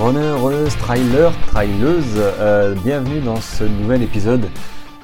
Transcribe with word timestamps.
runners, 0.00 0.68
trailers, 0.78 1.32
traileuses, 1.46 2.16
euh, 2.16 2.74
bienvenue 2.74 3.20
dans 3.20 3.36
ce 3.36 3.64
nouvel 3.64 4.02
épisode. 4.02 4.48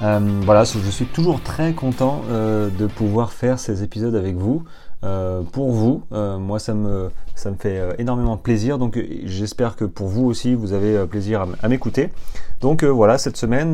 Euh, 0.02 0.18
voilà, 0.42 0.64
je 0.64 0.90
suis 0.90 1.06
toujours 1.06 1.42
très 1.42 1.72
content 1.72 2.22
euh, 2.30 2.70
de 2.70 2.86
pouvoir 2.86 3.32
faire 3.32 3.58
ces 3.58 3.82
épisodes 3.82 4.14
avec 4.14 4.36
vous. 4.36 4.64
pour 5.52 5.70
vous, 5.72 6.02
moi 6.10 6.58
ça 6.58 6.74
me, 6.74 7.10
ça 7.34 7.50
me 7.50 7.56
fait 7.56 7.80
énormément 7.98 8.36
plaisir, 8.36 8.76
donc 8.76 8.98
j'espère 9.24 9.76
que 9.76 9.86
pour 9.86 10.08
vous 10.08 10.26
aussi 10.26 10.54
vous 10.54 10.74
avez 10.74 11.06
plaisir 11.06 11.46
à, 11.62 11.68
m'écouter. 11.68 12.10
Donc 12.60 12.84
voilà, 12.84 13.16
cette 13.16 13.38
semaine, 13.38 13.72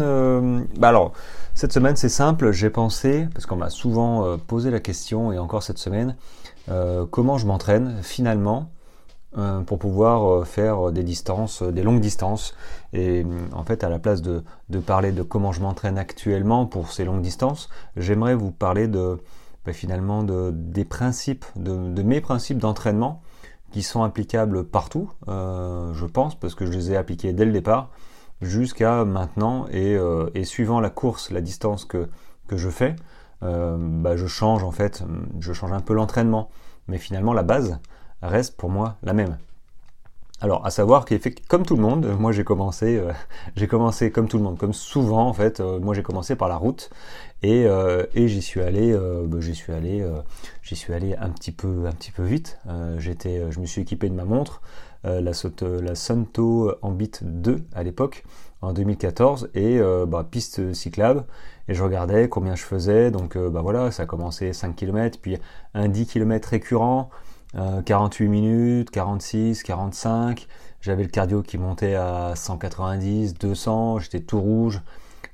bah 0.78 0.88
alors, 0.88 1.12
cette 1.54 1.72
semaine 1.72 1.96
c'est 1.96 2.08
simple, 2.08 2.52
j'ai 2.52 2.70
pensé, 2.70 3.26
parce 3.34 3.44
qu'on 3.44 3.56
m'a 3.56 3.70
souvent 3.70 4.38
posé 4.46 4.70
la 4.70 4.78
question, 4.78 5.32
et 5.32 5.38
encore 5.38 5.64
cette 5.64 5.78
semaine, 5.78 6.14
comment 7.10 7.38
je 7.38 7.46
m'entraîne 7.46 7.96
finalement 8.02 8.70
pour 9.66 9.78
pouvoir 9.78 10.24
euh, 10.24 10.44
faire 10.44 10.92
des 10.92 11.02
distances, 11.02 11.62
des 11.62 11.82
longues 11.82 12.00
distances. 12.00 12.54
Et 12.92 13.26
en 13.52 13.64
fait, 13.64 13.84
à 13.84 13.88
la 13.88 13.98
place 13.98 14.22
de, 14.22 14.42
parler 14.86 15.12
de 15.12 15.22
comment 15.22 15.52
je 15.52 15.60
m'entraîne 15.60 15.98
actuellement 15.98 16.66
pour 16.66 16.90
ces 16.90 17.04
longues 17.04 17.20
distances, 17.20 17.68
j'aimerais 17.96 18.34
vous 18.34 18.50
parler 18.50 18.88
de 18.88 19.18
bah, 19.64 19.72
finalement 19.72 20.22
de, 20.22 20.52
des 20.54 20.84
principes, 20.84 21.44
de, 21.56 22.02
mes 22.02 22.20
principes 22.20 22.58
d'entraînement 22.58 23.22
qui 23.72 23.82
sont 23.82 24.02
applicables 24.02 24.64
partout, 24.64 25.10
euh, 25.28 25.92
je 25.92 26.06
pense, 26.06 26.34
parce 26.34 26.54
que 26.54 26.64
je 26.64 26.72
les 26.72 26.92
ai 26.92 26.96
appliqués 26.96 27.32
dès 27.32 27.44
le 27.44 27.52
départ 27.52 27.90
jusqu'à 28.40 29.04
maintenant 29.04 29.66
et, 29.70 29.98
suivant 30.44 30.80
la 30.80 30.90
course, 30.90 31.30
la 31.30 31.40
distance 31.40 31.84
que, 31.84 32.08
que 32.48 32.56
je 32.56 32.68
fais, 32.68 32.96
bah, 33.40 34.16
je 34.16 34.26
change 34.26 34.62
en 34.62 34.72
fait, 34.72 35.02
je 35.40 35.52
change 35.54 35.72
un 35.72 35.80
peu 35.80 35.94
l'entraînement, 35.94 36.50
mais 36.86 36.98
finalement 36.98 37.32
la 37.32 37.42
base, 37.42 37.80
reste 38.28 38.56
pour 38.56 38.70
moi 38.70 38.96
la 39.02 39.12
même. 39.12 39.36
Alors, 40.42 40.66
à 40.66 40.70
savoir 40.70 41.06
qu'effectivement, 41.06 41.46
comme 41.48 41.64
tout 41.64 41.76
le 41.76 41.82
monde, 41.82 42.06
moi 42.18 42.30
j'ai 42.30 42.44
commencé, 42.44 42.98
euh, 42.98 43.12
j'ai 43.56 43.66
commencé 43.66 44.10
comme 44.10 44.28
tout 44.28 44.36
le 44.36 44.42
monde, 44.42 44.58
comme 44.58 44.74
souvent 44.74 45.26
en 45.28 45.32
fait, 45.32 45.60
euh, 45.60 45.80
moi 45.80 45.94
j'ai 45.94 46.02
commencé 46.02 46.36
par 46.36 46.48
la 46.48 46.56
route 46.56 46.90
et, 47.42 47.64
euh, 47.66 48.04
et 48.14 48.28
j'y 48.28 48.42
suis 48.42 48.60
allé, 48.60 48.94
bah, 49.24 49.38
j'y 49.40 49.54
suis 49.54 49.72
allé, 49.72 50.06
j'y 50.62 50.76
suis 50.76 50.92
allé 50.92 51.16
un 51.16 51.30
petit 51.30 51.52
peu, 51.52 51.86
un 51.86 51.92
petit 51.92 52.10
peu 52.10 52.22
vite. 52.22 52.58
j'étais, 52.98 53.50
je 53.50 53.60
me 53.60 53.66
suis 53.66 53.82
équipé 53.82 54.08
de 54.08 54.14
ma 54.14 54.24
montre, 54.24 54.60
la, 55.04 55.20
la 55.20 55.94
Sunto 55.94 56.72
Ambit 56.82 57.12
2 57.22 57.62
à 57.74 57.82
l'époque, 57.82 58.24
en 58.62 58.72
2014, 58.72 59.50
et 59.54 59.80
bah, 60.06 60.26
piste 60.28 60.72
cyclable. 60.74 61.24
Et 61.68 61.74
je 61.74 61.82
regardais 61.82 62.28
combien 62.28 62.56
je 62.56 62.62
faisais, 62.62 63.10
donc 63.10 63.36
bah 63.36 63.60
voilà, 63.60 63.90
ça 63.90 64.04
a 64.04 64.06
commencé 64.06 64.52
5 64.52 64.74
km, 64.74 65.18
puis 65.20 65.38
un 65.74 65.88
10 65.88 66.06
km 66.06 66.48
récurrent. 66.48 67.10
48 67.84 68.24
euh, 68.24 68.28
minutes, 68.28 68.90
46, 68.90 69.62
45. 69.62 70.46
J'avais 70.80 71.02
le 71.02 71.08
cardio 71.08 71.42
qui 71.42 71.58
montait 71.58 71.94
à 71.94 72.34
190, 72.36 73.34
200. 73.34 73.98
J'étais 74.00 74.20
tout 74.20 74.40
rouge. 74.40 74.82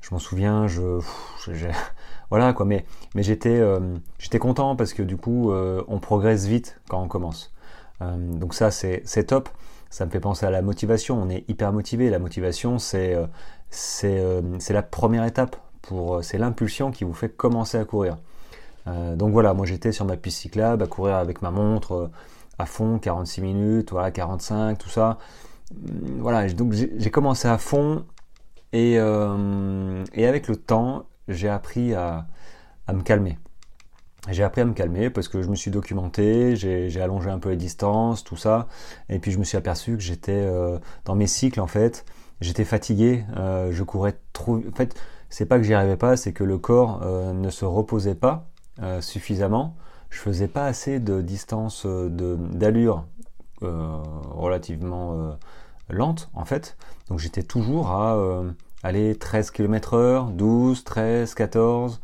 Je 0.00 0.10
m'en 0.12 0.18
souviens. 0.18 0.66
Je, 0.66 1.00
voilà 2.30 2.52
quoi. 2.52 2.64
Mais, 2.64 2.86
mais 3.14 3.22
j'étais, 3.22 3.58
euh, 3.58 3.80
j'étais 4.18 4.38
content 4.38 4.76
parce 4.76 4.92
que 4.92 5.02
du 5.02 5.16
coup, 5.16 5.50
euh, 5.50 5.82
on 5.88 5.98
progresse 5.98 6.46
vite 6.46 6.80
quand 6.88 7.02
on 7.02 7.08
commence. 7.08 7.52
donc 8.00 8.54
ça, 8.54 8.70
c'est, 8.70 9.02
c'est 9.04 9.24
top. 9.24 9.48
Ça 9.90 10.06
me 10.06 10.10
fait 10.10 10.20
penser 10.20 10.46
à 10.46 10.50
la 10.50 10.62
motivation. 10.62 11.20
On 11.20 11.28
est 11.28 11.44
hyper 11.48 11.72
motivé. 11.72 12.08
La 12.08 12.18
motivation, 12.18 12.78
c'est, 12.78 13.16
la 14.70 14.82
première 14.82 15.24
étape. 15.24 15.56
C'est 16.22 16.38
l'impulsion 16.38 16.92
qui 16.92 17.04
vous 17.04 17.12
fait 17.12 17.28
commencer 17.28 17.76
à 17.78 17.84
courir. 17.84 18.16
Euh, 18.86 19.16
donc 19.16 19.32
voilà, 19.32 19.54
moi 19.54 19.66
j'étais 19.66 19.92
sur 19.92 20.04
ma 20.04 20.16
piste 20.16 20.38
cyclable 20.40 20.82
à 20.82 20.86
courir 20.86 21.16
avec 21.16 21.42
ma 21.42 21.50
montre 21.50 21.92
euh, 21.92 22.08
à 22.58 22.66
fond, 22.66 22.98
46 22.98 23.40
minutes, 23.40 23.92
voilà, 23.92 24.10
45, 24.10 24.78
tout 24.78 24.88
ça. 24.88 25.18
Hum, 25.72 26.18
voilà, 26.20 26.48
donc 26.52 26.72
j'ai 26.72 27.10
commencé 27.10 27.48
à 27.48 27.58
fond 27.58 28.04
et, 28.72 28.96
euh, 28.98 30.04
et 30.14 30.26
avec 30.26 30.48
le 30.48 30.56
temps, 30.56 31.06
j'ai 31.28 31.48
appris 31.48 31.94
à, 31.94 32.26
à, 32.86 32.92
me 32.92 33.02
calmer. 33.02 33.38
J'ai 34.30 34.44
appris 34.44 34.60
à 34.62 34.64
me 34.64 34.72
calmer 34.74 35.10
parce 35.10 35.28
que 35.28 35.42
je 35.42 35.48
me 35.48 35.56
suis 35.56 35.70
documenté, 35.70 36.56
j'ai 36.56 37.00
allongé 37.00 37.30
un 37.30 37.38
peu 37.38 37.50
les 37.50 37.56
distances, 37.56 38.22
tout 38.24 38.36
ça, 38.36 38.68
et 39.08 39.18
puis 39.18 39.32
je 39.32 39.38
me 39.38 39.44
suis 39.44 39.56
aperçu 39.58 39.96
que 39.96 40.02
j'étais 40.02 40.48
dans 41.04 41.16
mes 41.16 41.26
cycles 41.26 41.60
en 41.60 41.66
fait, 41.66 42.04
j'étais 42.40 42.64
fatigué, 42.64 43.24
je 43.70 43.82
courais 43.82 44.16
trop. 44.32 44.58
En 44.58 44.76
fait, 44.76 44.94
c'est 45.28 45.46
pas 45.46 45.58
que 45.58 45.64
j'y 45.64 45.74
arrivais 45.74 45.96
pas, 45.96 46.16
c'est 46.16 46.32
que 46.32 46.44
le 46.44 46.58
corps 46.58 47.04
ne 47.34 47.50
se 47.50 47.64
reposait 47.64 48.14
pas 48.14 48.51
euh, 48.80 49.02
suffisamment. 49.02 49.76
Je 50.08 50.18
faisais 50.18 50.48
pas 50.48 50.64
assez 50.64 50.98
de 50.98 51.20
distance 51.20 51.84
euh, 51.84 52.08
d'allure 52.08 53.04
euh, 53.62 53.98
relativement 54.30 55.36
lente 55.90 56.30
en 56.32 56.46
fait. 56.46 56.78
Donc 57.08 57.18
j'étais 57.18 57.42
toujours 57.42 57.90
à 57.90 58.18
aller 58.82 59.14
13 59.14 59.50
km 59.50 59.94
heure, 59.94 60.30
12, 60.30 60.84
13, 60.84 61.34
14. 61.34 62.00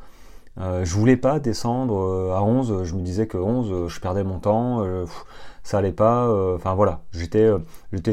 je 0.59 0.95
voulais 0.95 1.17
pas 1.17 1.41
descendre 1.41 2.33
à 2.35 2.43
11. 2.43 2.85
Je 2.85 2.95
me 2.95 3.01
disais 3.01 3.27
que 3.27 3.39
11, 3.39 3.89
je 3.89 4.01
perdais 4.01 4.25
mon 4.25 4.39
temps. 4.39 4.85
ça 5.63 5.79
allait 5.79 5.93
pas. 5.93 6.31
Enfin 6.55 6.75
voilà, 6.75 7.01
j'étais, 7.13 7.51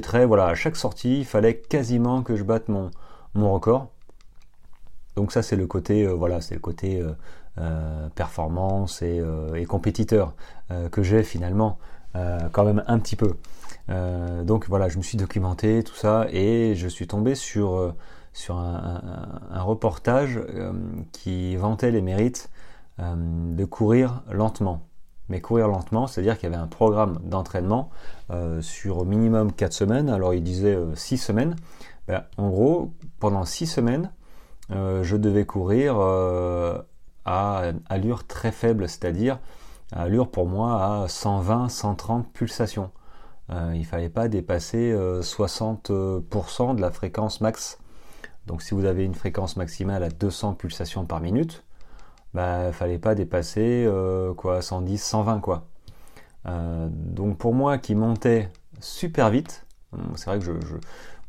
très 0.01 0.25
voilà. 0.25 0.47
À 0.47 0.55
chaque 0.55 0.77
sortie, 0.77 1.19
il 1.19 1.25
fallait 1.25 1.57
quasiment 1.57 2.23
que 2.23 2.37
je 2.37 2.43
batte 2.43 2.69
mon 2.69 2.89
mon 3.33 3.53
record. 3.53 3.89
Donc 5.17 5.33
ça 5.33 5.43
c'est 5.43 5.57
le 5.57 5.67
côté 5.67 6.07
voilà, 6.07 6.39
c'est 6.39 6.55
le 6.55 6.61
côté 6.61 7.03
performance 8.15 9.01
et, 9.01 9.19
euh, 9.19 9.65
compétiteur 9.65 10.33
euh, 10.71 10.89
que 10.89 11.03
j'ai 11.03 11.23
finalement 11.23 11.77
quand 12.53 12.63
même 12.63 12.81
un 12.87 12.97
petit 12.97 13.17
peu. 13.17 13.35
donc 13.89 14.69
voilà, 14.69 14.87
je 14.87 14.97
me 14.97 15.03
suis 15.03 15.17
documenté 15.17 15.83
tout 15.83 15.95
ça 15.95 16.27
et 16.31 16.73
je 16.73 16.87
suis 16.87 17.07
tombé 17.07 17.35
sur 17.35 17.93
sur 18.31 18.55
un, 18.55 19.61
reportage 19.61 20.39
qui 21.11 21.57
vantait 21.57 21.91
les 21.91 22.01
mérites 22.01 22.49
de 22.97 23.65
courir 23.65 24.23
lentement. 24.31 24.87
Mais 25.27 25.41
courir 25.41 25.67
lentement, 25.67 26.07
c'est-à-dire 26.07 26.37
qu'il 26.37 26.49
y 26.49 26.53
avait 26.53 26.63
un 26.63 26.67
programme 26.67 27.19
d'entraînement 27.25 27.89
sur 28.61 28.99
au 28.99 29.03
minimum 29.03 29.51
4 29.51 29.73
semaines. 29.73 30.07
Alors 30.07 30.33
il 30.33 30.41
disait 30.41 30.77
6 30.93 31.17
semaines. 31.17 31.57
Ben, 32.07 32.23
en 32.37 32.47
gros, 32.47 32.93
pendant 33.19 33.43
6 33.43 33.67
semaines, 33.67 34.09
je 34.69 35.17
devais 35.17 35.45
courir 35.45 35.97
à 37.25 37.71
allure 37.89 38.25
très 38.25 38.51
faible, 38.51 38.87
c'est-à-dire 38.87 39.39
allure 39.91 40.29
pour 40.29 40.47
moi 40.47 41.03
à 41.03 41.05
120-130 41.07 42.23
pulsations. 42.33 42.91
Euh, 43.51 43.73
il 43.75 43.85
fallait 43.85 44.09
pas 44.09 44.27
dépasser 44.27 44.93
60% 44.93 45.91
euh, 45.91 46.73
de 46.73 46.81
la 46.81 46.91
fréquence 46.91 47.41
max. 47.41 47.79
Donc 48.47 48.61
si 48.61 48.73
vous 48.73 48.85
avez 48.85 49.03
une 49.03 49.13
fréquence 49.15 49.57
maximale 49.57 50.03
à 50.03 50.09
200 50.09 50.53
pulsations 50.53 51.05
par 51.05 51.19
minute, 51.19 51.63
bah, 52.33 52.63
il 52.63 52.67
ne 52.67 52.71
fallait 52.71 52.99
pas 52.99 53.15
dépasser 53.15 53.85
euh, 53.87 54.33
quoi, 54.33 54.61
110, 54.61 54.97
120 55.01 55.39
quoi. 55.39 55.67
donc 56.89 57.37
pour 57.37 57.53
moi 57.53 57.77
qui 57.77 57.95
montait 57.95 58.51
super 58.79 59.29
vite, 59.29 59.65
c'est 60.15 60.25
vrai 60.25 60.39
que 60.39 60.45
je, 60.45 60.51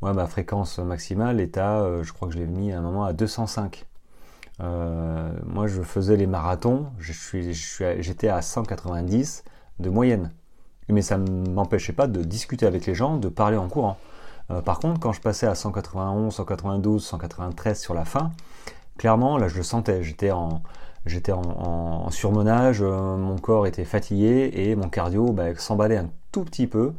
moi 0.03 0.13
ma 0.13 0.27
fréquence 0.27 0.79
maximale 0.79 1.41
est 1.41 1.57
à, 1.59 2.03
je 2.03 2.13
crois 2.13 2.29
que 2.29 2.35
je 2.35 2.39
l'ai 2.39 2.47
mis 2.47 2.73
à 2.73 2.79
un 2.79 2.83
moment 2.83 3.05
à 3.05 3.13
205. 3.13 3.87
Euh, 5.57 5.59
moi, 5.59 5.67
je 5.67 5.83
faisais 5.83 6.17
les 6.17 6.27
marathons, 6.27 6.87
j'étais 7.01 8.29
à 8.29 8.43
190 8.43 9.45
de 9.79 9.91
moyenne. 9.91 10.33
Mais 10.89 11.03
ça 11.03 11.19
ne 11.19 11.51
m'empêchait 11.51 11.93
pas 11.93 12.07
de 12.07 12.23
discuter 12.23 12.67
avec 12.67 12.87
les 12.87 12.95
gens, 12.95 13.17
de 13.17 13.29
parler 13.29 13.57
en 13.57 13.69
courant. 13.69 13.97
Euh, 14.51 14.61
par 14.61 14.79
contre, 14.79 15.01
quand 15.01 15.13
je 15.13 15.21
passais 15.21 15.47
à 15.47 15.55
191, 15.55 16.33
192, 16.33 17.05
193 17.05 17.81
sur 17.81 17.95
la 17.95 18.05
fin, 18.05 18.31
clairement, 18.97 19.39
là, 19.39 19.49
je 19.49 19.57
le 19.57 19.63
sentais. 19.65 20.03
J'étais 20.05 20.31
en, 20.31 20.63
j'étais 21.07 21.33
en, 21.33 22.09
surmenage, 22.11 22.83
euh, 22.83 23.17
mon 23.17 23.37
corps 23.37 23.67
était 23.67 23.85
fatigué 23.85 24.51
et 24.55 24.77
mon 24.77 24.89
cardio 24.89 25.33
bah, 25.33 25.55
s'emballait 25.57 25.97
un 25.97 26.11
tout 26.33 26.45
petit 26.45 26.67
peu. 26.67 26.93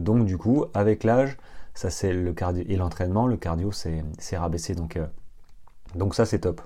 donc, 0.00 0.24
du 0.24 0.38
coup, 0.38 0.66
avec 0.74 1.04
l'âge, 1.04 1.36
ça 1.74 1.90
c'est 1.90 2.12
le 2.12 2.32
cardio 2.32 2.64
et 2.68 2.76
l'entraînement, 2.76 3.26
le 3.26 3.36
cardio 3.36 3.72
s'est 3.72 4.36
rabaissé. 4.36 4.74
Donc 4.74 6.14
ça 6.14 6.24
c'est 6.24 6.40
top. 6.40 6.62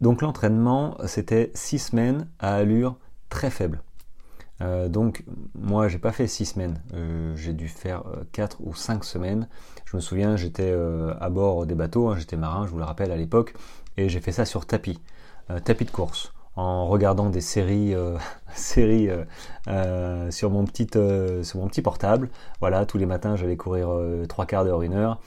Donc 0.00 0.22
l'entraînement, 0.22 0.96
c'était 1.06 1.50
6 1.54 1.78
semaines 1.78 2.28
à 2.38 2.54
allure 2.54 2.96
très 3.28 3.50
faible. 3.50 3.80
Euh, 4.60 4.88
donc 4.88 5.24
moi 5.54 5.88
j'ai 5.88 5.98
pas 5.98 6.12
fait 6.12 6.26
6 6.26 6.46
semaines, 6.46 6.80
euh, 6.94 7.32
j'ai 7.36 7.52
dû 7.52 7.68
faire 7.68 8.02
4 8.32 8.58
euh, 8.60 8.64
ou 8.70 8.74
5 8.74 9.04
semaines. 9.04 9.48
Je 9.84 9.96
me 9.96 10.00
souviens 10.00 10.36
j'étais 10.36 10.74
à 11.20 11.30
bord 11.30 11.66
des 11.66 11.74
bateaux, 11.74 12.08
hein, 12.08 12.16
j'étais 12.18 12.36
marin, 12.36 12.66
je 12.66 12.72
vous 12.72 12.78
le 12.78 12.84
rappelle 12.84 13.12
à 13.12 13.16
l'époque, 13.16 13.54
et 13.96 14.08
j'ai 14.08 14.20
fait 14.20 14.32
ça 14.32 14.44
sur 14.44 14.66
tapis, 14.66 15.00
tapis 15.64 15.86
de 15.86 15.90
course, 15.90 16.32
en 16.56 16.86
regardant 16.86 17.30
des 17.30 17.40
séries, 17.40 17.94
séries 18.54 19.08
sur, 20.30 20.50
mon 20.50 20.64
petit, 20.64 20.88
sur 21.42 21.58
mon 21.58 21.68
petit 21.68 21.80
portable. 21.80 22.28
Voilà, 22.60 22.84
tous 22.84 22.98
les 22.98 23.06
matins 23.06 23.34
j'allais 23.36 23.56
courir 23.56 23.88
3 24.28 24.46
quarts 24.46 24.64
d'heure, 24.64 24.82
1 24.82 24.92
heure. 24.92 25.20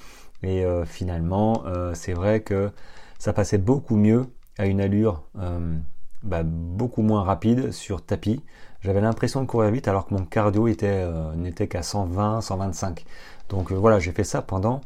Et 0.44 0.64
finalement, 0.86 1.64
c'est 1.96 2.14
vrai 2.14 2.42
que 2.42 2.72
ça 3.18 3.34
passait 3.34 3.58
beaucoup 3.58 3.96
mieux 3.96 4.28
à 4.58 4.66
une 4.66 4.82
allure 4.82 5.24
euh, 5.40 5.78
bah, 6.24 6.44
beaucoup 6.44 7.02
moins 7.02 7.24
rapide 7.24 7.72
sur 7.72 8.04
tapis. 8.06 8.42
j'avais 8.82 9.02
l'impression 9.02 9.42
de 9.42 9.48
courir 9.48 9.72
vite 9.72 9.88
alors 9.88 10.08
que 10.08 10.14
mon 10.14 10.26
cardio 10.26 10.68
était 10.68 11.06
n'était 11.36 11.68
qu'à 11.68 11.84
120, 11.84 12.42
125. 12.42 13.06
Donc 13.50 13.72
voilà, 13.72 14.00
j'ai 14.00 14.12
fait 14.12 14.24
ça 14.24 14.42
pendant, 14.42 14.82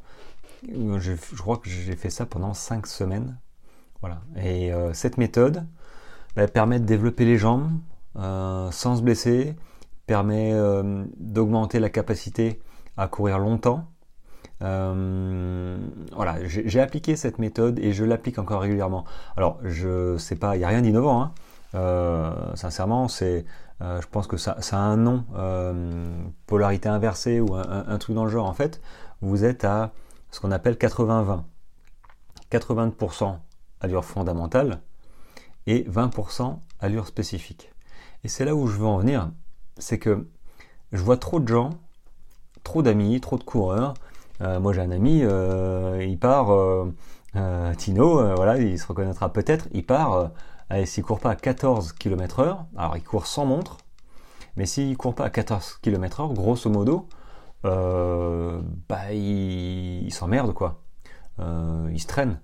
je, 0.64 1.14
crois 1.38 1.58
que 1.58 1.70
j'ai 1.70 1.96
fait 1.96 2.10
ça 2.10 2.26
pendant 2.26 2.54
5 2.54 2.88
semaines. 2.88 3.38
Voilà. 4.02 4.22
Et 4.42 4.72
cette 4.94 5.18
méthode 5.18 5.66
bah, 6.36 6.48
permet 6.48 6.80
de 6.80 6.86
développer 6.86 7.26
les 7.26 7.38
jambes 7.38 7.70
sans 8.16 8.96
se 8.96 9.02
blesser, 9.02 9.56
permet 10.08 10.54
d'augmenter 11.18 11.80
la 11.80 11.90
capacité 11.90 12.60
à 12.98 13.08
courir 13.08 13.40
longtemps 13.40 13.88
euh, 14.62 15.78
voilà, 16.14 16.38
j'ai 16.46 16.80
appliqué 16.80 17.16
cette 17.16 17.40
méthode 17.40 17.80
et 17.80 17.92
je 17.92 18.06
l'applique 18.06 18.40
encore 18.40 18.62
régulièrement. 18.62 19.06
Alors, 19.38 19.60
je 19.64 20.18
sais 20.18 20.36
pas, 20.36 20.56
il 20.56 20.60
n'y 20.60 20.66
a 20.66 20.70
rien 20.70 20.82
d'innovant. 20.82 21.22
Hein. 21.22 21.34
Euh, 21.76 22.56
sincèrement, 22.56 23.08
c'est, 23.08 23.46
euh, 23.82 24.02
je 24.02 24.08
pense 24.08 24.28
que 24.28 24.38
ça, 24.38 24.58
a 24.72 24.78
un 24.78 24.98
nom, 24.98 25.26
polarité 26.48 26.90
inversée 26.90 27.40
ou 27.40 27.56
un, 27.56 27.98
truc 27.98 28.16
dans 28.16 28.26
le 28.26 28.32
genre. 28.32 28.48
En 28.48 28.54
fait, 28.54 28.82
vous 29.22 29.44
êtes 29.44 29.66
à 29.66 29.92
ce 30.32 30.40
qu'on 30.40 30.52
appelle 30.52 30.76
80-20. 30.76 31.44
80%, 32.52 33.38
allure 33.82 34.06
fondamentale 34.06 34.80
et 35.68 35.84
20% 35.84 36.60
allure 36.80 37.08
spécifique. 37.08 37.72
Et 38.24 38.28
c'est 38.28 38.46
là 38.46 38.56
où 38.56 38.68
je 38.68 38.78
veux 38.78 38.86
en 38.86 38.98
venir, 39.00 39.32
c'est 39.78 39.98
que 39.98 40.28
je 40.92 41.02
vois 41.02 41.18
trop 41.18 41.40
de 41.40 41.48
gens, 41.48 41.72
trop 42.64 42.84
d'amis, 42.84 43.20
trop 43.20 43.38
de 43.38 43.44
coureurs 43.44 43.96
moi 44.40 44.74
j'ai 44.74 44.82
un 44.82 44.92
ami, 44.92 45.22
euh, 45.24 46.04
il 46.08 46.20
part, 46.20 46.52
euh, 46.52 47.74
Tino, 47.78 48.36
voilà, 48.36 48.58
il 48.58 48.78
se 48.80 48.88
reconnaîtra 48.88 49.32
peut-être, 49.32 49.68
il 49.72 49.86
part, 49.86 50.32
allez, 50.70 50.86
s'il 50.86 51.04
court 51.04 51.20
pas 51.20 51.32
à 51.32 51.36
14 51.36 51.94
km 51.94 52.40
heure, 52.40 52.66
alors 52.78 52.98
il 52.98 53.04
court 53.04 53.28
sans 53.28 53.46
montre, 53.46 53.78
mais 54.56 54.66
s'il 54.66 54.96
court 54.98 55.16
pas 55.16 55.26
à 55.26 55.30
14 55.30 55.80
km 55.82 56.22
heure, 56.22 56.34
grosso 56.34 56.70
modo, 56.70 57.08
bah 57.64 59.12
il, 59.12 60.12
s'emmerde 60.12 60.54
quoi. 60.54 60.82
il 61.40 62.00
se 62.00 62.08
traîne. 62.08 62.40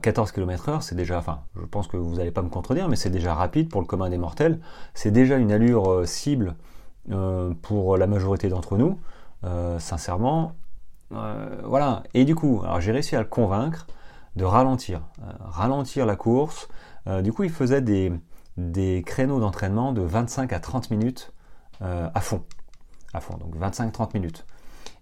14 0.00 0.30
km 0.30 0.68
heure, 0.68 0.82
c'est 0.84 0.94
déjà, 0.94 1.18
enfin, 1.18 1.40
je 1.56 1.66
pense 1.66 1.88
que 1.88 1.96
vous 1.96 2.14
n'allez 2.14 2.30
pas 2.30 2.42
me 2.42 2.48
contredire, 2.48 2.88
mais 2.88 2.94
c'est 2.94 3.10
déjà 3.10 3.34
rapide 3.34 3.68
pour 3.68 3.80
le 3.80 3.86
commun 3.86 4.10
des 4.10 4.18
mortels. 4.18 4.60
C'est 4.94 5.10
déjà 5.10 5.38
une 5.38 5.50
allure 5.50 6.06
cible 6.06 6.54
pour 7.62 7.96
la 7.96 8.06
majorité 8.06 8.48
d'entre 8.48 8.76
nous. 8.76 9.00
sincèrement, 9.78 10.52
euh, 10.52 10.61
voilà. 11.64 12.02
Et 12.14 12.24
du 12.24 12.34
coup, 12.34 12.62
j'ai 12.78 12.92
réussi 12.92 13.16
à 13.16 13.20
le 13.20 13.26
convaincre 13.26 13.86
de 14.36 14.44
ralentir, 14.44 15.02
euh, 15.20 15.32
ralentir 15.40 16.06
la 16.06 16.16
course. 16.16 16.68
Euh, 17.06 17.22
du 17.22 17.32
coup, 17.32 17.44
il 17.44 17.50
faisait 17.50 17.82
des, 17.82 19.02
créneaux 19.04 19.40
d'entraînement 19.40 19.92
de 19.92 20.02
25 20.02 20.52
à 20.52 20.60
30 20.60 20.90
minutes 20.90 21.32
à 21.80 22.20
fond, 22.20 22.44
à 23.12 23.18
fond, 23.20 23.36
donc 23.38 23.56
25-30 23.56 24.10
minutes. 24.14 24.46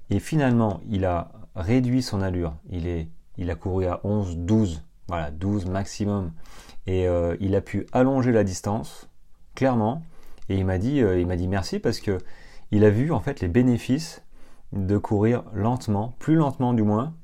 Et 0.08 0.18
finalement, 0.18 0.80
il 0.88 1.04
a 1.04 1.30
réduit 1.54 2.02
son 2.02 2.22
allure. 2.22 2.54
Il 2.70 3.50
a 3.50 3.54
couru 3.54 3.84
à 3.84 4.00
11, 4.02 4.38
12, 4.38 4.82
voilà, 5.06 5.30
12 5.30 5.66
maximum. 5.66 6.32
Et 6.86 7.06
il 7.40 7.54
a 7.54 7.60
pu 7.60 7.86
allonger 7.92 8.32
la 8.32 8.44
distance, 8.44 9.10
clairement. 9.54 10.00
Et 10.48 10.56
il 10.56 10.64
m'a 10.64 10.78
dit, 10.78 11.02
dit 11.36 11.48
merci 11.48 11.80
parce 11.80 12.00
que 12.00 12.16
il 12.70 12.82
a 12.82 12.88
vu 12.88 13.12
en 13.12 13.20
fait 13.20 13.40
les 13.40 13.48
bénéfices 13.48 14.22
de 14.72 14.98
courir 14.98 15.44
lentement, 15.52 16.14
plus 16.18 16.36
lentement 16.36 16.74
du 16.74 16.82
moins. 16.82 17.14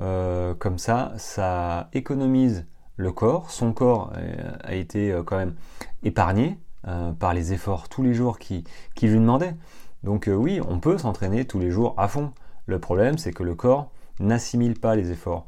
Euh, 0.00 0.54
comme 0.54 0.78
ça, 0.78 1.12
ça 1.16 1.88
économise 1.92 2.66
le 2.96 3.12
corps. 3.12 3.50
Son 3.50 3.72
corps 3.72 4.12
euh, 4.16 4.52
a 4.62 4.74
été 4.74 5.12
euh, 5.12 5.22
quand 5.22 5.36
même 5.36 5.54
épargné 6.02 6.58
par 7.18 7.34
les 7.34 7.52
efforts 7.52 7.88
tous 7.88 8.04
les 8.04 8.14
jours 8.14 8.38
qui, 8.38 8.62
lui 9.02 9.18
demandaient. 9.18 9.56
Donc 10.04 10.30
oui, 10.32 10.60
on 10.68 10.78
peut 10.78 10.98
s'entraîner 10.98 11.44
tous 11.44 11.58
les 11.58 11.72
jours 11.72 11.94
à 11.96 12.06
fond. 12.06 12.30
Le 12.66 12.78
problème, 12.78 13.18
c'est 13.18 13.32
que 13.32 13.42
le 13.42 13.56
corps 13.56 13.90
n'assimile 14.20 14.78
pas 14.78 14.94
les 14.94 15.10
efforts. 15.10 15.46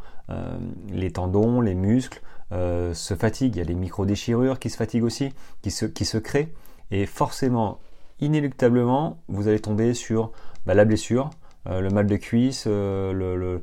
les 0.91 1.13
tendons, 1.13 1.61
les 1.61 1.77
muscles 1.77 2.23
se 2.51 3.15
fatiguent. 3.15 3.55
Il 3.55 3.59
y 3.59 3.63
a 3.63 3.65
les 3.67 3.77
micro-déchirures 3.77 4.59
qui 4.59 4.69
se 4.69 4.77
fatiguent 4.77 5.05
aussi, 5.05 5.33
qui 5.63 5.71
se, 5.71 5.87
qui 5.87 6.05
se 6.05 6.19
créent. 6.19 6.53
Et 6.91 7.07
forcément, 7.07 7.79
inéluctablement, 8.19 9.23
vous 9.29 9.47
allez 9.47 9.61
tomber 9.61 9.95
sur 9.95 10.33
bah, 10.67 10.75
la 10.75 10.85
blessure, 10.85 11.31
euh, 11.67 11.81
le 11.81 11.91
mal 11.91 12.07
de 12.07 12.17
cuisse, 12.17 12.65
euh, 12.67 13.59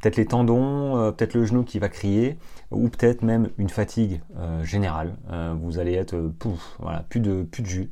peut-être 0.00 0.16
les 0.16 0.26
tendons, 0.26 0.96
euh, 0.96 1.10
peut-être 1.10 1.34
le 1.34 1.44
genou 1.44 1.64
qui 1.64 1.78
va 1.78 1.88
crier, 1.88 2.38
ou 2.70 2.88
peut-être 2.88 3.22
même 3.22 3.50
une 3.58 3.68
fatigue 3.68 4.20
générale. 4.62 5.14
vous 5.60 5.78
allez 5.78 5.94
être 5.94 6.18
pouf, 6.38 6.76
voilà, 6.78 7.00
plus 7.08 7.20
de, 7.20 7.42
plus 7.42 7.62
de 7.62 7.68
jus. 7.68 7.90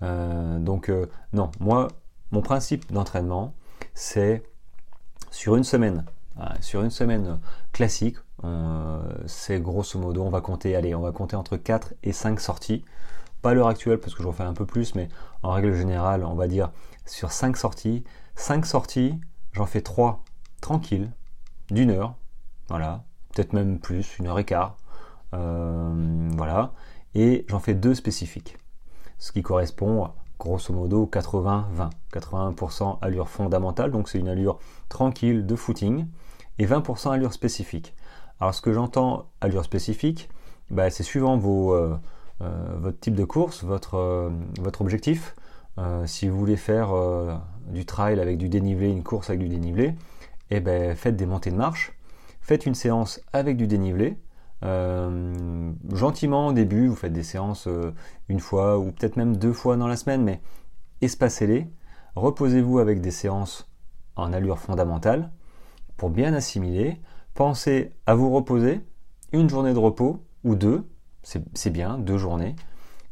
donc 0.00 0.90
non, 1.32 1.50
moi, 1.60 1.88
mon 2.32 2.42
principe 2.42 2.92
d'entraînement, 2.92 3.54
c'est 3.94 4.42
sur 5.30 5.54
une 5.54 5.64
semaine, 5.64 6.04
sur 6.60 6.82
une 6.82 6.90
semaine 6.90 7.38
classique, 7.72 8.16
c'est 9.26 9.60
grosso 9.60 9.98
modo, 10.00 10.24
on 10.24 10.30
va 10.30 10.40
compter, 10.40 10.74
allez, 10.74 10.94
on 10.96 11.02
va 11.02 11.12
compter 11.12 11.36
entre 11.36 11.56
4 11.56 11.94
et 12.02 12.12
5 12.12 12.40
sorties. 12.40 12.84
Pas 13.42 13.54
l'heure 13.54 13.68
actuelle 13.68 13.98
parce 13.98 14.14
que 14.16 14.24
j'en 14.24 14.32
fais 14.32 14.42
un 14.42 14.54
peu 14.54 14.66
plus, 14.66 14.96
mais 14.96 15.08
en 15.44 15.52
règle 15.52 15.72
générale, 15.74 16.24
on 16.24 16.34
va 16.34 16.48
dire 16.48 16.72
sur 17.04 17.30
5 17.30 17.56
sorties, 17.56 18.02
5 18.36 18.66
sorties, 18.66 19.18
j'en 19.52 19.64
fais 19.64 19.80
3 19.80 20.22
tranquilles, 20.60 21.10
d'une 21.70 21.90
heure, 21.90 22.14
voilà, 22.68 23.04
peut-être 23.32 23.54
même 23.54 23.80
plus, 23.80 24.18
une 24.18 24.26
heure 24.26 24.38
et 24.38 24.44
quart, 24.44 24.76
euh, 25.34 26.28
voilà, 26.36 26.72
et 27.14 27.46
j'en 27.48 27.58
fais 27.58 27.74
deux 27.74 27.94
spécifiques, 27.94 28.58
ce 29.18 29.32
qui 29.32 29.42
correspond 29.42 30.10
grosso 30.38 30.72
modo 30.74 31.08
80-20, 31.10 31.90
80%, 32.12 32.98
allure 33.00 33.30
fondamentale, 33.30 33.90
donc 33.90 34.08
c'est 34.08 34.18
une 34.18 34.28
allure 34.28 34.58
tranquille 34.90 35.46
de 35.46 35.56
footing, 35.56 36.06
et 36.58 36.66
20% 36.66 37.10
allure 37.10 37.32
spécifique. 37.32 37.94
Alors 38.38 38.54
ce 38.54 38.60
que 38.60 38.72
j'entends 38.72 39.30
allure 39.40 39.64
spécifique, 39.64 40.28
bah, 40.70 40.90
c'est 40.90 41.02
suivant 41.02 41.40
euh, 41.42 41.96
euh, 42.42 42.76
votre 42.78 43.00
type 43.00 43.14
de 43.14 43.24
course, 43.24 43.64
votre 43.64 44.80
objectif. 44.80 45.34
si 46.04 46.28
vous 46.28 46.38
voulez 46.38 46.56
faire 46.56 46.90
du 47.66 47.84
trail 47.84 48.20
avec 48.20 48.38
du 48.38 48.48
dénivelé, 48.48 48.88
une 48.88 49.02
course 49.02 49.30
avec 49.30 49.40
du 49.40 49.48
dénivelé, 49.48 49.88
et 50.50 50.56
eh 50.56 50.60
ben 50.60 50.94
faites 50.94 51.16
des 51.16 51.26
montées 51.26 51.50
de 51.50 51.56
marche, 51.56 51.92
faites 52.40 52.66
une 52.66 52.74
séance 52.74 53.20
avec 53.32 53.56
du 53.56 53.66
dénivelé. 53.66 54.16
Euh, 54.64 55.72
gentiment 55.92 56.48
au 56.48 56.52
début, 56.52 56.86
vous 56.88 56.94
faites 56.94 57.12
des 57.12 57.22
séances 57.22 57.66
euh, 57.66 57.92
une 58.28 58.40
fois 58.40 58.78
ou 58.78 58.90
peut-être 58.90 59.16
même 59.16 59.36
deux 59.36 59.52
fois 59.52 59.76
dans 59.76 59.88
la 59.88 59.96
semaine, 59.96 60.22
mais 60.22 60.40
espacez-les. 61.02 61.68
Reposez-vous 62.14 62.78
avec 62.78 63.00
des 63.00 63.10
séances 63.10 63.68
en 64.14 64.32
allure 64.32 64.58
fondamentale 64.58 65.30
pour 65.96 66.10
bien 66.10 66.32
assimiler. 66.32 67.00
Pensez 67.34 67.92
à 68.06 68.14
vous 68.14 68.30
reposer, 68.30 68.80
une 69.32 69.50
journée 69.50 69.74
de 69.74 69.78
repos 69.78 70.24
ou 70.44 70.54
deux, 70.54 70.88
c'est 71.22 71.70
bien, 71.70 71.98
deux 71.98 72.16
journées. 72.16 72.54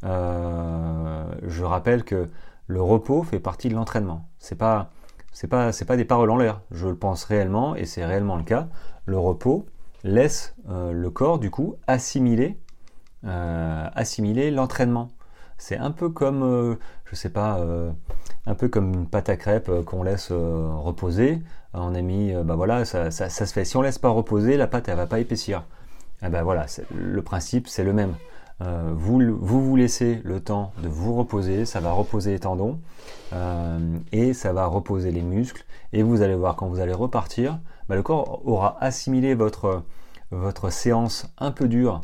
Euh, 0.04 1.24
je 1.46 1.64
rappelle 1.64 2.04
que 2.04 2.30
le 2.66 2.80
repos 2.80 3.22
fait 3.22 3.40
partie 3.40 3.68
de 3.68 3.74
l'entraînement. 3.74 4.28
C'est 4.38 4.58
pas 4.58 4.90
c'est 5.32 5.48
pas 5.48 5.72
c'est 5.72 5.84
pas 5.84 5.96
des 5.96 6.04
paroles 6.04 6.30
en 6.30 6.36
l'air. 6.36 6.62
Je 6.70 6.88
le 6.88 6.96
pense 6.96 7.24
réellement 7.24 7.74
et 7.74 7.84
c'est 7.84 8.04
réellement 8.04 8.36
le 8.36 8.44
cas. 8.44 8.68
Le 9.06 9.18
repos 9.18 9.66
laisse 10.02 10.54
euh, 10.68 10.92
le 10.92 11.10
corps 11.10 11.38
du 11.38 11.50
coup 11.50 11.76
assimiler 11.86 12.58
euh, 13.26 13.88
assimiler 13.94 14.50
l'entraînement. 14.50 15.08
C'est 15.58 15.76
un 15.76 15.90
peu 15.90 16.08
comme 16.08 16.42
euh, 16.42 16.76
je 17.06 17.16
sais 17.16 17.30
pas 17.30 17.60
un 18.46 18.54
peu 18.54 18.68
comme 18.68 18.92
une 18.92 19.08
pâte 19.08 19.28
à 19.28 19.36
crêpes 19.36 19.70
qu'on 19.84 20.02
laisse 20.02 20.30
reposer. 20.30 21.42
On 21.74 21.94
a 21.94 22.02
mis 22.02 22.32
bah 22.44 22.56
voilà 22.56 22.84
ça, 22.84 23.10
se 23.10 23.44
fait. 23.44 23.64
Si 23.64 23.76
on 23.76 23.82
laisse 23.82 23.98
pas 23.98 24.08
reposer, 24.08 24.56
la 24.56 24.66
pâte 24.66 24.88
elle 24.88 24.96
va 24.96 25.06
pas 25.06 25.20
épaissir. 25.20 25.64
Et 26.22 26.26
eh 26.26 26.28
ben 26.28 26.42
voilà, 26.42 26.66
le 26.94 27.22
principe 27.22 27.68
c'est 27.68 27.84
le 27.84 27.92
même. 27.92 28.14
Euh, 28.60 28.92
vous, 28.94 29.20
vous, 29.40 29.76
laissez 29.76 30.20
le 30.24 30.40
temps 30.40 30.72
de 30.80 30.88
vous 30.88 31.14
reposer, 31.14 31.64
ça 31.64 31.80
va 31.80 31.90
reposer 31.90 32.30
les 32.30 32.38
tendons 32.38 32.80
euh, 33.32 33.98
et 34.12 34.32
ça 34.32 34.52
va 34.52 34.66
reposer 34.66 35.10
les 35.10 35.22
muscles 35.22 35.64
et 35.92 36.04
vous 36.04 36.22
allez 36.22 36.36
voir 36.36 36.54
quand 36.54 36.68
vous 36.68 36.78
allez 36.78 36.92
repartir, 36.92 37.58
bah, 37.88 37.96
le 37.96 38.04
corps 38.04 38.46
aura 38.46 38.76
assimilé 38.80 39.34
votre, 39.34 39.82
votre 40.30 40.70
séance 40.70 41.26
un 41.38 41.50
peu 41.50 41.66
dure 41.66 42.00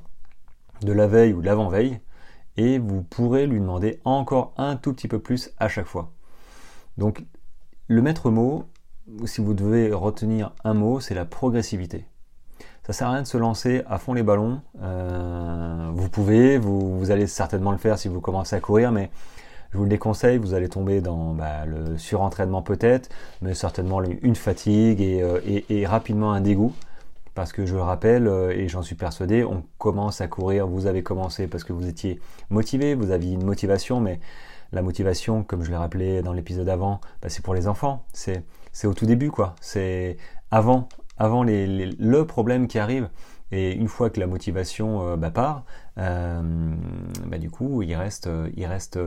de 0.82 0.92
la 0.92 1.06
veille 1.06 1.32
ou 1.32 1.40
de 1.40 1.46
l'avant-veille 1.46 2.00
et 2.56 2.80
vous 2.80 3.02
pourrez 3.02 3.46
lui 3.46 3.60
demander 3.60 4.00
encore 4.04 4.52
un 4.56 4.74
tout 4.74 4.92
petit 4.92 5.08
peu 5.08 5.20
plus 5.20 5.52
à 5.58 5.68
chaque 5.68 5.86
fois. 5.86 6.12
Donc 6.98 7.24
le 7.86 8.02
maître 8.02 8.30
mot, 8.30 8.64
si 9.24 9.40
vous 9.40 9.54
devez 9.54 9.92
retenir 9.92 10.52
un 10.64 10.74
mot, 10.74 10.98
c'est 10.98 11.14
la 11.14 11.24
progressivité 11.24 12.06
ça 12.86 12.92
sert 12.92 13.08
à 13.08 13.12
rien 13.12 13.22
de 13.22 13.26
se 13.26 13.36
lancer 13.36 13.82
à 13.88 13.98
fond 13.98 14.14
les 14.14 14.22
ballons. 14.22 14.60
Euh, 14.82 15.90
vous 15.92 16.08
pouvez, 16.08 16.58
vous, 16.58 17.10
allez 17.10 17.26
certainement 17.26 17.72
le 17.72 17.78
faire 17.78 17.98
si 17.98 18.08
vous 18.08 18.20
commencez 18.20 18.56
à 18.56 18.60
courir, 18.60 18.90
mais 18.90 19.10
je 19.72 19.78
vous 19.78 19.84
le 19.84 19.90
déconseille, 19.90 20.38
vous 20.38 20.54
allez 20.54 20.68
tomber 20.68 21.00
dans 21.00 21.34
bah, 21.34 21.66
le 21.66 21.98
surentraînement 21.98 22.62
peut-être, 22.62 23.10
mais 23.42 23.54
certainement 23.54 24.02
une 24.02 24.34
fatigue 24.34 25.02
euh, 25.02 25.40
et, 25.68 25.86
rapidement 25.86 26.32
un 26.32 26.40
dégoût. 26.40 26.72
Parce 27.34 27.52
que 27.52 27.64
je 27.64 27.74
le 27.74 27.80
rappelle, 27.80 28.26
euh, 28.26 28.50
et 28.50 28.68
j'en 28.68 28.82
suis 28.82 28.96
persuadé, 28.96 29.44
on 29.44 29.62
commence 29.78 30.20
à 30.20 30.26
courir, 30.26 30.66
vous 30.66 30.86
avez 30.86 31.02
commencé 31.02 31.46
parce 31.46 31.62
que 31.62 31.72
vous 31.72 31.86
étiez 31.86 32.20
motivé, 32.50 32.94
vous 32.94 33.12
aviez 33.12 33.32
une 33.32 33.44
motivation, 33.44 34.00
mais 34.00 34.18
la 34.72 34.82
motivation, 34.82 35.42
comme 35.44 35.62
je 35.62 35.70
l'ai 35.70 35.76
rappelé 35.76 36.22
dans 36.22 36.32
l'épisode 36.32 36.68
avant, 36.68 37.00
bah, 37.22 37.28
c'est 37.28 37.42
pour 37.42 37.54
les 37.54 37.68
enfants. 37.68 38.04
C'est 38.12 38.42
au 38.84 38.94
tout 38.94 39.06
début, 39.06 39.30
quoi. 39.30 39.54
C'est 39.60 40.16
avant, 40.50 40.88
avant 41.20 41.44
le 41.44 42.22
problème 42.22 42.66
qui 42.66 42.78
arrive. 42.80 43.08
Et 43.52 43.72
une 43.72 43.88
fois 43.88 44.10
que 44.10 44.20
la 44.20 44.28
motivation 44.28 45.06
euh, 45.06 45.16
bah, 45.16 45.30
part, 45.30 45.64
euh, 45.98 46.40
bah, 47.26 47.38
du 47.38 47.50
coup, 47.50 47.82
il 47.82 47.94
reste, 47.94 48.28
il 48.56 48.64
reste, 48.64 48.98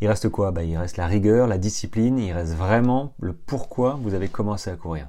il 0.00 0.08
reste 0.08 0.28
quoi? 0.28 0.52
Bah, 0.52 0.62
Il 0.62 0.76
reste 0.76 0.96
la 0.96 1.06
rigueur, 1.06 1.46
la 1.46 1.58
discipline, 1.58 2.18
il 2.18 2.32
reste 2.32 2.54
vraiment 2.54 3.14
le 3.20 3.32
pourquoi 3.32 3.98
vous 4.00 4.14
avez 4.14 4.28
commencé 4.28 4.70
à 4.70 4.76
courir. 4.76 5.08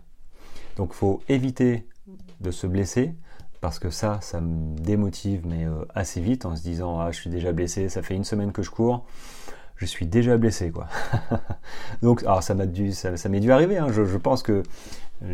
Donc, 0.77 0.89
il 0.93 0.96
faut 0.96 1.22
éviter 1.29 1.88
de 2.41 2.51
se 2.51 2.65
blesser, 2.65 3.13
parce 3.62 3.77
que 3.77 3.91
ça, 3.91 4.20
ça 4.22 4.41
me 4.41 4.75
démotive, 4.75 5.46
mais 5.46 5.65
euh, 5.65 5.86
assez 5.93 6.20
vite, 6.20 6.46
en 6.46 6.55
se 6.55 6.63
disant 6.63 7.00
ah 7.00 7.12
je 7.12 7.17
suis 7.17 7.29
déjà 7.29 7.51
blessé, 7.53 7.88
ça 7.88 8.01
fait 8.01 8.15
une 8.15 8.24
semaine 8.24 8.51
que 8.51 8.63
je 8.63 8.72
cours, 8.72 9.05
je 9.81 9.86
suis 9.86 10.08
déjà 10.08 10.38
blessé 10.38 10.72
quoi. 10.72 10.88
Donc 12.01 12.24
alors 12.24 12.43
ça 12.43 12.55
m'a 12.55 12.65
dû, 12.65 12.91
ça, 12.91 13.12
m'est 13.29 13.39
dû 13.39 13.51
arriver. 13.51 13.77
Hein. 13.77 13.88
Je, 13.91 14.17
pense 14.17 14.43
que 14.43 14.63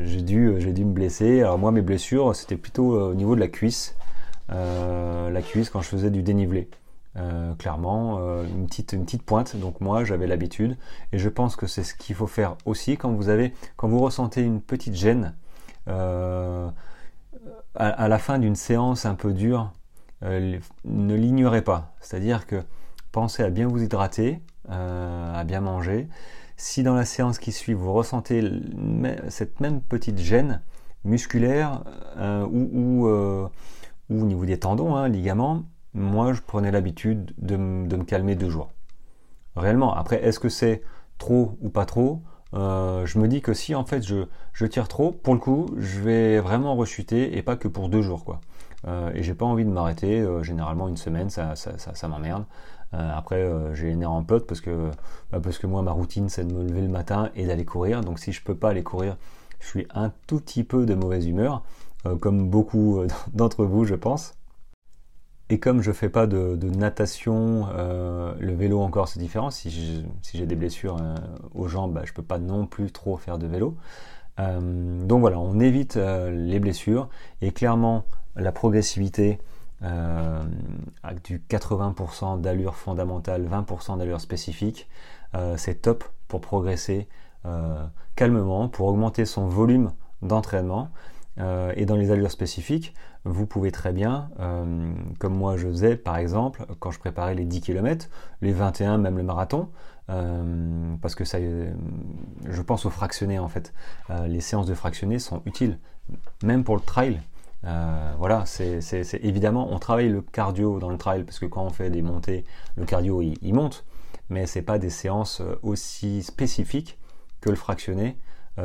j'ai 0.03 0.21
dû, 0.21 0.55
j'ai 0.59 0.73
dû 0.73 0.85
me 0.85 0.91
blesser. 0.91 1.41
Alors 1.41 1.57
moi 1.57 1.71
mes 1.71 1.81
blessures 1.81 2.35
c'était 2.35 2.57
plutôt 2.57 2.95
euh, 2.95 3.11
au 3.11 3.13
niveau 3.15 3.35
de 3.35 3.39
la 3.39 3.47
cuisse, 3.47 3.95
euh, 4.51 5.29
la 5.29 5.41
cuisse 5.41 5.69
quand 5.69 5.81
je 5.81 5.89
faisais 5.89 6.09
du 6.09 6.23
dénivelé. 6.23 6.69
clairement, 7.57 8.19
une, 8.43 8.67
petite, 8.67 8.93
une 8.93 9.05
petite 9.05 9.23
pointe. 9.23 9.55
Donc 9.55 9.81
moi, 9.81 10.03
j'avais 10.03 10.27
l'habitude, 10.27 10.77
et 11.11 11.17
je 11.17 11.29
pense 11.29 11.55
que 11.55 11.65
c'est 11.65 11.83
ce 11.83 11.95
qu'il 11.95 12.15
faut 12.15 12.27
faire 12.27 12.55
aussi 12.65 12.95
quand 12.95 13.11
vous 13.11 13.29
avez, 13.29 13.53
quand 13.75 13.87
vous 13.87 13.99
ressentez 13.99 14.41
une 14.43 14.61
petite 14.61 14.93
gêne 14.93 15.33
à, 17.77 18.07
la 18.07 18.19
fin 18.19 18.39
d'une 18.39 18.55
séance 18.55 19.05
un 19.05 19.15
peu 19.15 19.33
dure, 19.33 19.71
euh, 20.23 20.59
ne 20.85 21.15
l'ignorez 21.15 21.61
pas. 21.61 21.93
C'est-à-dire 22.01 22.47
que 22.47 22.63
pensez 23.11 23.43
à 23.43 23.49
bien 23.49 23.67
vous 23.67 23.81
hydrater, 23.81 24.41
euh, 24.69 25.39
à 25.39 25.43
bien 25.43 25.61
manger. 25.61 26.07
Si 26.57 26.83
dans 26.83 26.95
la 26.95 27.05
séance 27.05 27.39
qui 27.39 27.51
suit, 27.51 27.73
vous 27.73 27.93
ressentez 27.93 28.43
cette 29.29 29.59
même 29.59 29.81
petite 29.81 30.17
gêne 30.17 30.61
musculaire 31.05 31.83
euh, 32.17 32.45
ou, 32.45 33.07
au 33.07 33.49
niveau 34.09 34.45
des 34.45 34.59
tendons, 34.59 34.95
hein, 34.95 35.07
ligaments, 35.07 35.63
moi 35.93 36.33
je 36.33 36.41
prenais 36.41 36.71
l'habitude 36.71 37.33
de, 37.37 37.57
me 37.57 38.03
calmer 38.03 38.35
deux 38.35 38.49
jours. 38.49 38.71
Réellement, 39.55 39.93
après, 39.93 40.23
est-ce 40.23 40.39
que 40.39 40.49
c'est 40.49 40.81
trop 41.17 41.57
ou 41.61 41.69
pas 41.69 41.85
trop? 41.85 42.21
Euh, 42.53 43.05
je 43.05 43.19
me 43.19 43.27
dis 43.27 43.41
que 43.41 43.53
si 43.53 43.75
en 43.75 43.83
fait 43.83 44.05
je, 44.05 44.65
tire 44.65 44.87
trop, 44.87 45.11
pour 45.11 45.33
le 45.33 45.39
coup, 45.39 45.67
je 45.77 45.99
vais 45.99 46.39
vraiment 46.39 46.75
rechuter 46.75 47.37
et 47.37 47.41
pas 47.41 47.55
que 47.55 47.67
pour 47.67 47.89
deux 47.89 48.01
jours 48.01 48.23
quoi. 48.23 48.39
Euh, 48.87 49.11
et 49.13 49.23
j'ai 49.23 49.33
pas 49.33 49.45
envie 49.45 49.65
de 49.65 49.69
m'arrêter. 49.69 50.19
Euh, 50.19 50.43
généralement 50.43 50.87
une 50.87 50.97
semaine, 50.97 51.29
ça, 51.29 51.55
m'emmerde. 52.07 52.45
Après, 52.93 53.45
j'ai 53.73 53.87
les 53.87 53.95
nerfs 53.95 54.11
en 54.11 54.23
pote 54.23 54.47
parce 54.47 54.61
que 54.61 54.91
bah, 55.31 55.39
parce 55.41 55.57
que 55.57 55.67
moi 55.67 55.81
ma 55.81 55.91
routine 55.91 56.29
c'est 56.29 56.45
de 56.45 56.53
me 56.53 56.63
lever 56.63 56.81
le 56.81 56.87
matin 56.87 57.29
et 57.35 57.45
d'aller 57.45 57.65
courir. 57.65 58.01
Donc 58.01 58.19
si 58.19 58.31
je 58.31 58.41
peux 58.41 58.55
pas 58.55 58.69
aller 58.69 58.83
courir, 58.83 59.17
je 59.59 59.67
suis 59.67 59.87
un 59.93 60.11
tout 60.25 60.39
petit 60.39 60.63
peu 60.63 60.85
de 60.85 60.95
mauvaise 60.95 61.27
humeur, 61.27 61.63
comme 62.21 62.49
beaucoup 62.49 63.01
d'entre 63.33 63.65
vous, 63.65 63.85
je 63.85 63.95
pense. 63.95 64.37
Et 65.49 65.59
comme 65.59 65.81
je 65.81 65.93
fais 65.93 66.09
pas 66.09 66.27
de, 66.27 66.57
natation, 66.69 67.67
euh, 67.73 68.33
le 68.39 68.53
vélo 68.53 68.81
encore 68.81 69.07
c'est 69.07 69.19
différent. 69.19 69.49
Si 69.49 70.05
j'ai 70.33 70.45
des 70.45 70.55
blessures 70.55 70.97
euh, 71.01 71.15
aux 71.55 71.67
jambes, 71.67 71.93
bah, 71.93 72.01
je 72.03 72.11
peux 72.11 72.23
pas 72.23 72.37
non 72.37 72.65
plus 72.65 72.91
trop 72.91 73.15
faire 73.15 73.37
de 73.37 73.47
vélo. 73.47 73.77
Euh, 74.39 75.05
donc 75.05 75.21
voilà, 75.21 75.39
on 75.39 75.59
évite 75.59 75.95
les 75.95 76.59
blessures 76.59 77.07
et 77.41 77.51
clairement 77.51 78.03
la 78.35 78.51
progressivité 78.51 79.39
avec 79.81 81.23
du 81.23 81.39
80% 81.39 82.41
d'allure 82.41 82.75
fondamentale, 82.75 83.47
20% 83.47 83.97
d'allure 83.97 84.21
spécifique, 84.21 84.89
c'est 85.55 85.81
top 85.81 86.03
pour 86.27 86.41
progresser 86.41 87.07
calmement, 88.15 88.69
pour 88.69 88.87
augmenter 88.87 89.25
son 89.25 89.47
volume 89.47 89.91
d'entraînement. 90.21 90.89
et 91.37 91.85
dans 91.85 91.95
les 91.95 92.09
allures 92.11 92.31
spécifiques, 92.31 92.95
vous 93.27 93.45
pouvez 93.45 93.71
très 93.71 93.91
bien, 93.91 94.29
euh, 94.39 94.93
comme 95.19 95.35
moi 95.35 95.57
je 95.57 95.67
faisais 95.67 95.95
par 95.95 96.17
exemple, 96.17 96.65
quand 96.79 96.91
je 96.91 96.99
préparais 96.99 97.35
les 97.35 97.45
10 97.45 97.61
km, 97.61 98.09
les 98.41 98.53
21, 98.53 98.97
même 98.97 99.17
le 99.17 99.23
marathon, 99.23 99.69
euh, 100.09 100.95
parce 101.01 101.15
que 101.15 101.25
ça, 101.25 101.37
euh, 101.37 101.73
je 102.47 102.61
pense 102.61 102.85
aux 102.85 102.89
fractionnés 102.89 103.39
en 103.39 103.47
fait. 103.47 103.73
les 104.27 104.41
séances 104.41 104.67
de 104.67 104.73
fractionnés 104.73 105.19
sont 105.19 105.41
utiles, 105.45 105.79
même 106.43 106.63
pour 106.63 106.75
le 106.75 106.81
trail. 106.81 107.21
Voilà, 108.17 108.45
c'est 108.45 109.19
évidemment, 109.23 109.71
on 109.71 109.79
travaille 109.79 110.09
le 110.09 110.21
cardio 110.21 110.79
dans 110.79 110.89
le 110.89 110.97
trail 110.97 111.23
parce 111.23 111.39
que 111.39 111.45
quand 111.45 111.63
on 111.63 111.69
fait 111.69 111.89
des 111.89 112.01
montées, 112.01 112.45
le 112.75 112.85
cardio 112.85 113.21
il, 113.21 113.53
monte, 113.53 113.85
mais 114.29 114.45
c'est 114.45 114.61
pas 114.61 114.79
des 114.79 114.89
séances 114.89 115.41
aussi 115.63 116.23
spécifiques 116.23 116.97
que 117.41 117.49
le 117.49 117.55
fractionné 117.55 118.17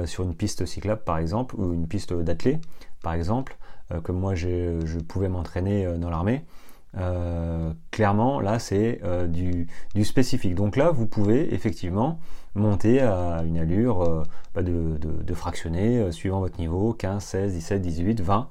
sur 0.04 0.24
une 0.24 0.34
piste 0.34 0.64
cyclable 0.66 1.02
par 1.04 1.18
exemple 1.18 1.54
ou 1.56 1.72
une 1.74 1.86
piste 1.86 2.12
d'athlée 2.12 2.58
par 3.02 3.14
exemple. 3.14 3.56
Euh, 3.92 4.00
comme 4.00 4.18
moi 4.18 4.34
je 4.34 4.98
pouvais 5.00 5.28
m'entraîner 5.28 5.86
euh, 5.86 5.98
dans 5.98 6.10
l'armée. 6.10 6.44
Euh, 6.98 7.72
clairement, 7.90 8.40
là, 8.40 8.58
c'est 8.58 9.00
du, 9.28 9.66
spécifique. 10.04 10.54
Donc 10.54 10.76
là, 10.76 10.90
vous 10.90 11.06
pouvez 11.06 11.54
effectivement 11.54 12.18
monter 12.54 13.00
à 13.00 13.42
une 13.46 13.56
allure 13.56 14.26
bah, 14.54 14.62
de, 14.62 14.98
de, 14.98 15.34
fractionner 15.34 16.12
suivant 16.12 16.40
votre 16.40 16.58
niveau, 16.58 16.92
15, 16.92 17.22
16, 17.24 17.54
17, 17.54 17.80
18, 17.80 18.20
20. 18.20 18.48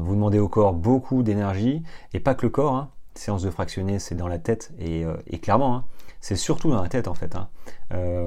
Vous 0.00 0.14
demandez 0.14 0.38
au 0.38 0.48
corps 0.48 0.72
beaucoup 0.72 1.22
d'énergie, 1.22 1.82
et 2.14 2.20
pas 2.20 2.34
que 2.34 2.46
le 2.46 2.50
corps. 2.50 2.74
Hein. 2.74 2.90
Séance 3.14 3.42
de 3.42 3.50
fractionner, 3.50 3.98
c'est 3.98 4.14
dans 4.14 4.28
la 4.28 4.38
tête, 4.38 4.72
et, 4.78 5.04
clairement, 5.40 5.76
hein, 5.76 5.84
c'est 6.20 6.36
surtout 6.36 6.70
dans 6.70 6.82
la 6.82 6.88
tête 6.88 7.08
en 7.08 7.14
fait. 7.14 7.36
Hein. 7.36 7.48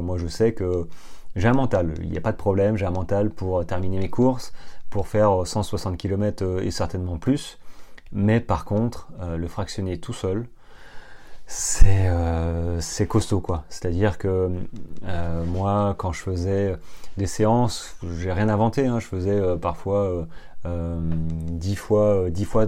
moi, 0.01 0.17
je 0.17 0.27
sais 0.27 0.53
que 0.53 0.87
j'ai 1.35 1.47
un 1.47 1.53
mental, 1.53 1.93
il 2.01 2.09
n'y 2.09 2.17
a 2.17 2.21
pas 2.21 2.31
de 2.31 2.37
problème, 2.37 2.77
j'ai 2.77 2.85
un 2.85 2.91
mental 2.91 3.29
pour 3.29 3.65
terminer 3.65 3.99
mes 3.99 4.09
courses, 4.09 4.53
pour 4.89 5.09
faire 5.09 5.45
160 5.45 5.97
km 5.97 6.43
euh, 6.43 6.61
et 6.61 6.71
certainement 6.71 7.17
plus. 7.17 7.59
Mais 8.13 8.39
par 8.39 8.63
contre, 8.63 9.09
euh, 9.19 9.35
le 9.35 9.47
fractionner 9.49 9.99
tout 9.99 10.13
seul, 10.13 10.47
c'est 11.47 12.07
euh, 12.07 12.79
costaud 13.09 13.41
quoi. 13.41 13.65
C'est-à-dire 13.67 14.17
que 14.17 14.49
moi, 15.45 15.95
quand 15.97 16.13
je 16.13 16.21
faisais 16.21 16.75
des 17.17 17.27
séances, 17.27 17.97
j'ai 18.17 18.31
rien 18.31 18.47
inventé, 18.47 18.87
je 18.87 19.05
faisais 19.05 19.41
parfois 19.57 20.27
10 20.65 21.75
fois, 21.75 22.29
10 22.29 22.45
fois 22.45 22.67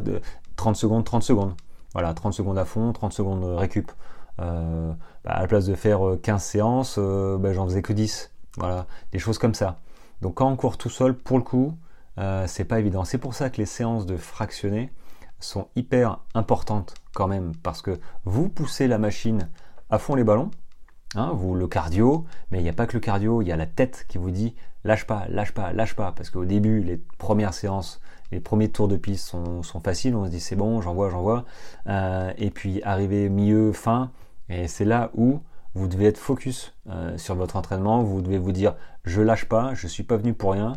30 0.55 0.75
secondes, 0.75 1.03
30 1.03 1.23
secondes. 1.23 1.53
Voilà, 1.93 2.13
30 2.13 2.33
secondes 2.33 2.57
à 2.57 2.65
fond, 2.65 2.91
30 2.93 3.13
secondes 3.13 3.43
récup. 3.43 3.91
Bah, 4.37 4.95
à 5.25 5.41
la 5.41 5.47
place 5.47 5.65
de 5.65 5.75
faire 5.75 5.99
15 6.21 6.43
séances, 6.43 6.99
bah, 6.99 7.53
j'en 7.53 7.65
faisais 7.65 7.81
que 7.81 7.93
10. 7.93 8.31
Voilà, 8.57 8.87
des 9.11 9.19
choses 9.19 9.37
comme 9.37 9.53
ça. 9.53 9.77
Donc 10.21 10.35
quand 10.35 10.49
on 10.49 10.55
court 10.55 10.77
tout 10.77 10.89
seul, 10.89 11.13
pour 11.15 11.37
le 11.37 11.43
coup, 11.43 11.77
euh, 12.17 12.45
c'est 12.47 12.65
pas 12.65 12.79
évident. 12.79 13.05
C'est 13.05 13.17
pour 13.17 13.33
ça 13.33 13.49
que 13.49 13.57
les 13.57 13.65
séances 13.65 14.05
de 14.05 14.17
fractionner 14.17 14.91
sont 15.39 15.67
hyper 15.75 16.19
importantes 16.33 16.95
quand 17.13 17.27
même, 17.27 17.53
parce 17.61 17.81
que 17.81 17.99
vous 18.25 18.49
poussez 18.49 18.87
la 18.87 18.97
machine 18.97 19.49
à 19.89 19.99
fond 19.99 20.15
les 20.15 20.23
ballons, 20.23 20.49
hein, 21.15 21.37
le 21.55 21.67
cardio, 21.67 22.25
mais 22.51 22.59
il 22.59 22.63
n'y 22.63 22.69
a 22.69 22.73
pas 22.73 22.85
que 22.85 22.93
le 22.93 22.99
cardio, 22.99 23.41
il 23.41 23.47
y 23.47 23.51
a 23.51 23.57
la 23.57 23.65
tête 23.65 24.05
qui 24.07 24.17
vous 24.17 24.31
dit 24.31 24.55
lâche 24.83 25.05
pas, 25.05 25.25
lâche 25.29 25.53
pas, 25.53 25.73
lâche 25.73 25.95
pas, 25.95 26.11
parce 26.11 26.29
qu'au 26.29 26.45
début, 26.45 26.81
les 26.81 26.97
premières 27.17 27.53
séances, 27.53 27.99
les 28.31 28.39
premiers 28.39 28.69
tours 28.69 28.87
de 28.87 28.97
piste 28.97 29.27
sont, 29.27 29.81
faciles, 29.83 30.15
on 30.15 30.25
se 30.25 30.29
dit 30.29 30.39
c'est 30.39 30.55
bon, 30.55 30.81
j'envoie, 30.81 31.09
j'envoie, 31.09 31.45
euh, 31.87 32.31
et 32.37 32.49
puis 32.49 32.81
arriver 32.83 33.29
milieu, 33.29 33.71
fin, 33.73 34.11
et 34.49 34.67
c'est 34.67 34.85
là 34.85 35.11
où 35.15 35.41
vous 35.75 35.87
devez 35.87 36.05
être 36.05 36.17
focus 36.17 36.73
euh, 36.89 37.17
sur 37.17 37.35
votre 37.35 37.55
entraînement, 37.55 38.03
vous 38.03 38.21
devez 38.21 38.37
vous 38.37 38.51
dire 38.51 38.75
je 39.03 39.21
lâche 39.21 39.45
pas, 39.45 39.73
je 39.73 39.87
suis 39.87 40.03
pas 40.03 40.17
venu 40.17 40.33
pour 40.33 40.53
rien. 40.53 40.73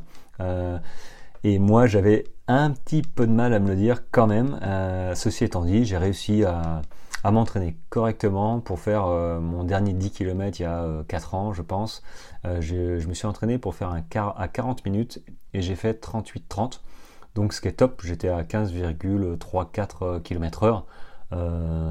Et 1.43 1.59
moi, 1.59 1.87
j'avais 1.87 2.25
un 2.49 2.71
petit 2.71 3.03
peu 3.03 3.27
de 3.27 3.33
mal 3.33 3.55
à 3.55 3.61
me 3.61 3.69
le 3.69 3.77
dire 3.77 4.03
quand 4.11 4.27
même. 4.27 4.59
Euh, 4.63 5.15
ceci 5.15 5.45
étant 5.45 5.65
dit, 5.65 5.85
j'ai 5.85 5.97
réussi 5.97 6.45
à, 6.45 6.83
m'entraîner 7.31 7.77
correctement 7.91 8.61
pour 8.61 8.81
faire 8.81 9.07
euh, 9.07 9.41
mon 9.41 9.65
dernier 9.65 9.93
10 9.93 10.11
km 10.11 10.59
il 10.59 10.63
y 10.63 10.67
a 10.67 11.05
4 11.07 11.35
euh, 11.35 11.37
ans, 11.37 11.53
je 11.53 11.63
pense. 11.63 12.03
je 12.45 13.07
me 13.07 13.15
suis 13.15 13.27
entraîné 13.27 13.59
pour 13.59 13.75
faire 13.75 13.91
un 13.91 14.01
quart 14.01 14.41
à 14.41 14.49
40 14.49 14.85
minutes 14.87 15.23
et 15.53 15.61
j'ai 15.61 15.77
fait 15.77 16.03
38-30. 16.03 16.81
Donc 17.35 17.53
ce 17.53 17.61
qui 17.61 17.69
est 17.69 17.73
top, 17.73 18.01
j'étais 18.03 18.29
à 18.29 18.43
15,34 18.43 20.23
km 20.23 20.63
heure. 20.63 20.87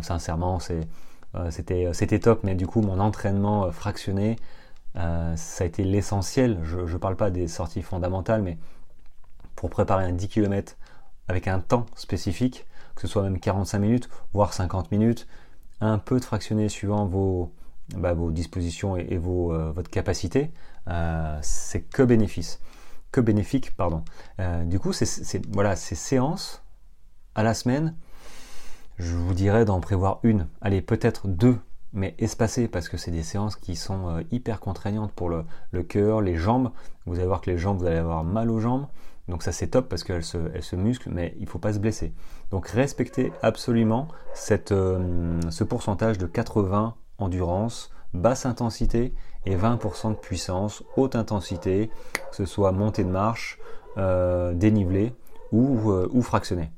sincèrement, 0.02 0.60
c'était 0.60 2.20
top, 2.20 2.44
mais 2.44 2.56
du 2.56 2.68
coup, 2.68 2.82
mon 2.82 3.00
entraînement 3.00 3.72
fractionné, 3.72 4.38
ça 4.96 5.64
a 5.64 5.66
été 5.66 5.84
l'essentiel. 5.84 6.60
Je 6.64 6.80
ne 6.80 6.98
parle 6.98 7.16
pas 7.16 7.30
des 7.30 7.48
sorties 7.48 7.84
fondamentales, 7.84 8.42
mais 8.42 8.58
pour 9.56 9.70
préparer 9.70 10.06
un 10.06 10.14
10 10.14 10.28
km 10.28 10.76
avec 11.28 11.48
un 11.48 11.60
temps 11.60 11.86
spécifique, 11.96 12.66
que 13.00 13.08
ce 13.08 13.14
soit 13.14 13.24
même 13.24 13.40
45 13.40 13.80
minutes, 13.80 14.10
voire 14.34 14.54
50 14.54 14.92
minutes, 14.92 15.26
un 15.80 15.98
peu 16.00 16.20
de 16.20 16.26
fractionner 16.26 16.68
suivant 16.68 17.06
vos, 17.06 17.54
bah, 17.96 18.14
vos 18.14 18.30
dispositions 18.30 18.98
et, 18.98 19.18
vos, 19.18 19.54
euh, 19.54 19.72
votre 19.72 19.90
capacité, 19.90 20.52
euh, 20.90 21.40
c'est 21.42 21.82
que 21.82 22.04
bénéfice. 22.04 22.60
Que 23.14 23.22
bénéfique, 23.22 23.76
pardon. 23.78 24.04
Euh, 24.40 24.66
du 24.66 24.80
coup, 24.80 24.92
c'est 24.92 25.42
voilà, 25.48 25.78
ces 25.78 25.96
séances 25.96 26.62
à 27.36 27.44
la 27.44 27.54
semaine, 27.54 27.96
je 28.98 29.16
vous 29.16 29.34
dirais 29.34 29.64
d'en 29.64 29.80
prévoir 29.80 30.20
une, 30.24 30.48
allez, 30.60 30.82
peut-être 30.82 31.28
deux 31.28 31.58
mais 31.94 32.16
espacées, 32.20 32.68
parce 32.68 32.90
que 32.90 32.98
c'est 32.98 33.12
des 33.12 33.24
séances 33.24 33.56
qui 33.56 33.76
sont 33.76 34.24
hyper 34.30 34.60
contraignantes 34.60 35.12
pour 35.12 35.30
le, 35.30 35.46
le 35.72 35.82
cœur, 35.82 36.22
les 36.22 36.36
jambes. 36.36 36.70
Vous 37.08 37.16
allez 37.16 37.26
voir 37.26 37.42
que 37.42 37.50
les 37.50 37.58
jambes, 37.58 37.80
vous 37.80 37.88
allez 37.88 37.98
avoir 37.98 38.24
mal 38.24 38.52
aux 38.52 38.60
jambes. 38.60 38.86
Donc 39.30 39.44
ça 39.44 39.52
c'est 39.52 39.68
top 39.68 39.88
parce 39.88 40.04
qu'elles 40.04 40.24
se, 40.24 40.76
musclent, 40.76 41.12
mais 41.12 41.34
il 41.38 41.44
ne 41.44 41.50
faut 41.50 41.60
pas 41.60 41.74
se 41.74 41.80
blesser. 41.80 42.14
Donc 42.52 42.68
respectez 42.68 43.32
absolument 43.42 44.08
euh, 44.72 45.40
ce 45.50 45.64
pourcentage 45.64 46.18
de 46.18 46.26
80 46.26 46.96
endurance, 47.20 47.92
basse 48.14 48.46
intensité 48.46 49.14
et 49.46 49.56
20% 49.56 50.12
de 50.12 50.16
puissance, 50.16 50.84
haute 50.98 51.16
intensité, 51.16 51.92
que 52.32 52.36
ce 52.36 52.46
soit 52.46 52.72
montée 52.72 53.04
de 53.04 53.10
marche, 53.10 53.60
euh, 53.98 54.54
dénivelé 54.54 55.14
ou, 55.52 55.92
euh, 55.92 56.10
ou 56.12 56.22
fractionné. 56.22 56.72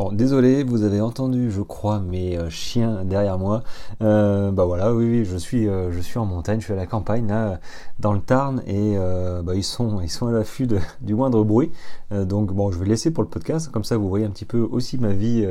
Bon, 0.00 0.12
désolé, 0.12 0.64
vous 0.64 0.82
avez 0.82 1.02
entendu, 1.02 1.50
je 1.50 1.60
crois, 1.60 2.00
mes 2.00 2.38
euh, 2.38 2.48
chiens 2.48 3.04
derrière 3.04 3.38
moi. 3.38 3.62
Euh, 4.00 4.50
bah 4.50 4.64
voilà, 4.64 4.94
oui, 4.94 5.04
oui, 5.04 5.24
je 5.26 5.36
suis, 5.36 5.68
euh, 5.68 5.92
je 5.92 6.00
suis 6.00 6.18
en 6.18 6.24
montagne, 6.24 6.58
je 6.58 6.64
suis 6.64 6.72
à 6.72 6.76
la 6.76 6.86
campagne, 6.86 7.28
là, 7.28 7.60
dans 7.98 8.14
le 8.14 8.20
Tarn, 8.20 8.62
et 8.66 8.96
bah, 9.44 9.54
ils 9.54 9.62
sont, 9.62 10.00
ils 10.00 10.08
sont 10.08 10.26
à 10.28 10.32
l'affût 10.32 10.66
du 11.02 11.14
moindre 11.14 11.44
bruit. 11.44 11.70
donc 12.12 12.50
bon, 12.50 12.70
je 12.70 12.78
vais 12.78 12.86
laisser 12.86 13.10
pour 13.10 13.22
le 13.22 13.28
podcast, 13.28 13.70
comme 13.70 13.84
ça 13.84 13.98
vous 13.98 14.08
voyez 14.08 14.24
un 14.24 14.30
petit 14.30 14.46
peu 14.46 14.60
aussi 14.60 14.96
ma 14.96 15.12
vie 15.12 15.46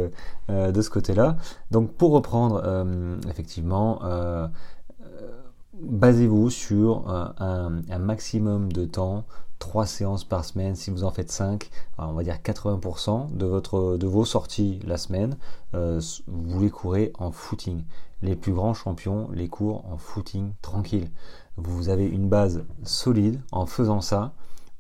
de 0.50 0.82
ce 0.82 0.90
côté-là. 0.90 1.38
Donc 1.70 1.92
pour 1.92 2.10
reprendre, 2.10 2.64
effectivement, 3.30 4.00
basez-vous 5.80 6.50
sur 6.50 7.08
un, 7.08 7.84
un 7.88 8.00
maximum 8.00 8.72
de 8.72 8.86
temps 8.86 9.26
3 9.60 9.86
séances 9.86 10.24
par 10.24 10.46
semaine, 10.46 10.76
si 10.76 10.90
vous 10.90 11.04
en 11.04 11.12
faites 11.12 11.32
5, 11.32 11.70
on 11.98 12.14
va 12.14 12.24
dire 12.24 12.38
80% 12.38 13.36
de, 13.36 13.46
votre, 13.46 13.98
de 13.98 14.08
vos 14.08 14.26
sorties 14.26 14.80
la 14.86 14.98
semaine, 14.98 15.38
euh, 15.76 16.02
vous 16.28 16.62
les 16.62 16.70
courez 16.70 17.12
en 17.20 17.32
footing. 17.32 17.84
Les 18.22 18.36
plus 18.36 18.54
grands 18.54 18.74
champions 18.74 19.30
les 19.32 19.48
courent 19.48 19.86
en 19.92 19.98
footing 19.98 20.54
tranquille. 20.62 21.10
Vous 21.58 21.90
avez 21.90 22.06
une 22.06 22.28
base 22.30 22.66
solide 22.84 23.42
en 23.52 23.66
faisant 23.66 24.02
ça. 24.02 24.34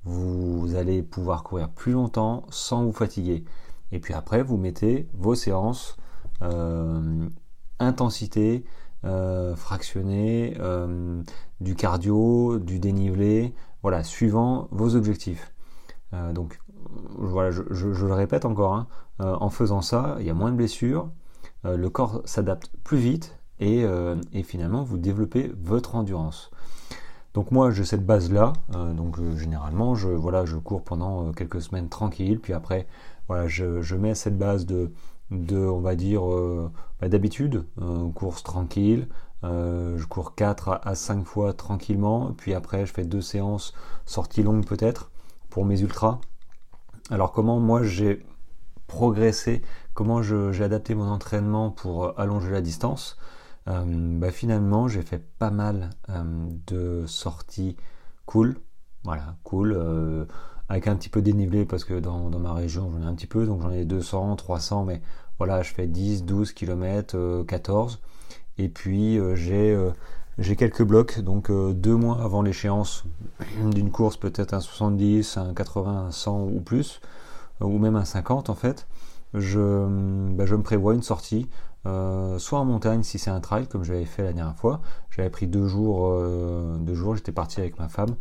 Vous 0.06 0.76
allez 0.76 1.04
pouvoir 1.04 1.44
courir 1.44 1.70
plus 1.70 1.92
longtemps 1.92 2.46
sans 2.50 2.84
vous 2.84 2.94
fatiguer. 2.94 3.44
Et 3.92 4.00
puis 4.00 4.14
après, 4.14 4.44
vous 4.44 4.58
mettez 4.58 5.08
vos 5.14 5.36
séances 5.36 5.98
euh, 6.42 7.28
intensité, 7.80 8.64
euh, 9.06 9.56
fractionné, 9.56 10.56
euh, 10.60 11.22
du 11.62 11.76
cardio, 11.76 12.60
du 12.60 12.80
dénivelé, 12.80 13.54
voilà, 13.82 14.04
suivant 14.04 14.68
vos 14.72 14.96
objectifs. 14.96 15.54
Euh, 16.14 16.34
donc 16.34 16.60
voilà, 17.18 17.52
je, 17.52 17.64
le 17.64 18.14
répète 18.14 18.46
encore, 18.46 18.74
hein, 18.74 18.88
en 19.20 19.50
faisant 19.50 19.82
ça, 19.82 20.16
il 20.20 20.26
y 20.26 20.30
a 20.30 20.34
moins 20.34 20.52
de 20.52 20.56
blessures, 20.56 21.10
le 21.66 21.90
corps 21.90 22.22
s'adapte 22.24 22.72
plus 22.86 22.98
vite 22.98 23.38
et, 23.60 23.86
finalement 24.44 24.82
vous 24.82 24.98
développez 24.98 25.52
votre 25.62 25.96
endurance. 25.96 26.52
Donc 27.34 27.52
moi 27.52 27.70
j'ai 27.70 27.84
cette 27.84 28.06
base 28.06 28.32
là, 28.32 28.54
donc 28.70 29.18
généralement 29.36 29.94
je 29.94 30.08
voilà 30.08 30.46
je 30.46 30.56
cours 30.56 30.84
pendant 30.84 31.34
quelques 31.34 31.62
semaines 31.62 31.90
tranquille, 31.90 32.40
puis 32.40 32.54
après 32.54 32.88
voilà 33.28 33.50
je, 33.50 33.96
mets 33.96 34.16
cette 34.16 34.38
base 34.38 34.66
de 34.66 34.94
on 35.32 35.80
va 35.80 35.96
dire, 35.96 36.28
euh, 36.32 36.72
bah, 37.00 37.10
d'habitude, 37.10 37.66
euh, 37.82 38.10
course 38.12 38.44
tranquille. 38.44 39.08
Euh, 39.44 39.98
je 39.98 40.06
cours 40.06 40.36
4 40.36 40.82
à 40.84 40.96
5 40.96 41.26
fois 41.26 41.54
tranquillement, 41.54 42.34
puis 42.38 42.54
après 42.54 42.86
je 42.86 42.94
fais 42.94 43.06
deux 43.06 43.22
séances 43.22 43.74
sorties 44.06 44.44
longues 44.44 44.66
peut-être 44.66 45.12
pour 45.50 45.66
mes 45.66 45.80
ultras. 45.82 46.20
Alors 47.10 47.32
comment 47.32 47.60
moi 47.60 47.84
j'ai 47.84 48.26
progressé, 48.88 49.62
comment 49.94 50.22
j'ai 50.22 50.64
adapté 50.64 50.94
mon 50.96 51.08
entraînement 51.08 51.72
pour 51.72 52.20
allonger 52.20 52.52
la 52.52 52.62
distance? 52.62 53.18
Bah, 53.66 54.32
Finalement 54.32 54.88
j'ai 54.88 55.04
fait 55.04 55.24
pas 55.38 55.52
mal 55.52 55.92
de 56.68 57.06
sorties 57.08 57.78
cool, 58.26 58.58
voilà, 59.04 59.36
cool 59.44 60.28
avec 60.70 60.88
un 60.88 60.96
petit 60.96 61.10
peu 61.10 61.22
dénivelé 61.22 61.66
parce 61.66 61.84
que 61.86 62.00
dans, 62.00 62.30
ma 62.40 62.54
région 62.54 62.92
j'en 62.92 63.02
ai 63.02 63.06
un 63.06 63.16
petit 63.16 63.28
peu, 63.28 63.46
donc 63.46 63.62
j'en 63.62 63.72
ai 63.72 63.86
200, 63.86 64.36
300, 64.36 64.86
mais 64.86 65.02
voilà, 65.38 65.62
je 65.62 65.74
fais 65.74 65.88
10, 65.88 66.26
12 66.26 66.52
km, 66.54 67.44
14. 67.48 68.02
Et 68.60 68.68
puis 68.68 69.18
euh, 69.18 69.36
j'ai 69.36 69.72
euh, 69.72 69.92
j'ai 70.38 70.58
quelques 70.58 70.84
blocs, 70.84 71.20
donc 71.22 71.50
euh, 71.50 71.74
deux 71.74 71.96
mois 71.96 72.22
avant 72.22 72.42
l'échéance 72.42 73.06
d'une 73.74 73.90
course, 73.90 74.18
peut-être 74.18 74.54
un 74.54 74.60
70, 74.60 75.38
un 75.38 75.54
80, 75.54 76.08
un 76.08 76.12
100 76.12 76.44
ou 76.44 76.60
plus, 76.60 77.00
ou 77.62 77.78
même 77.80 77.96
un 77.96 78.06
50 78.06 78.50
en 78.50 78.56
fait, 78.56 78.88
je, 79.34 79.88
bah, 80.34 80.46
je 80.46 80.56
me 80.56 80.64
prévois 80.64 80.94
une 80.94 81.02
sortie, 81.02 81.48
soit 81.86 82.60
en 82.60 82.66
montagne 82.66 83.04
si 83.04 83.18
c'est 83.18 83.32
un 83.32 83.40
trail 83.40 83.68
comme 83.68 83.84
j'avais 83.84 84.06
fait 84.06 84.24
la 84.24 84.34
dernière 84.34 84.56
fois. 84.56 84.82
J'avais 85.10 85.30
pris 85.30 85.48
deux 85.48 85.68
jours, 85.68 86.14
jours, 86.94 87.16
j'étais 87.16 87.32
parti 87.32 87.60
avec 87.60 87.80
ma 87.80 87.90
femme. 87.90 88.16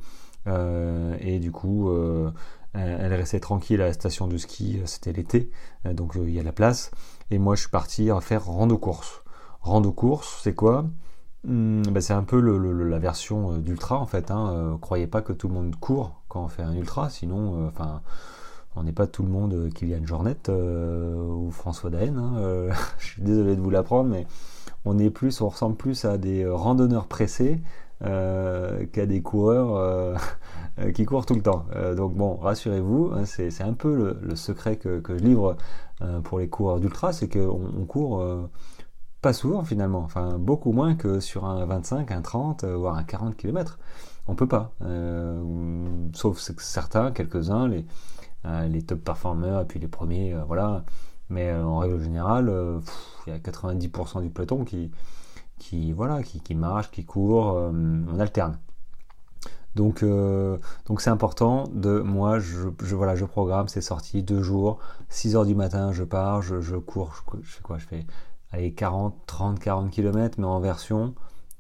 Et 1.21 1.39
du 1.39 1.53
coup, 1.53 1.93
elle 2.75 3.15
restait 3.15 3.41
tranquille 3.41 3.81
à 3.83 3.87
la 3.87 3.93
station 3.93 4.27
de 4.27 4.37
ski, 4.39 4.81
c'était 4.87 5.13
l'été, 5.13 5.51
donc 5.85 6.15
il 6.17 6.31
y 6.31 6.41
a 6.41 6.43
la 6.43 6.53
place. 6.53 6.91
Et 7.31 7.39
moi, 7.39 7.55
je 7.55 7.61
suis 7.61 7.71
parti 7.71 8.11
faire 8.21 8.47
rando-course. 8.47 9.23
Rando-course, 9.61 10.41
c'est 10.43 10.55
quoi? 10.55 10.87
Hmm, 11.45 11.83
ben, 11.83 12.01
c'est 12.01 12.15
un 12.15 12.23
peu 12.23 12.41
la 12.41 12.99
version 12.99 13.59
d'ultra 13.59 13.99
en 13.99 14.07
fait. 14.07 14.31
Hein. 14.31 14.79
croyez 14.81 15.07
pas 15.07 15.23
que 15.23 15.33
tout 15.33 15.49
le 15.49 15.55
monde 15.55 15.77
court 15.77 16.23
quand 16.29 16.45
on 16.45 16.49
fait 16.49 16.63
un 16.63 16.75
ultra, 16.75 17.11
sinon, 17.11 17.69
enfin, 17.69 18.03
on 18.77 18.83
n'est 18.83 18.93
pas 18.93 19.07
tout 19.07 19.23
le 19.23 19.31
monde 19.31 19.71
Kylian 19.75 20.05
Jornet 20.05 20.49
ou 20.49 21.51
François 21.51 21.91
Daen. 21.91 22.19
Hein. 22.19 22.73
je 22.99 23.07
suis 23.07 23.23
désolé 23.23 23.57
de 23.57 23.61
vous 23.61 23.71
l'apprendre, 23.71 24.11
mais 24.11 24.27
on 24.85 24.99
est 24.99 25.11
plus, 25.11 25.41
on 25.41 25.49
ressemble 25.49 25.77
plus 25.77 26.05
à 26.05 26.19
des 26.19 26.47
randonneurs 26.47 27.07
pressés 27.07 27.61
euh, 28.05 28.87
qu'à 28.93 29.07
des 29.07 29.23
coureurs 29.23 29.75
euh, 29.75 30.15
euh, 30.79 30.93
qui 30.93 31.05
courent 31.05 31.27
tout 31.27 31.35
le 31.35 31.43
temps. 31.43 31.67
donc 31.97 32.15
bon, 32.15 32.37
rassurez-vous, 32.37 33.11
hein, 33.15 33.25
c'est 33.25 33.61
un 33.63 33.73
peu 33.73 34.17
le, 34.23 34.37
secret 34.37 34.77
que, 34.77 35.03
je 35.09 35.15
livre 35.15 35.57
pour 36.23 36.39
les 36.39 36.49
coureurs 36.49 36.79
d'ultra, 36.79 37.13
c'est 37.13 37.29
qu'on 37.29 37.61
on 37.77 37.85
court 37.85 38.25
pas 39.23 39.33
souvent 39.33 39.65
finalement, 39.65 40.01
enfin 40.01 40.39
beaucoup 40.39 40.73
moins 40.73 40.95
que 40.95 41.21
sur 41.21 41.45
un 41.45 41.65
25, 41.65 42.11
un 42.11 42.23
30, 42.23 42.65
voire 42.65 42.97
un 42.97 43.05
40 43.05 43.37
km. 43.37 43.79
On 44.27 44.35
peut 44.35 44.47
pas, 44.49 44.73
sauf 46.13 46.39
certains, 46.59 47.13
quelques-uns, 47.13 47.67
les, 47.67 47.87
les 48.69 48.83
top 48.83 49.01
performers 49.01 49.67
puis 49.67 49.81
les 49.81 49.89
premiers, 49.89 50.35
voilà. 50.47 50.85
Mais 51.31 51.53
en 51.53 51.79
règle 51.79 52.01
générale, 52.01 52.53
il 53.27 53.33
y 53.33 53.37
a 53.37 53.39
90% 53.39 54.23
du 54.23 54.31
peloton 54.31 54.65
qui, 54.65 54.91
qui 55.59 55.93
voilà, 55.93 56.23
qui, 56.23 56.55
marche, 56.55 56.91
qui 56.91 57.05
court, 57.05 57.51
euh, 57.57 57.71
on 58.11 58.19
alterne. 58.21 58.59
Donc 59.75 60.03
euh, 60.03 60.57
c'est 60.99 61.11
important 61.11 61.69
de 61.73 62.01
moi 62.01 62.41
je, 62.41 62.69
je, 62.83 62.97
voilà 62.97 63.15
je 63.15 63.25
programme 63.25 63.69
ces 63.69 63.83
sorties 63.83 64.23
deux 64.25 64.43
jours 64.43 64.79
6 65.11 65.37
heures 65.37 65.45
du 65.45 65.55
matin 65.55 65.93
je 65.93 66.03
pars 66.03 66.43
je, 66.43 66.61
je 66.61 66.75
cours 66.75 67.13
je, 67.43 67.49
fais 67.49 67.63
quoi? 67.63 67.79
Je 67.79 67.87
fais 67.87 68.07
allez 68.53 68.73
40 68.75 69.15
30 69.27 69.59
40 69.59 69.91
km 69.91 70.39
mais 70.39 70.47
en 70.47 70.61
version 70.61 71.15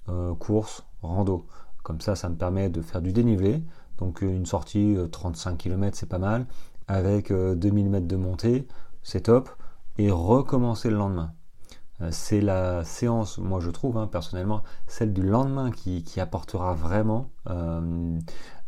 euh, 0.09 0.35
course 0.35 0.87
rando. 1.03 1.46
Comme 1.83 2.01
ça 2.01 2.16
ça 2.16 2.29
me 2.29 2.37
permet 2.37 2.68
de 2.68 2.83
faire 2.83 3.03
du 3.03 3.12
dénivelé. 3.12 3.62
Donc 3.98 4.22
une 4.22 4.46
sortie 4.46 4.96
35 5.11 5.57
km 5.59 5.96
c'est 5.96 6.09
pas 6.09 6.18
mal. 6.18 6.46
Avec 6.87 7.33
2000 7.33 7.90
mètres 7.90 8.09
de 8.09 8.16
montée 8.16 8.68
c'est 9.03 9.22
top. 9.22 9.51
Et 9.98 10.11
recommencer 10.11 10.90
le 10.90 10.96
lendemain. 10.96 11.33
Euh, 12.01 12.09
c'est 12.12 12.40
la 12.40 12.85
séance, 12.85 13.38
moi 13.38 13.61
je 13.61 13.70
trouve 13.70 13.98
hein, 13.98 14.07
personnellement, 14.07 14.62
celle 14.87 15.12
du 15.12 15.22
lendemain 15.22 15.70
qui, 15.70 16.05
apportera 16.20 16.72
vraiment 16.72 17.31
euh, 17.48 18.18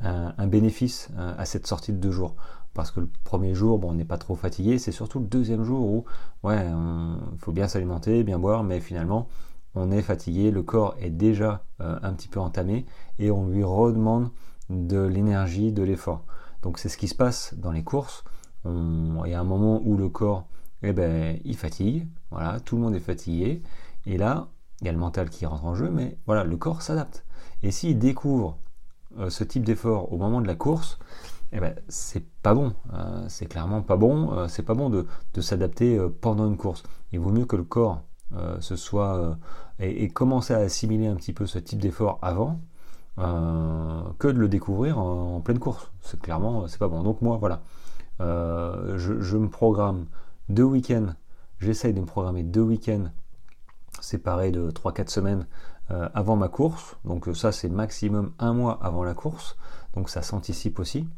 un, 0.00 0.46
bénéfice 0.46 1.08
euh, 1.16 1.34
à 1.36 1.44
cette 1.44 1.66
sortie 1.66 1.92
de 1.92 1.98
deux 1.98 2.10
jours. 2.10 2.34
Parce 2.74 2.90
que 2.90 3.00
le 3.00 3.08
premier 3.24 3.54
jour, 3.54 3.80
on 3.84 3.94
n'est 3.94 4.04
pas 4.04 4.18
trop 4.18 4.36
fatigué, 4.36 4.78
c'est 4.78 4.92
surtout 4.92 5.18
le 5.18 5.26
deuxième 5.26 5.64
jour 5.64 5.84
où, 5.84 6.04
il 6.44 7.38
faut 7.38 7.52
bien 7.52 7.68
s'alimenter, 7.68 8.22
bien 8.22 8.38
boire, 8.38 8.62
mais 8.62 8.80
finalement, 8.80 9.28
on 9.74 9.90
est 9.90 10.02
fatigué, 10.02 10.50
le 10.50 10.62
corps 10.62 10.94
est 11.00 11.10
déjà 11.10 11.64
un 11.80 12.12
petit 12.12 12.28
peu 12.28 12.40
entamé. 12.40 12.86
Et 13.18 13.30
on 13.30 13.48
lui 13.48 13.64
redemande 13.64 14.30
de 14.68 15.00
l'énergie, 15.00 15.72
de 15.72 15.82
l'effort. 15.82 16.24
Donc 16.62 16.78
c'est 16.78 16.88
ce 16.88 16.96
qui 16.96 17.08
se 17.08 17.14
passe 17.14 17.54
dans 17.56 17.72
les 17.72 17.82
courses. 17.82 18.24
il 18.64 19.22
y 19.26 19.34
a 19.34 19.40
un 19.40 19.44
moment 19.44 19.80
où 19.84 19.96
le 19.96 20.08
corps 20.08 20.46
eh 20.82 20.92
ben, 20.92 21.38
il 21.44 21.56
fatigue, 21.56 22.08
voilà, 22.30 22.60
tout 22.60 22.76
le 22.76 22.82
monde 22.82 22.94
est 22.94 23.00
fatigué, 23.00 23.62
et 24.06 24.16
là, 24.16 24.48
il 24.80 24.86
y 24.86 24.88
a 24.88 24.92
le 24.92 24.98
mental 24.98 25.28
qui 25.28 25.44
rentre 25.44 25.64
en 25.64 25.74
jeu, 25.74 25.90
mais 25.90 26.16
voilà, 26.26 26.44
le 26.44 26.56
corps 26.56 26.82
s'adapte. 26.82 27.24
Et 27.62 27.70
s'il 27.70 27.98
découvre 27.98 28.58
euh, 29.18 29.28
ce 29.28 29.44
type 29.44 29.64
d'effort 29.64 30.12
au 30.12 30.16
moment 30.16 30.40
de 30.40 30.46
la 30.46 30.54
course, 30.54 30.98
eh 31.52 31.60
ben, 31.60 31.74
c'est 31.88 32.24
pas 32.42 32.54
bon, 32.54 32.74
euh, 32.94 33.24
c'est 33.28 33.46
clairement 33.46 33.82
pas 33.82 33.96
bon, 33.96 34.32
euh, 34.32 34.48
c'est 34.48 34.62
pas 34.62 34.74
bon 34.74 34.88
de, 34.88 35.06
s'adapter 35.40 35.98
pendant 36.20 36.46
une 36.46 36.56
course. 36.56 36.82
Il 37.12 37.20
vaut 37.20 37.30
mieux 37.30 37.44
que 37.44 37.56
le 37.56 37.64
corps 37.64 38.02
se 38.60 38.76
soit 38.76 39.36
et, 39.80 40.08
commencer 40.08 40.54
à 40.54 40.58
assimiler 40.58 41.08
un 41.08 41.16
petit 41.16 41.32
peu 41.32 41.46
ce 41.46 41.58
type 41.58 41.80
d'effort 41.80 42.20
avant 42.22 42.60
que 43.16 44.28
de 44.28 44.38
le 44.38 44.48
découvrir 44.48 44.98
en, 44.98 45.40
pleine 45.40 45.58
course. 45.58 45.90
C'est 46.02 46.20
clairement 46.20 46.68
c'est 46.68 46.78
pas 46.78 46.86
bon. 46.86 47.02
Donc 47.02 47.22
moi 47.22 47.38
voilà, 47.38 47.62
je, 48.20 49.36
me 49.36 49.48
programme 49.48 50.06
deux 50.48 50.62
week-ends, 50.62 51.14
j'essaye 51.58 51.92
de 51.92 52.00
me 52.00 52.06
programmer 52.06 52.44
deux 52.44 52.60
week-ends 52.60 53.06
séparé 54.00 54.52
de 54.52 54.70
3-4 54.70 55.08
semaines 55.08 55.46
avant 55.88 56.36
ma 56.36 56.48
course. 56.48 56.96
Donc 57.04 57.28
ça 57.34 57.50
c'est 57.50 57.68
maximum 57.68 58.32
un 58.38 58.52
mois 58.52 58.78
avant 58.80 59.02
la 59.02 59.14
course. 59.14 59.56
Donc 59.94 60.08
ça 60.08 60.22
s'anticipe 60.22 60.78
aussi. 60.78 61.08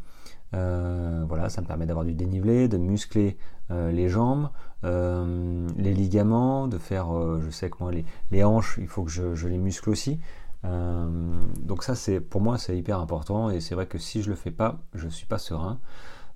Voilà, 0.53 1.49
ça 1.49 1.63
me 1.63 1.67
permet 1.67 1.87
d'avoir 1.87 2.05
du 2.05 2.15
dénivelé, 2.15 2.69
de 2.69 2.77
muscler 2.77 3.37
les 3.71 4.09
jambes, 4.09 4.51
les 4.83 5.95
ligaments, 5.95 6.69
de 6.69 6.79
faire, 6.79 7.09
je 7.41 7.51
sais 7.51 7.71
que 7.71 7.77
moi 7.81 7.91
les, 8.31 8.45
hanches, 8.45 8.79
il 8.81 8.89
faut 8.89 9.03
que 9.05 9.11
je 9.11 9.47
les 9.49 9.59
muscle 9.59 9.91
aussi. 9.91 10.21
Euh, 10.65 11.41
donc 11.61 11.83
ça, 11.83 11.95
c'est 11.95 12.21
pour 12.21 12.41
moi, 12.41 12.59
c'est 12.59 12.77
hyper 12.77 12.99
important 12.99 13.51
et 13.51 13.61
c'est 13.61 13.75
vrai 13.75 13.87
que 13.87 13.99
si 13.99 14.23
je 14.23 14.31
le 14.31 14.37
fais 14.37 14.51
pas, 14.51 14.81
je 14.95 15.09
suis 15.09 15.27
pas 15.27 15.39
serein. 15.39 15.81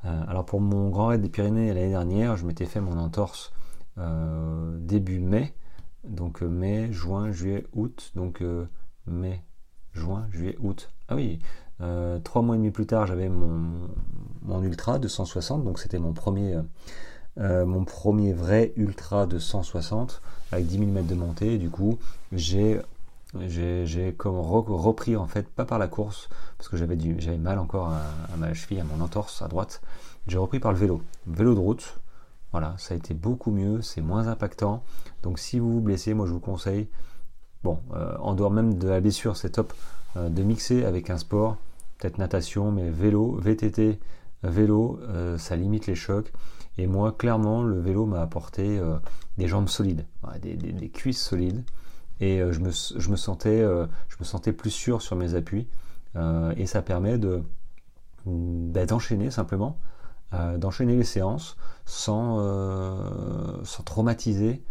Euh, 0.04 0.24
alors 0.28 0.44
pour 0.44 0.60
mon 0.60 0.90
Grand 0.90 1.08
Raid 1.08 1.22
des 1.22 1.28
Pyrénées 1.28 1.72
l'année 1.72 1.90
dernière, 1.90 2.36
je 2.36 2.46
m'étais 2.46 2.66
fait 2.66 2.80
mon 2.80 2.98
entorse 2.98 3.52
euh, 3.98 4.76
début 4.80 5.20
mai, 5.20 5.54
donc 6.04 6.42
mai, 6.42 6.92
juin, 6.92 7.30
juillet, 7.30 7.66
août, 7.72 8.12
donc 8.14 8.42
mai, 9.06 9.44
juin, 9.92 10.26
juillet, 10.30 10.56
août. 10.60 10.90
Ah 11.08 11.14
oui, 11.14 11.40
trois 12.24 12.42
mois 12.42 12.54
et 12.56 12.58
demi 12.58 12.70
plus 12.70 12.86
tard, 12.86 13.06
j'avais 13.06 13.28
mon, 13.28 14.62
ultra 14.62 14.98
de 14.98 15.08
160, 15.08 15.64
donc 15.64 15.78
c'était 15.78 15.98
mon 15.98 16.12
premier, 16.12 16.58
mon 17.36 17.84
premier 17.84 18.32
vrai 18.32 18.72
ultra 18.76 19.26
de 19.26 19.38
160 19.38 20.22
avec 20.52 20.66
10 20.66 20.78
000 20.78 20.90
mètres 20.90 21.06
de 21.06 21.14
montée. 21.14 21.58
Du 21.58 21.70
coup, 21.70 21.98
j'ai 22.32 22.80
comme 24.16 24.38
repris 24.38 25.16
en 25.16 25.26
fait, 25.26 25.48
pas 25.48 25.64
par 25.64 25.78
la 25.78 25.88
course, 25.88 26.28
parce 26.58 26.68
que 26.68 26.76
j'avais 26.76 26.96
mal 27.38 27.58
encore 27.58 27.88
à, 27.88 28.36
ma 28.36 28.54
cheville, 28.54 28.80
à 28.80 28.84
mon 28.84 29.02
entorse 29.02 29.42
à 29.42 29.48
droite. 29.48 29.80
J'ai 30.26 30.38
repris 30.38 30.58
par 30.58 30.72
le 30.72 30.78
vélo, 30.78 31.02
vélo 31.26 31.54
de 31.54 31.60
route. 31.60 31.98
Voilà, 32.52 32.74
ça 32.78 32.94
a 32.94 32.96
été 32.96 33.12
beaucoup 33.12 33.50
mieux, 33.50 33.82
c'est 33.82 34.00
moins 34.00 34.28
impactant. 34.28 34.82
Donc 35.22 35.38
si 35.38 35.58
vous 35.58 35.72
vous 35.74 35.80
blessez, 35.80 36.14
moi 36.14 36.26
je 36.26 36.32
vous 36.32 36.40
conseille, 36.40 36.88
bon, 37.62 37.80
euh, 37.94 38.16
en 38.18 38.34
dehors 38.34 38.50
même 38.50 38.78
de 38.78 38.88
la 38.88 39.00
blessure, 39.00 39.36
c'est 39.36 39.50
top 39.50 39.72
euh, 39.72 39.74
de 40.16 40.42
mixer 40.42 40.84
avec 40.84 41.10
un 41.10 41.18
sport, 41.18 41.56
peut-être 41.98 42.18
natation, 42.18 42.72
mais 42.72 42.90
vélo, 42.90 43.36
VTT, 43.40 43.98
vélo, 44.42 44.98
euh, 45.02 45.38
ça 45.38 45.56
limite 45.56 45.86
les 45.86 45.94
chocs. 45.94 46.32
Et 46.78 46.86
moi, 46.86 47.12
clairement, 47.12 47.62
le 47.62 47.80
vélo 47.80 48.04
m'a 48.06 48.20
apporté 48.20 48.78
des 49.38 49.48
jambes 49.48 49.68
solides, 49.68 50.04
des 50.42 50.90
cuisses 50.90 51.22
solides. 51.22 51.64
Et 52.20 52.40
euh, 52.40 52.52
je 52.52 52.60
me, 52.60 53.16
sentais, 53.16 53.60
euh, 53.60 53.86
plus 54.56 54.70
sûr 54.70 55.02
sur 55.02 55.16
mes 55.16 55.34
appuis. 55.34 55.68
Euh, 56.16 56.54
et 56.56 56.66
ça 56.66 56.82
permet 56.82 57.18
de 57.18 57.42
bah, 58.24 58.86
d'enchaîner 58.86 59.30
simplement, 59.30 59.78
d'enchaîner 60.58 60.96
les 60.96 61.04
séances 61.04 61.56
sans 61.84 62.42
traumatiser 63.84 64.62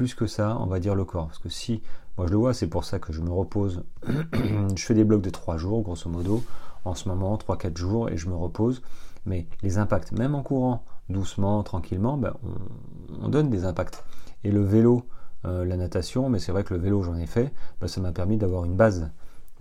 plus 0.00 0.14
que 0.14 0.26
ça, 0.26 0.56
on 0.58 0.64
va 0.64 0.80
dire, 0.80 0.94
le 0.94 1.04
corps. 1.04 1.26
Parce 1.26 1.38
que 1.38 1.50
si, 1.50 1.82
moi 2.16 2.26
je 2.26 2.32
le 2.32 2.38
vois, 2.38 2.54
c'est 2.54 2.68
pour 2.68 2.84
ça 2.84 2.98
que 2.98 3.12
je 3.12 3.20
me 3.20 3.30
repose, 3.30 3.82
je 4.74 4.82
fais 4.82 4.94
des 4.94 5.04
blocs 5.04 5.20
de 5.20 5.28
3 5.28 5.58
jours, 5.58 5.82
grosso 5.82 6.08
modo, 6.08 6.42
en 6.86 6.94
ce 6.94 7.06
moment, 7.06 7.36
3-4 7.36 7.76
jours, 7.76 8.08
et 8.08 8.16
je 8.16 8.26
me 8.30 8.34
repose. 8.34 8.80
Mais 9.26 9.46
les 9.60 9.76
impacts, 9.76 10.12
même 10.12 10.34
en 10.34 10.42
courant 10.42 10.84
doucement, 11.10 11.62
tranquillement, 11.62 12.16
ben, 12.16 12.32
on, 12.42 13.26
on, 13.26 13.28
donne 13.28 13.50
des 13.50 13.66
impacts. 13.66 14.02
Et 14.42 14.50
le 14.50 14.62
vélo, 14.64 15.02
euh, 15.44 15.66
la 15.66 15.76
natation, 15.76 16.30
mais 16.30 16.38
c'est 16.38 16.50
vrai 16.50 16.64
que 16.64 16.72
le 16.72 16.80
vélo 16.80 17.02
j'en 17.02 17.16
ai 17.16 17.26
fait, 17.26 17.52
bah, 17.82 17.86
ça 17.86 18.00
m'a 18.00 18.12
permis 18.12 18.38
d'avoir 18.38 18.64
une 18.64 18.76
base 18.76 19.10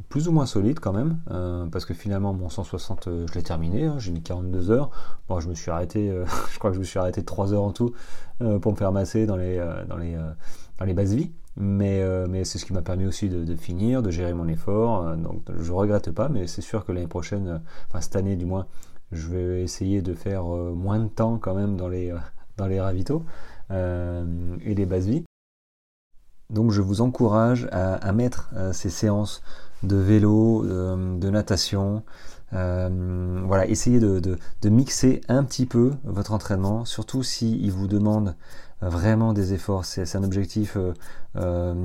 plus 0.07 0.27
ou 0.27 0.31
moins 0.31 0.45
solide 0.45 0.79
quand 0.79 0.93
même, 0.93 1.19
euh, 1.31 1.65
parce 1.65 1.85
que 1.85 1.93
finalement 1.93 2.33
mon 2.33 2.49
160 2.49 3.07
euh, 3.07 3.25
je 3.27 3.33
l'ai 3.33 3.43
terminé, 3.43 3.85
hein, 3.85 3.95
j'ai 3.99 4.11
mis 4.11 4.21
42 4.21 4.71
heures, 4.71 4.89
bon 5.27 5.39
je 5.39 5.49
me 5.49 5.53
suis 5.53 5.69
arrêté, 5.71 6.13
je 6.51 6.59
crois 6.59 6.71
que 6.71 6.75
je 6.75 6.79
me 6.79 6.85
suis 6.85 6.99
arrêté 6.99 7.23
3 7.23 7.53
heures 7.53 7.63
en 7.63 7.71
tout 7.71 7.93
pour 8.61 8.71
me 8.71 8.77
faire 8.77 8.93
masser 8.93 9.25
dans 9.25 9.35
les, 9.35 9.57
dans 9.89 9.97
les, 9.97 10.15
dans 10.77 10.85
les 10.85 10.93
bases 10.93 11.13
vies, 11.13 11.33
mais, 11.57 12.01
mais 12.29 12.45
c'est 12.45 12.57
ce 12.57 12.63
qui 12.63 12.71
m'a 12.71 12.81
permis 12.81 13.05
aussi 13.05 13.27
de, 13.27 13.55
finir, 13.57 14.01
de 14.01 14.11
gérer 14.11 14.33
mon 14.33 14.47
effort, 14.47 15.17
donc 15.17 15.43
je 15.59 15.71
regrette 15.73 16.11
pas, 16.11 16.29
mais 16.29 16.47
c'est 16.47 16.61
sûr 16.61 16.85
que 16.85 16.93
l'année 16.93 17.07
prochaine, 17.07 17.61
enfin 17.89 17.99
cette 17.99 18.15
année 18.15 18.37
du 18.37 18.45
moins, 18.45 18.67
je 19.11 19.27
vais 19.27 19.61
essayer 19.61 20.01
de 20.01 20.13
faire 20.13 20.45
moins 20.45 20.99
de 20.99 21.09
temps 21.09 21.37
quand 21.37 21.53
même 21.53 21.75
dans 21.75 21.89
les, 21.89 22.15
dans 22.55 22.67
les 22.67 22.79
ravitaux 22.79 23.25
et 23.71 24.73
les 24.73 24.85
bases 24.85 25.07
vies. 25.07 25.25
Donc 26.49 26.71
je 26.71 26.81
vous 26.81 27.01
encourage 27.01 27.67
à, 27.71 28.11
mettre 28.11 28.49
euh, 28.55 28.73
ces 28.73 28.89
séances 28.89 29.43
de 29.83 29.95
vélo, 29.95 30.65
euh, 30.65 31.17
de 31.17 31.29
natation. 31.29 32.03
Euh, 32.53 33.41
voilà, 33.45 33.67
essayez 33.67 33.99
de, 33.99 34.37
mixer 34.65 35.21
un 35.27 35.43
petit 35.43 35.65
peu 35.65 35.91
votre 36.03 36.33
entraînement, 36.33 36.85
surtout 36.85 37.23
si 37.23 37.59
il 37.61 37.71
vous 37.71 37.87
demande 37.87 38.35
vraiment 38.81 39.33
des 39.33 39.53
efforts. 39.53 39.85
C'est 39.85 40.15
un 40.15 40.23
objectif 40.23 40.77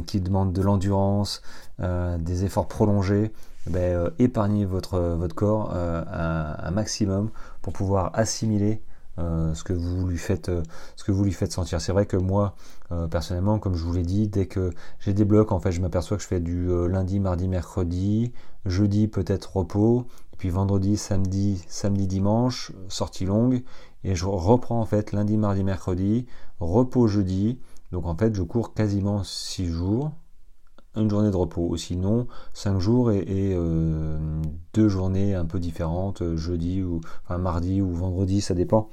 qui 0.07 0.21
demande 0.21 0.53
de 0.53 0.63
l'endurance, 0.63 1.43
des 1.81 2.45
efforts 2.45 2.69
prolongés. 2.69 3.33
Eh 3.67 3.71
ben, 3.71 4.11
épargnez 4.19 4.65
votre, 4.65 5.01
votre 5.01 5.35
corps 5.35 5.75
un, 5.75 6.71
maximum 6.71 7.31
pour 7.63 7.73
pouvoir 7.73 8.13
assimiler 8.15 8.81
euh, 9.19 9.55
ce 9.55 9.63
que 9.63 9.73
vous 9.73 10.07
lui 10.07 10.19
faites 10.19 10.49
euh, 10.49 10.63
ce 10.97 11.05
que 11.05 11.13
vous 11.13 11.25
lui 11.25 11.33
faites 11.33 11.53
sentir. 11.53 11.81
C'est 11.81 11.93
vrai 11.93 12.07
que 12.07 12.17
moi 12.17 12.57
euh, 12.93 13.07
personnellement 13.07 13.59
comme 13.59 13.75
je 13.75 13.85
vous 13.85 13.93
l'ai 13.93 14.03
dit 14.03 14.29
dès 14.29 14.47
que 14.47 14.71
j'ai 14.99 15.13
des 15.13 15.25
blocs 15.25 15.53
en 15.53 15.61
fait 15.61 15.73
je 15.73 15.81
m'aperçois 15.81 16.17
que 16.17 16.23
je 16.23 16.29
fais 16.29 16.41
du 16.41 16.69
lundi 16.89 17.21
mardi 17.21 17.47
mercredi 17.49 18.33
jeudi 18.67 19.09
peut-être 19.09 19.57
repos 19.57 20.07
puis 20.39 20.51
vendredi 20.51 20.97
samedi 20.97 21.65
samedi 21.69 22.07
dimanche 22.07 22.73
sortie 22.89 23.25
longue 23.25 23.63
et 24.03 24.15
je 24.15 24.27
reprends 24.27 24.81
en 24.81 24.87
fait 24.87 25.13
lundi 25.13 25.37
mardi 25.37 25.65
mercredi 25.65 26.27
repos 26.61 27.07
jeudi. 27.07 27.59
Donc 27.93 28.07
en 28.07 28.17
fait 28.17 28.35
je 28.35 28.43
cours 28.43 28.75
quasiment 28.75 29.23
6 29.23 29.67
jours 29.67 30.11
une 30.97 31.11
journée 31.11 31.31
de 31.31 31.37
repos. 31.37 31.67
Ou 31.69 31.77
sinon, 31.77 32.27
cinq 32.53 32.79
jours 32.79 33.11
et, 33.13 33.25
euh, 33.29 34.19
deux 34.73 34.89
journées 34.89 35.35
un 35.35 35.45
peu 35.45 35.59
différentes, 35.59 36.23
euh, 36.23 36.37
jeudi 36.37 36.83
ou 36.83 37.01
enfin, 37.25 37.39
mardi 37.39 37.81
ou 37.81 37.91
vendredi, 37.93 38.41
ça 38.41 38.55
dépend. 38.55 38.89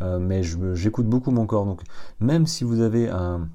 Euh, 0.00 0.18
mais 0.18 0.42
j'écoute 0.42 1.06
beaucoup 1.06 1.30
mon 1.30 1.46
corps. 1.46 1.66
Donc, 1.66 1.82
même 2.20 2.46
si 2.46 2.64
vous 2.64 2.80
avez 2.80 3.08
un, 3.08 3.48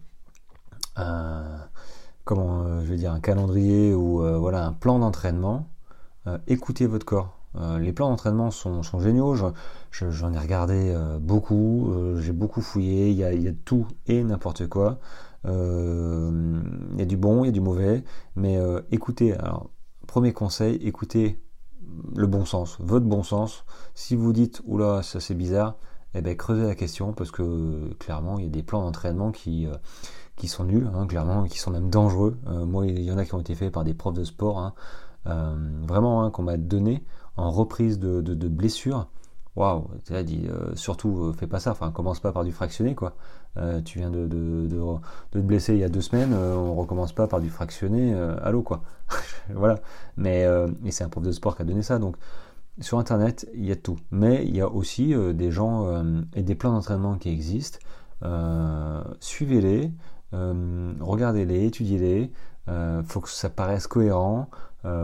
comment 2.25 2.81
je 2.81 2.89
vais 2.89 2.97
dire 2.97 3.11
un 3.11 3.19
calendrier 3.19 3.93
ou 3.93 4.19
voilà 4.39 4.65
un 4.65 4.73
plan 4.73 4.99
d'entraînement, 4.99 5.67
écoutez 6.47 6.85
votre 6.85 7.05
corps. 7.05 7.39
les 7.79 7.93
plans 7.93 8.09
d'entraînement 8.09 8.51
sont, 8.51 8.83
géniaux. 8.99 9.35
J'en 9.35 10.33
ai 10.33 10.37
regardé 10.37 10.95
beaucoup. 11.21 11.91
J'ai 12.19 12.33
beaucoup 12.33 12.61
fouillé. 12.61 13.09
Il 13.09 13.41
y 13.41 13.47
a 13.47 13.53
tout 13.65 13.87
et 14.05 14.23
n'importe 14.23 14.67
quoi. 14.67 14.99
Euh, 15.45 16.61
il 16.93 16.99
y 16.99 17.01
a 17.01 17.05
du 17.05 17.17
bon, 17.17 17.43
il 17.43 17.47
y 17.47 17.49
a 17.49 17.53
du 17.53 17.61
mauvais, 17.61 18.03
mais 18.35 18.57
euh, 18.57 18.81
écoutez, 18.91 19.33
alors, 19.33 19.69
premier 20.07 20.33
conseil, 20.33 20.75
écoutez 20.75 21.39
le 22.15 22.27
bon 22.27 22.45
sens, 22.45 22.77
votre 22.79 23.05
bon 23.05 23.23
sens. 23.23 23.65
Si 23.93 24.15
vous 24.15 24.33
dites, 24.33 24.61
oula, 24.65 25.03
ça 25.03 25.19
c'est 25.19 25.35
bizarre, 25.35 25.75
eh 26.13 26.21
ben, 26.21 26.35
creusez 26.35 26.63
la 26.63 26.75
question 26.75 27.13
parce 27.13 27.31
que 27.31 27.93
clairement, 27.99 28.39
il 28.39 28.45
y 28.45 28.47
a 28.47 28.51
des 28.51 28.63
plans 28.63 28.81
d'entraînement 28.81 29.31
qui, 29.31 29.67
euh, 29.67 29.75
qui 30.35 30.47
sont 30.47 30.63
nuls, 30.63 30.89
hein, 30.93 31.07
clairement, 31.07 31.43
qui 31.43 31.59
sont 31.59 31.71
même 31.71 31.89
dangereux. 31.89 32.37
moi, 32.45 32.85
il 32.87 33.01
y 33.01 33.11
en 33.11 33.17
a 33.17 33.25
qui 33.25 33.35
ont 33.35 33.39
été 33.39 33.55
faits 33.55 33.71
par 33.71 33.83
des 33.83 33.93
profs 33.93 34.13
de 34.13 34.23
sport, 34.23 34.59
hein, 34.59 34.73
vraiment, 35.25 36.23
hein, 36.23 36.31
qu'on 36.31 36.43
m'a 36.43 36.57
donné 36.57 37.03
en 37.37 37.51
reprise 37.51 37.99
de, 37.99 38.47
blessures 38.47 39.07
waouh, 39.55 39.87
tu 40.05 40.15
as 40.15 40.23
dit, 40.23 40.47
surtout, 40.73 41.31
fais 41.33 41.45
pas 41.45 41.59
ça, 41.59 41.71
enfin, 41.71 41.91
commence 41.91 42.19
pas 42.19 42.31
par 42.31 42.43
du 42.43 42.51
fractionné, 42.51 42.95
quoi. 42.95 43.15
Euh, 43.57 43.81
tu 43.81 43.99
viens 43.99 44.09
de, 44.09 44.27
te 45.31 45.37
blesser 45.37 45.73
il 45.73 45.79
y 45.79 45.83
a 45.83 45.89
deux 45.89 46.01
semaines, 46.01 46.33
on 46.33 46.75
recommence 46.75 47.13
pas 47.13 47.27
par 47.27 47.39
du 47.39 47.49
fractionné, 47.49 48.13
allô, 48.41 48.61
quoi. 48.61 48.83
voilà. 49.53 49.79
Mais, 50.17 50.47
et 50.85 50.91
c'est 50.91 51.03
un 51.03 51.09
prof 51.09 51.23
de 51.23 51.31
sport 51.31 51.55
qui 51.55 51.61
a 51.61 51.65
donné 51.65 51.83
ça, 51.83 51.99
donc, 51.99 52.15
sur 52.79 52.97
Internet, 52.97 53.47
il 53.53 53.65
y 53.65 53.71
a 53.71 53.75
tout. 53.75 53.97
Mais 54.09 54.43
il 54.45 54.55
y 54.55 54.61
a 54.61 54.67
aussi 54.67 55.13
des 55.33 55.51
gens 55.51 56.03
et 56.33 56.41
des 56.41 56.55
plans 56.55 56.71
d'entraînement 56.71 57.15
qui 57.15 57.29
existent. 57.29 57.79
Suivez-les, 59.19 59.91
regardez-les, 60.31 61.65
étudiez-les. 61.65 62.31
faut 63.05 63.21
que 63.21 63.29
ça 63.29 63.49
paraisse 63.49 63.85
cohérent. 63.85 64.49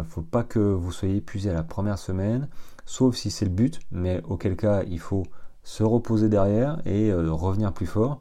faut 0.05 0.23
pas 0.23 0.43
que 0.43 0.59
vous 0.59 0.91
soyez 0.91 1.17
épuisé 1.17 1.51
à 1.51 1.53
la 1.53 1.63
première 1.63 1.99
semaine 1.99 2.47
sauf 2.89 3.15
si 3.15 3.29
c'est 3.29 3.45
le 3.45 3.51
but, 3.51 3.79
mais 3.91 4.19
auquel 4.27 4.55
cas 4.55 4.81
il 4.88 4.99
faut 4.99 5.23
se 5.63 5.83
reposer 5.83 6.27
derrière 6.27 6.81
et 6.85 7.12
euh, 7.12 7.31
revenir 7.31 7.71
plus 7.71 7.85
fort. 7.85 8.19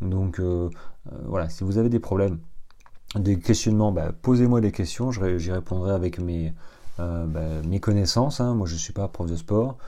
Donc 0.00 0.40
euh, 0.40 0.70
euh, 1.10 1.16
voilà, 1.26 1.48
si 1.48 1.64
vous 1.64 1.78
avez 1.78 1.88
des 1.88 1.98
problèmes, 1.98 2.38
des 3.16 3.38
questionnements, 3.38 3.92
bah, 3.92 4.12
posez-moi 4.22 4.60
des 4.60 4.72
questions, 4.72 5.10
j'y 5.10 5.50
répondrai 5.52 5.92
avec 5.92 6.18
mes, 6.18 6.54
bah, 6.98 7.62
mes 7.66 7.80
connaissances. 7.80 8.40
Hein. 8.40 8.54
Moi 8.54 8.66
je 8.66 8.74
ne 8.74 8.78
suis 8.78 8.92
pas 8.92 9.08
prof 9.08 9.28
de 9.28 9.36
sport, 9.36 9.78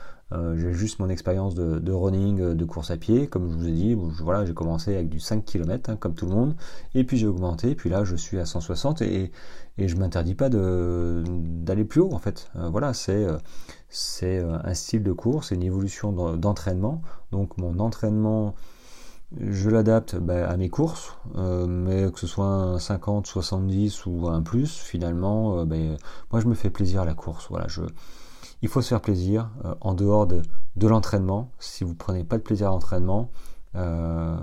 j'ai 0.55 0.73
juste 0.73 0.99
mon 0.99 1.09
expérience 1.09 1.53
de, 1.53 1.91
running, 1.91 2.53
de 2.53 2.65
course 2.65 2.89
à 2.89 2.97
pied, 2.97 3.27
comme 3.27 3.49
je 3.49 3.55
vous 3.55 3.67
ai 3.67 3.71
dit, 3.71 3.95
voilà, 4.19 4.45
j'ai 4.45 4.53
commencé 4.53 4.95
avec 4.95 5.07
du 5.07 5.19
5 5.19 5.45
km, 5.45 5.91
hein, 5.91 5.95
comme 5.95 6.15
tout 6.15 6.25
le 6.25 6.31
monde, 6.31 6.55
et 6.95 7.03
puis 7.03 7.17
j'ai 7.17 7.27
augmenté, 7.27 7.75
puis 7.75 7.89
là 7.89 8.03
je 8.03 8.15
suis 8.15 8.39
à 8.39 8.45
160, 8.45 9.03
et, 9.03 9.31
et 9.77 9.87
je 9.87 9.95
m'interdis 9.95 10.33
pas 10.33 10.49
d'aller 10.49 11.85
plus 11.85 12.01
haut 12.01 12.13
en 12.13 12.19
fait. 12.19 12.51
voilà, 12.55 12.93
c'est 12.93 13.27
c'est 13.93 14.39
euh, 14.39 14.57
un 14.63 14.73
style 14.73 15.03
de 15.03 15.13
course, 15.13 15.49
c'est 15.49 15.55
une 15.55 15.63
évolution 15.63 16.11
d'entraînement. 16.35 17.03
Donc 17.31 17.57
mon 17.59 17.79
entraînement 17.79 18.55
je 19.39 19.69
l'adapte 19.69 20.15
bah, 20.15 20.49
à 20.49 20.57
mes 20.57 20.69
courses, 20.69 21.17
mais 21.35 22.11
que 22.11 22.19
ce 22.19 22.27
soit 22.27 22.45
un 22.45 22.79
50, 22.79 23.27
70 23.27 24.05
ou 24.05 24.27
un 24.27 24.41
plus, 24.41 24.77
finalement, 24.77 25.65
bah, 25.65 25.75
moi 26.31 26.41
je 26.41 26.47
me 26.47 26.53
fais 26.53 26.69
plaisir 26.69 27.01
à 27.01 27.05
la 27.05 27.13
course. 27.13 27.47
Voilà, 27.49 27.67
il 28.61 28.69
faut 28.69 28.81
se 28.81 28.89
faire 28.89 29.01
plaisir 29.01 29.49
en 29.81 29.93
dehors 29.93 30.27
de, 30.27 30.41
l'entraînement. 30.87 31.51
Si 31.59 31.83
vous 31.83 31.95
prenez 31.95 32.23
pas 32.23 32.37
de 32.37 32.43
plaisir 32.43 32.67
à 32.67 32.69
l'entraînement, 32.71 33.31
euh, 33.75 34.37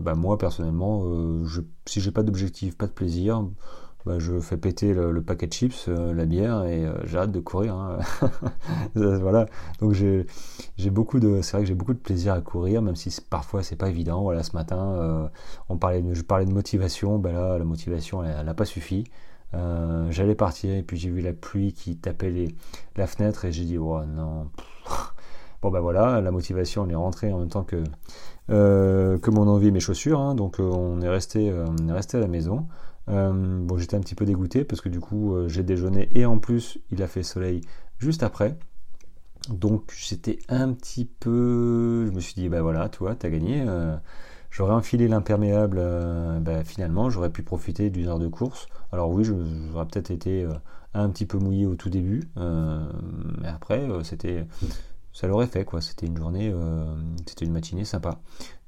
bah 0.00 0.14
moi 0.14 0.38
personnellement, 0.38 1.02
euh, 1.04 1.44
je, 1.46 1.60
si 1.86 2.00
j'ai 2.00 2.10
pas 2.10 2.22
d'objectif, 2.22 2.76
pas 2.76 2.86
de 2.86 2.92
plaisir, 2.92 3.44
bah 4.06 4.18
je 4.18 4.38
fais 4.40 4.56
péter 4.56 4.94
le, 4.94 5.22
paquet 5.22 5.46
de 5.46 5.52
chips, 5.52 5.86
euh, 5.88 6.12
la 6.12 6.24
bière 6.24 6.64
et 6.64 6.86
j'ai 7.04 7.18
hâte 7.18 7.32
de 7.32 7.40
courir. 7.40 7.74
Hein. 7.74 7.98
voilà. 8.94 9.46
Donc 9.80 9.92
j'ai 9.92 10.26
beaucoup 10.90 11.20
de, 11.20 11.40
c'est 11.42 11.52
vrai 11.52 11.62
que 11.62 11.68
j'ai 11.68 11.74
beaucoup 11.74 11.94
de 11.94 11.98
plaisir 11.98 12.34
à 12.34 12.40
courir, 12.40 12.82
même 12.82 12.96
si 12.96 13.16
parfois 13.28 13.62
c'est 13.62 13.76
pas 13.76 13.88
évident. 13.88 14.22
Voilà, 14.22 14.42
ce 14.42 14.56
matin, 14.56 15.30
on 15.68 15.76
parlait, 15.76 16.04
je 16.12 16.22
parlais 16.22 16.46
de 16.46 16.52
motivation, 16.52 17.18
bah 17.18 17.32
là 17.32 17.58
la 17.58 17.64
motivation 17.64 18.22
n'a 18.22 18.54
pas 18.54 18.64
suffi. 18.64 19.04
J'allais 20.10 20.34
partir 20.34 20.74
et 20.74 20.82
puis 20.82 20.96
j'ai 20.96 21.10
vu 21.10 21.20
la 21.20 21.32
pluie 21.32 21.72
qui 21.72 21.96
tapait 21.96 22.48
la 22.96 23.06
fenêtre 23.06 23.44
et 23.44 23.52
j'ai 23.52 23.64
dit 23.64 23.78
oh 23.78 24.00
non. 24.06 24.48
Bon 25.62 25.70
ben 25.70 25.78
voilà, 25.78 26.20
la 26.20 26.32
motivation 26.32 26.84
elle 26.84 26.90
est 26.90 26.96
rentrée 26.96 27.32
en 27.32 27.38
même 27.38 27.48
temps 27.48 27.62
que 27.62 27.84
euh, 28.50 29.18
que 29.18 29.30
mon 29.30 29.46
envie 29.48 29.70
mes 29.70 29.80
chaussures. 29.80 30.20
Hein. 30.20 30.34
donc 30.34 30.58
euh, 30.58 30.64
on 30.64 31.00
est 31.00 31.08
resté, 31.08 31.48
euh, 31.48 31.64
on 31.80 31.88
est 31.88 31.92
resté 31.92 32.16
à 32.16 32.20
la 32.20 32.26
maison. 32.26 32.66
Bon, 33.06 33.78
j'étais 33.78 33.96
un 33.96 34.00
petit 34.00 34.14
peu 34.14 34.24
dégoûté 34.24 34.64
parce 34.64 34.80
que 34.80 34.88
du 34.88 35.00
coup 35.00 35.34
j'ai 35.48 35.62
déjeuné 35.62 36.08
et 36.12 36.26
en 36.26 36.38
plus 36.38 36.78
il 36.90 37.02
a 37.02 37.06
fait 37.06 37.22
soleil 37.22 37.60
juste 37.98 38.22
après. 38.22 38.56
Donc 39.48 39.92
j'étais 39.96 40.38
un 40.48 40.72
petit 40.72 41.04
peu, 41.04 42.06
je 42.06 42.12
me 42.12 42.20
suis 42.20 42.34
dit 42.34 42.48
bah 42.48 42.62
voilà, 42.62 42.88
toi 42.88 43.14
t'as 43.14 43.28
gagné. 43.28 43.64
j'aurais 44.50 44.74
enfilé 44.74 45.08
l'imperméable, 45.08 45.82
bah, 46.40 46.64
finalement 46.64 47.10
j'aurais 47.10 47.30
pu 47.30 47.42
profiter 47.42 47.90
d'une 47.90 48.08
heure 48.08 48.18
de 48.18 48.28
course. 48.28 48.66
Alors 48.92 49.10
oui, 49.10 49.24
j'aurais 49.24 49.86
peut-être 49.86 50.10
été 50.10 50.46
un 50.94 51.08
petit 51.10 51.26
peu 51.26 51.38
mouillé 51.38 51.66
au 51.66 51.74
tout 51.74 51.90
début, 51.90 52.22
mais 52.36 53.48
après 53.48 53.88
c'était 54.04 54.46
ça 55.12 55.26
l'aurait 55.26 55.46
fait 55.46 55.64
quoi. 55.64 55.80
C'était 55.80 56.06
une 56.06 56.16
journée, 56.16 56.50
euh, 56.52 56.84
c'était 57.26 57.44
une 57.44 57.52
matinée 57.52 57.84
sympa. 57.84 58.20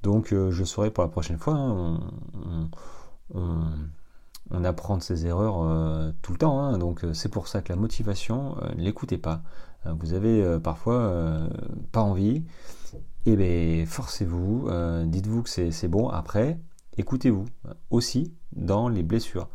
Donc 0.03 0.31
euh, 0.31 0.51
je 0.51 0.63
saurai 0.63 0.91
pour 0.91 1.03
la 1.03 1.09
prochaine 1.09 1.37
fois. 1.37 1.55
Hein, 1.55 1.99
on, 3.33 3.59
apprend 4.63 4.97
de 4.97 5.03
ses 5.03 5.25
erreurs 5.25 5.63
euh, 5.63 6.11
tout 6.21 6.31
le 6.31 6.37
temps. 6.37 6.59
Hein. 6.59 6.77
donc 6.77 7.05
c'est 7.13 7.29
pour 7.29 7.47
ça 7.47 7.61
que 7.61 7.71
la 7.71 7.75
motivation, 7.75 8.55
l'écoutez 8.77 9.17
pas. 9.17 9.41
vous 9.85 10.13
avez 10.13 10.59
parfois 10.59 11.49
pas 11.91 12.01
envie. 12.01 12.43
Et 13.27 13.31
eh 13.31 13.35
bien 13.35 13.85
forcez-vous. 13.85 14.69
Dites-vous 15.05 15.43
que 15.43 15.49
c'est 15.49 15.87
bon. 15.87 16.09
Après, 16.09 16.59
écoutez-vous 16.97 17.45
aussi 17.89 18.33
dans 18.55 18.87
les 18.87 19.01
blessures. 19.01 19.49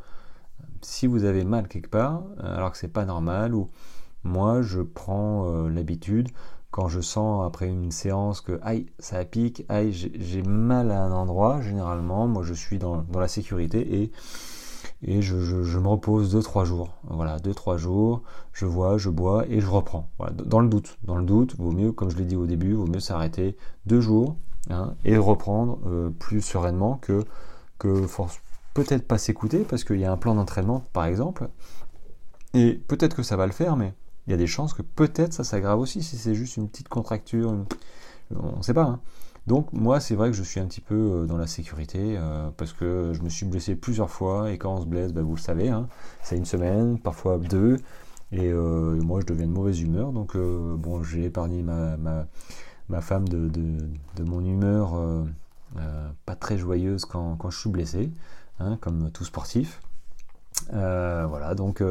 Si 0.82 1.06
vous 1.06 1.24
avez 1.24 1.44
mal 1.44 1.68
quelque 1.68 1.90
part, 1.90 2.24
alors 2.38 2.72
que 2.72 2.78
c'est 2.78 2.88
pas 2.88 3.04
normal 3.04 3.54
ou 3.54 3.70
moi 4.24 4.62
je 4.62 4.80
prends 4.80 5.68
l'habitude 5.68 6.30
quand 6.70 6.88
je 6.88 7.00
sens 7.00 7.44
après 7.44 7.66
une 7.66 7.90
séance 7.90 8.40
que 8.40 8.60
aïe 8.62 8.86
ça 8.98 9.24
pique, 9.24 9.64
aïe 9.68 9.92
j'ai 9.92 10.42
mal 10.42 10.90
à 10.90 11.02
un 11.02 11.12
endroit, 11.12 11.60
généralement 11.60 12.28
moi 12.28 12.42
je 12.44 12.54
suis 12.54 12.78
dans, 12.78 13.04
la 13.12 13.28
sécurité 13.28 14.02
et, 14.02 14.12
et 15.02 15.22
je, 15.22 15.34
me 15.34 15.88
repose 15.88 16.34
2-3 16.34 16.64
jours. 16.64 16.90
Voilà, 17.04 17.38
2-3 17.38 17.78
jours, 17.78 18.22
je 18.52 18.66
vois, 18.66 18.98
je 18.98 19.08
bois 19.08 19.46
et 19.48 19.60
je 19.60 19.66
reprends. 19.66 20.10
dans 20.44 20.60
le 20.60 20.68
doute, 20.68 20.98
dans 21.04 21.16
le 21.16 21.24
doute, 21.24 21.56
vaut 21.58 21.72
mieux, 21.72 21.92
comme 21.92 22.10
je 22.10 22.16
l'ai 22.16 22.24
dit 22.24 22.36
au 22.36 22.46
début, 22.46 22.74
vaut 22.74 22.86
mieux 22.86 23.00
s'arrêter 23.00 23.56
2 23.86 24.00
jours 24.00 24.36
hein, 24.68 24.94
et 25.04 25.16
reprendre 25.16 25.78
euh, 25.86 26.10
plus 26.10 26.42
sereinement 26.42 26.96
que, 26.96 27.24
que 27.78 28.04
peut-être 28.74 29.06
pas 29.06 29.18
s'écouter 29.18 29.60
parce 29.60 29.84
qu'il 29.84 29.98
y 29.98 30.04
a 30.04 30.12
un 30.12 30.16
plan 30.16 30.34
d'entraînement 30.34 30.84
par 30.92 31.04
exemple. 31.06 31.48
Et 32.52 32.74
peut-être 32.74 33.16
que 33.16 33.22
ça 33.22 33.36
va 33.36 33.46
le 33.46 33.52
faire, 33.52 33.76
mais 33.76 33.94
il 34.26 34.30
y 34.32 34.34
a 34.34 34.36
des 34.36 34.46
chances 34.46 34.74
que 34.74 34.82
peut-être 34.82 35.32
ça 35.32 35.44
s'aggrave 35.44 35.80
aussi 35.80 36.02
si 36.02 36.16
c'est 36.16 36.34
juste 36.34 36.56
une 36.56 36.68
petite 36.68 36.88
contracture, 36.88 37.54
on 38.34 38.56
ne 38.58 38.62
sait 38.62 38.74
pas. 38.74 38.84
Hein. 38.84 39.00
Donc 39.46 39.72
moi 39.72 40.00
c'est 40.00 40.14
vrai 40.14 40.30
que 40.30 40.36
je 40.36 40.42
suis 40.42 40.60
un 40.60 40.66
petit 40.66 40.80
peu 40.80 40.94
euh, 40.94 41.26
dans 41.26 41.36
la 41.36 41.46
sécurité 41.46 42.16
euh, 42.16 42.50
parce 42.56 42.72
que 42.72 43.12
je 43.14 43.22
me 43.22 43.28
suis 43.28 43.46
blessé 43.46 43.74
plusieurs 43.74 44.10
fois 44.10 44.50
et 44.50 44.58
quand 44.58 44.74
on 44.74 44.80
se 44.82 44.86
blesse, 44.86 45.12
bah, 45.12 45.22
vous 45.22 45.34
le 45.34 45.40
savez, 45.40 45.68
hein, 45.68 45.88
c'est 46.22 46.36
une 46.36 46.44
semaine, 46.44 46.98
parfois 46.98 47.38
deux, 47.38 47.78
et 48.32 48.48
euh, 48.48 49.00
moi 49.02 49.20
je 49.20 49.26
deviens 49.26 49.46
de 49.46 49.52
mauvaise 49.52 49.80
humeur, 49.80 50.12
donc 50.12 50.36
bon 50.36 51.02
j'ai 51.02 51.24
épargné 51.24 51.62
ma, 51.62 51.96
ma, 51.96 53.00
femme 53.00 53.28
de, 53.28 53.48
de, 53.48 54.24
mon 54.24 54.44
humeur 54.44 54.94
pas 56.26 56.36
très 56.36 56.58
joyeuse 56.58 57.04
quand, 57.04 57.36
quand 57.36 57.50
je 57.50 57.58
suis 57.58 57.70
blessé, 57.70 58.12
hein, 58.58 58.76
comme 58.80 59.10
tout 59.10 59.24
sportif. 59.24 59.80
voilà, 60.70 61.54
donc 61.56 61.82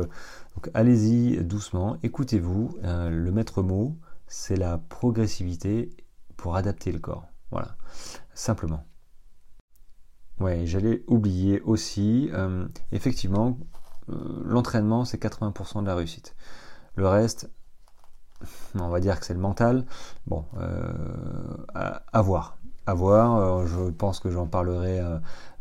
allez-y 0.74 1.44
doucement, 1.44 1.98
écoutez-vous. 2.04 2.78
Le 2.84 3.32
maître 3.32 3.64
mot, 3.64 3.96
c'est 4.28 4.56
la 4.56 4.78
progressivité 4.78 5.90
pour 6.38 6.56
adapter 6.56 6.92
le 6.92 7.00
corps. 7.00 7.26
Voilà, 7.52 7.76
simplement. 8.34 8.86
Ouais, 10.40 10.66
j'allais 10.66 11.04
oublier 11.08 11.62
aussi, 11.62 12.30
euh, 12.34 12.68
effectivement, 12.92 13.58
euh, 14.10 14.44
l'entraînement, 14.46 15.04
c'est 15.04 15.18
80% 15.18 15.82
de 15.82 15.88
la 15.88 15.96
réussite. 15.96 16.36
Le 16.96 17.08
reste, 17.08 17.50
on 18.76 18.88
va 18.88 19.00
dire 19.00 19.20
que 19.20 19.26
c'est 19.26 19.34
le 19.34 19.40
mental. 19.40 19.86
Bon, 20.28 20.46
à, 21.74 22.22
voir. 22.22 22.58
À 22.86 22.94
voir, 22.94 23.66
je 23.68 23.90
pense 23.92 24.20
que 24.20 24.30
j'en 24.32 24.48
parlerai 24.48 25.02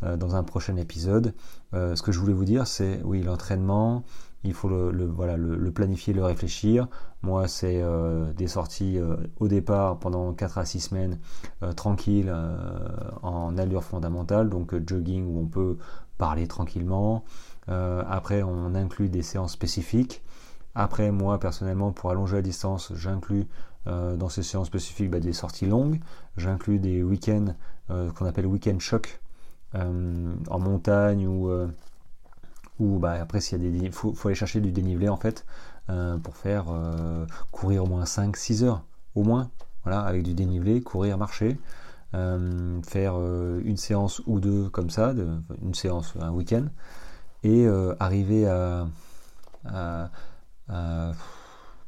dans 0.02 0.36
un 0.36 0.44
prochain 0.44 0.76
épisode. 0.76 1.34
ce 1.72 2.00
que 2.00 2.12
je 2.12 2.20
voulais 2.20 2.32
vous 2.32 2.44
dire, 2.44 2.66
c'est 2.66 3.00
oui, 3.04 3.22
l'entraînement, 3.22 4.04
il 4.44 4.54
faut 4.54 4.68
le, 4.68 5.04
voilà, 5.04 5.36
le, 5.36 5.70
planifier, 5.72 6.14
le 6.14 6.24
réfléchir. 6.24 6.86
Moi, 7.22 7.48
c'est 7.48 7.80
euh, 7.82 8.32
des 8.32 8.46
sorties 8.46 8.98
euh, 8.98 9.16
au 9.40 9.48
départ 9.48 9.98
pendant 9.98 10.32
4 10.32 10.58
à 10.58 10.64
6 10.64 10.80
semaines 10.80 11.18
euh, 11.62 11.72
tranquilles 11.72 12.32
en 13.22 13.58
allure 13.58 13.84
fondamentale, 13.84 14.48
donc 14.48 14.74
jogging 14.88 15.26
où 15.26 15.40
on 15.40 15.46
peut 15.46 15.78
parler 16.18 16.46
tranquillement. 16.46 17.24
après, 17.66 18.42
on 18.42 18.74
inclut 18.74 19.08
des 19.08 19.22
séances 19.22 19.52
spécifiques. 19.52 20.22
Après, 20.74 21.10
moi, 21.10 21.38
personnellement, 21.40 21.92
pour 21.92 22.10
allonger 22.10 22.36
la 22.36 22.42
distance, 22.42 22.92
j'inclus 22.94 23.46
dans 23.86 24.28
ces 24.28 24.42
séances 24.42 24.66
spécifiques 24.66 25.10
bah, 25.10 25.20
des 25.20 25.32
sorties 25.32 25.66
longues. 25.66 26.00
J'inclus 26.36 26.78
des 26.78 27.02
week-ends 27.02 27.54
qu'on 27.88 28.26
appelle 28.26 28.46
week-end 28.46 28.78
choc 28.78 29.20
en 29.74 30.58
montagne 30.58 31.26
ou 31.26 31.50
ou 32.78 32.98
bah, 32.98 33.12
après 33.20 33.40
s'il 33.40 33.62
y 33.62 33.66
a 33.66 33.80
des 33.80 33.90
faut, 33.90 34.14
faut 34.14 34.28
aller 34.28 34.34
chercher 34.34 34.60
du 34.60 34.72
dénivelé 34.72 35.08
en 35.08 35.16
fait 35.16 35.44
euh, 35.90 36.18
pour 36.18 36.36
faire 36.36 36.66
euh, 36.70 37.26
courir 37.50 37.84
au 37.84 37.86
moins 37.86 38.04
5-6 38.04 38.64
heures 38.64 38.84
au 39.14 39.22
moins 39.22 39.50
voilà 39.84 40.00
avec 40.00 40.22
du 40.22 40.34
dénivelé 40.34 40.80
courir 40.80 41.18
marcher 41.18 41.58
euh, 42.14 42.80
faire 42.82 43.16
une 43.16 43.76
séance 43.76 44.22
ou 44.26 44.40
deux 44.40 44.68
comme 44.70 44.90
ça 44.90 45.14
une 45.62 45.74
séance 45.74 46.14
un 46.20 46.30
week-end 46.30 46.66
et 47.44 47.66
arriver 48.00 48.46
à, 48.46 50.10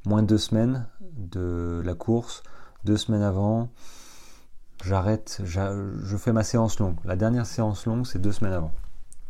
moins 0.07 0.23
de 0.23 0.27
deux 0.27 0.39
semaines 0.39 0.87
de 1.17 1.83
la 1.85 1.95
course 1.95 2.43
deux 2.85 2.97
semaines 2.97 3.23
avant 3.23 3.69
j'arrête 4.85 5.43
je 5.45 6.17
fais 6.17 6.33
ma 6.33 6.45
séance 6.45 6.79
longue. 6.79 6.97
La 7.05 7.17
dernière 7.17 7.47
séance 7.47 7.87
longue 7.87 8.07
c'est 8.07 8.21
deux 8.21 8.33
semaines 8.33 8.55
avant 8.55 8.73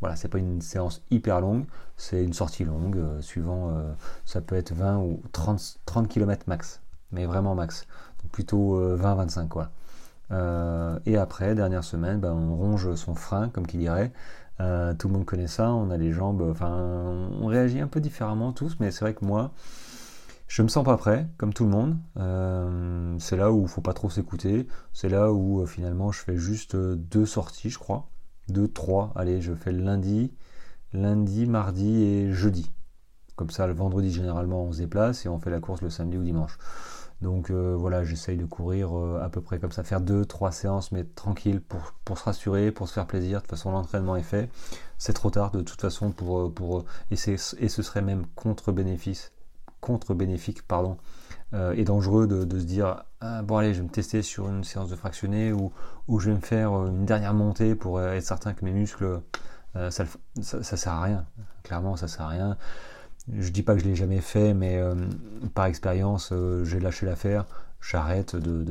voilà, 0.00 0.16
c'est 0.16 0.28
pas 0.28 0.38
une 0.38 0.60
séance 0.60 1.02
hyper 1.10 1.40
longue, 1.40 1.64
c'est 1.96 2.24
une 2.24 2.32
sortie 2.32 2.64
longue, 2.64 2.96
euh, 2.96 3.20
suivant, 3.20 3.70
euh, 3.70 3.92
ça 4.24 4.40
peut 4.40 4.56
être 4.56 4.72
20 4.72 4.98
ou 4.98 5.22
30, 5.32 5.78
30 5.84 6.08
km 6.08 6.44
max, 6.46 6.80
mais 7.12 7.26
vraiment 7.26 7.54
max. 7.54 7.86
Donc 8.22 8.32
plutôt 8.32 8.80
20-25 8.96 9.40
euh, 9.40 9.46
quoi. 9.48 11.00
et 11.06 11.16
après, 11.16 11.54
dernière 11.54 11.84
semaine, 11.84 12.20
ben, 12.20 12.32
on 12.32 12.56
ronge 12.56 12.94
son 12.94 13.14
frein, 13.14 13.48
comme 13.50 13.66
qui 13.66 13.78
dirait. 13.78 14.12
tout 14.58 15.08
le 15.08 15.12
monde 15.12 15.24
connaît 15.26 15.46
ça, 15.46 15.70
on 15.72 15.90
a 15.90 15.96
les 15.96 16.12
jambes, 16.12 16.42
enfin, 16.50 17.28
on 17.40 17.46
réagit 17.46 17.80
un 17.80 17.88
peu 17.88 18.00
différemment 18.00 18.52
tous, 18.52 18.76
mais 18.80 18.90
c'est 18.90 19.04
vrai 19.04 19.14
que 19.14 19.24
moi, 19.24 19.52
je 20.48 20.62
me 20.62 20.68
sens 20.68 20.84
pas 20.84 20.96
prêt, 20.96 21.28
comme 21.38 21.52
tout 21.52 21.64
le 21.64 21.70
monde. 21.70 21.96
c'est 23.20 23.36
là 23.36 23.52
où 23.52 23.62
il 23.62 23.68
faut 23.68 23.80
pas 23.82 23.94
trop 23.94 24.10
s'écouter. 24.10 24.66
C'est 24.92 25.08
là 25.08 25.32
où 25.32 25.66
finalement 25.66 26.10
je 26.12 26.20
fais 26.20 26.36
juste 26.36 26.76
deux 26.76 27.26
sorties, 27.26 27.70
je 27.70 27.78
crois. 27.78 28.08
2, 28.50 28.68
3. 28.68 29.12
Allez, 29.16 29.40
je 29.40 29.54
fais 29.54 29.72
lundi, 29.72 30.32
lundi, 30.92 31.46
mardi 31.46 32.02
et 32.02 32.32
jeudi. 32.32 32.70
Comme 33.36 33.50
ça, 33.50 33.66
le 33.66 33.72
vendredi, 33.72 34.12
généralement, 34.12 34.64
on 34.64 34.72
se 34.72 34.78
déplace 34.78 35.24
et 35.24 35.28
on 35.28 35.38
fait 35.38 35.50
la 35.50 35.60
course 35.60 35.82
le 35.82 35.90
samedi 35.90 36.18
ou 36.18 36.22
dimanche. 36.22 36.58
Donc 37.20 37.50
euh, 37.50 37.76
voilà, 37.76 38.02
j'essaye 38.02 38.38
de 38.38 38.46
courir 38.46 38.96
euh, 38.96 39.20
à 39.22 39.28
peu 39.28 39.42
près 39.42 39.58
comme 39.58 39.72
ça, 39.72 39.84
faire 39.84 40.00
2-3 40.00 40.52
séances, 40.52 40.90
mais 40.90 41.04
tranquille 41.04 41.60
pour, 41.60 41.92
pour, 42.04 42.18
se 42.18 42.24
rassurer, 42.24 42.70
pour 42.72 42.88
se 42.88 42.94
faire 42.94 43.06
plaisir. 43.06 43.38
De 43.38 43.42
toute 43.42 43.50
façon, 43.50 43.72
l'entraînement 43.72 44.16
est 44.16 44.22
fait. 44.22 44.48
C'est 44.96 45.12
trop 45.12 45.30
tard 45.30 45.50
de 45.50 45.60
toute 45.60 45.80
façon 45.80 46.12
pour. 46.12 46.40
Euh, 46.40 46.50
pour 46.50 46.84
et, 47.10 47.14
et 47.14 47.36
ce 47.68 47.82
serait 47.82 48.02
même 48.02 48.24
contre-bénéfice, 48.34 49.32
contre-bénéfique, 49.80 50.62
pardon, 50.66 50.96
est 51.52 51.84
dangereux 51.84 52.26
de, 52.26 52.58
se 52.58 52.64
dire 52.64 53.04
ah, 53.20 53.42
bon 53.42 53.56
allez 53.56 53.74
je 53.74 53.80
vais 53.80 53.86
me 53.86 53.92
tester 53.92 54.22
sur 54.22 54.48
une 54.48 54.62
séance 54.62 54.88
de 54.88 54.96
fractionné 54.96 55.52
ou, 55.52 55.72
je 56.18 56.30
vais 56.30 56.36
me 56.36 56.40
faire 56.40 56.72
une 56.86 57.04
dernière 57.04 57.34
montée 57.34 57.74
pour 57.74 58.00
être 58.00 58.24
certain 58.24 58.52
que 58.52 58.64
mes 58.64 58.72
muscles 58.72 59.20
ça, 59.74 59.90
ça, 59.90 60.62
ça, 60.62 60.76
sert 60.76 60.92
à 60.92 61.02
rien. 61.02 61.24
Clairement 61.64 61.96
ça 61.96 62.06
sert 62.06 62.22
à 62.22 62.28
rien. 62.28 62.56
Je 63.36 63.50
dis 63.50 63.62
pas 63.62 63.74
que 63.74 63.80
je 63.80 63.86
l'ai 63.86 63.96
jamais 63.96 64.20
fait 64.20 64.54
mais 64.54 64.80
par 65.54 65.66
expérience 65.66 66.32
j'ai 66.62 66.78
lâché 66.78 67.04
l'affaire. 67.04 67.46
J'arrête 67.80 68.36
de, 68.36 68.62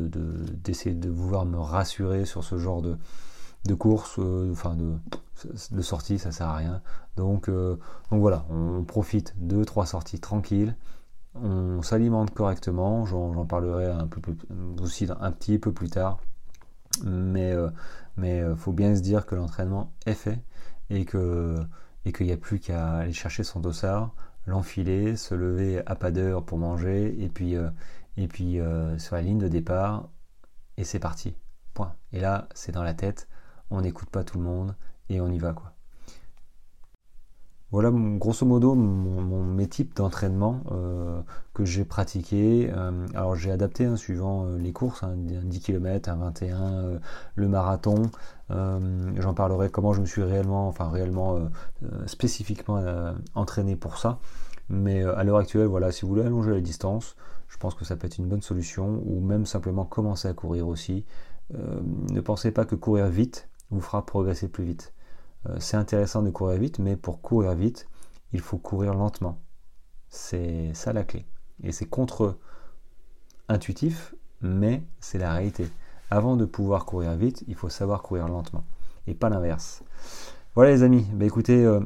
d'essayer 0.63 0.95
de, 0.95 1.09
vouloir 1.09 1.45
me 1.45 1.57
rassurer 1.57 2.25
sur 2.25 2.43
ce 2.43 2.57
genre 2.57 2.81
de, 2.81 2.95
de 3.65 3.73
course, 3.73 4.17
euh, 4.19 4.51
enfin 4.51 4.75
de, 4.75 4.93
de 5.71 5.81
sortie, 5.81 6.19
ça 6.19 6.31
sert 6.31 6.47
à 6.47 6.55
rien. 6.55 6.81
Donc, 7.17 7.49
euh, 7.49 7.77
donc 8.11 8.21
voilà, 8.21 8.45
on 8.49 8.83
profite 8.83 9.33
de 9.37 9.63
trois 9.63 9.85
sorties 9.85 10.19
tranquilles, 10.19 10.75
on 11.35 11.81
s'alimente 11.81 12.33
correctement, 12.33 13.05
j'en, 13.05 13.45
parlerai 13.45 13.87
un 13.87 14.09
aussi 14.81 15.07
un 15.19 15.31
petit 15.31 15.59
peu 15.59 15.71
plus 15.71 15.89
tard, 15.89 16.19
mais 17.03 17.51
euh, 17.53 17.69
mais 18.17 18.43
faut 18.55 18.73
bien 18.73 18.95
se 18.95 19.01
dire 19.01 19.25
que 19.25 19.35
l'entraînement 19.35 19.93
est 20.05 20.13
fait 20.13 20.39
et 20.89 21.05
que 21.05 21.59
qu'il 22.13 22.25
n'y 22.25 22.31
a 22.31 22.37
plus 22.37 22.59
qu'à 22.59 22.93
aller 22.93 23.13
chercher 23.13 23.43
son 23.43 23.59
dossard, 23.59 24.15
l'enfiler, 24.47 25.15
se 25.15 25.35
lever 25.35 25.83
à 25.85 25.95
pas 25.95 26.09
d'heure 26.09 26.43
pour 26.43 26.57
manger 26.57 27.15
et 27.23 27.29
puis 27.29 27.55
puis 28.27 28.59
euh, 28.59 28.97
sur 28.97 29.15
la 29.15 29.21
ligne 29.21 29.37
de 29.37 29.47
départ, 29.47 30.09
et 30.77 30.83
c'est 30.83 30.99
parti. 30.99 31.35
Point. 31.73 31.95
Et 32.11 32.19
là, 32.19 32.47
c'est 32.53 32.71
dans 32.71 32.83
la 32.83 32.93
tête, 32.93 33.27
on 33.69 33.81
n'écoute 33.81 34.09
pas 34.09 34.23
tout 34.23 34.37
le 34.37 34.43
monde, 34.43 34.75
et 35.09 35.21
on 35.21 35.31
y 35.31 35.39
va 35.39 35.53
quoi. 35.53 35.73
Voilà 37.71 37.91
grosso 37.93 38.45
modo 38.45 38.73
mes 38.73 39.67
types 39.67 39.95
d'entraînement 39.95 40.61
euh, 40.71 41.21
que 41.53 41.65
j'ai 41.65 41.85
pratiqué. 41.85 42.71
Euh, 42.71 43.05
alors 43.13 43.35
j'ai 43.35 43.51
adapté 43.51 43.85
hein, 43.85 43.95
suivant 43.95 44.45
les 44.57 44.73
courses, 44.73 45.03
hein, 45.03 45.13
10 45.15 45.59
km, 45.59 46.09
un 46.09 46.15
21, 46.15 46.99
le 47.35 47.47
marathon. 47.47 48.03
J'en 48.49 49.33
parlerai 49.35 49.69
comment 49.69 49.93
je 49.93 50.01
me 50.01 50.07
suis 50.07 50.23
réellement, 50.23 50.67
enfin 50.67 50.89
réellement 50.89 51.37
spécifiquement 52.07 52.83
entraîné 53.35 53.75
pour 53.75 53.99
ça. 53.99 54.19
Mais 54.69 55.03
à 55.03 55.23
l'heure 55.23 55.37
actuelle, 55.37 55.67
voilà, 55.67 55.91
si 55.91 56.01
vous 56.01 56.09
voulez 56.09 56.23
allonger 56.23 56.51
la 56.51 56.61
distance, 56.61 57.15
je 57.49 57.57
pense 57.57 57.75
que 57.75 57.83
ça 57.83 57.95
peut 57.95 58.07
être 58.07 58.17
une 58.17 58.27
bonne 58.27 58.41
solution, 58.41 59.01
ou 59.05 59.19
même 59.19 59.45
simplement 59.45 59.83
commencer 59.83 60.27
à 60.27 60.33
courir 60.33 60.67
aussi. 60.67 61.05
Euh, 61.55 61.81
ne 62.11 62.21
pensez 62.21 62.51
pas 62.51 62.65
que 62.65 62.75
courir 62.75 63.07
vite 63.07 63.49
vous 63.71 63.81
fera 63.81 64.05
progresser 64.05 64.47
plus 64.47 64.63
vite. 64.63 64.93
Euh, 65.47 65.55
c'est 65.59 65.77
intéressant 65.77 66.21
de 66.21 66.29
courir 66.29 66.59
vite, 66.59 66.79
mais 66.79 66.95
pour 66.95 67.21
courir 67.21 67.55
vite, 67.55 67.87
il 68.33 68.41
faut 68.41 68.57
courir 68.57 68.93
lentement. 68.93 69.39
C'est 70.09 70.73
ça 70.73 70.93
la 70.93 71.03
clé. 71.03 71.25
Et 71.63 71.71
c'est 71.71 71.85
contre-intuitif, 71.85 74.15
mais 74.41 74.83
c'est 74.99 75.17
la 75.17 75.33
réalité. 75.33 75.67
Avant 76.09 76.35
de 76.35 76.45
pouvoir 76.45 76.85
courir 76.85 77.15
vite, 77.15 77.43
il 77.47 77.55
faut 77.55 77.69
savoir 77.69 78.01
courir 78.01 78.27
lentement, 78.27 78.65
et 79.07 79.13
pas 79.13 79.29
l'inverse. 79.29 79.83
Voilà 80.55 80.71
les 80.71 80.83
amis, 80.83 81.05
bah, 81.13 81.25
écoutez, 81.25 81.63
euh, 81.63 81.79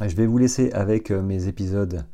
je 0.00 0.16
vais 0.16 0.26
vous 0.26 0.38
laisser 0.38 0.72
avec 0.72 1.10
mes 1.10 1.46
épisodes 1.46 2.04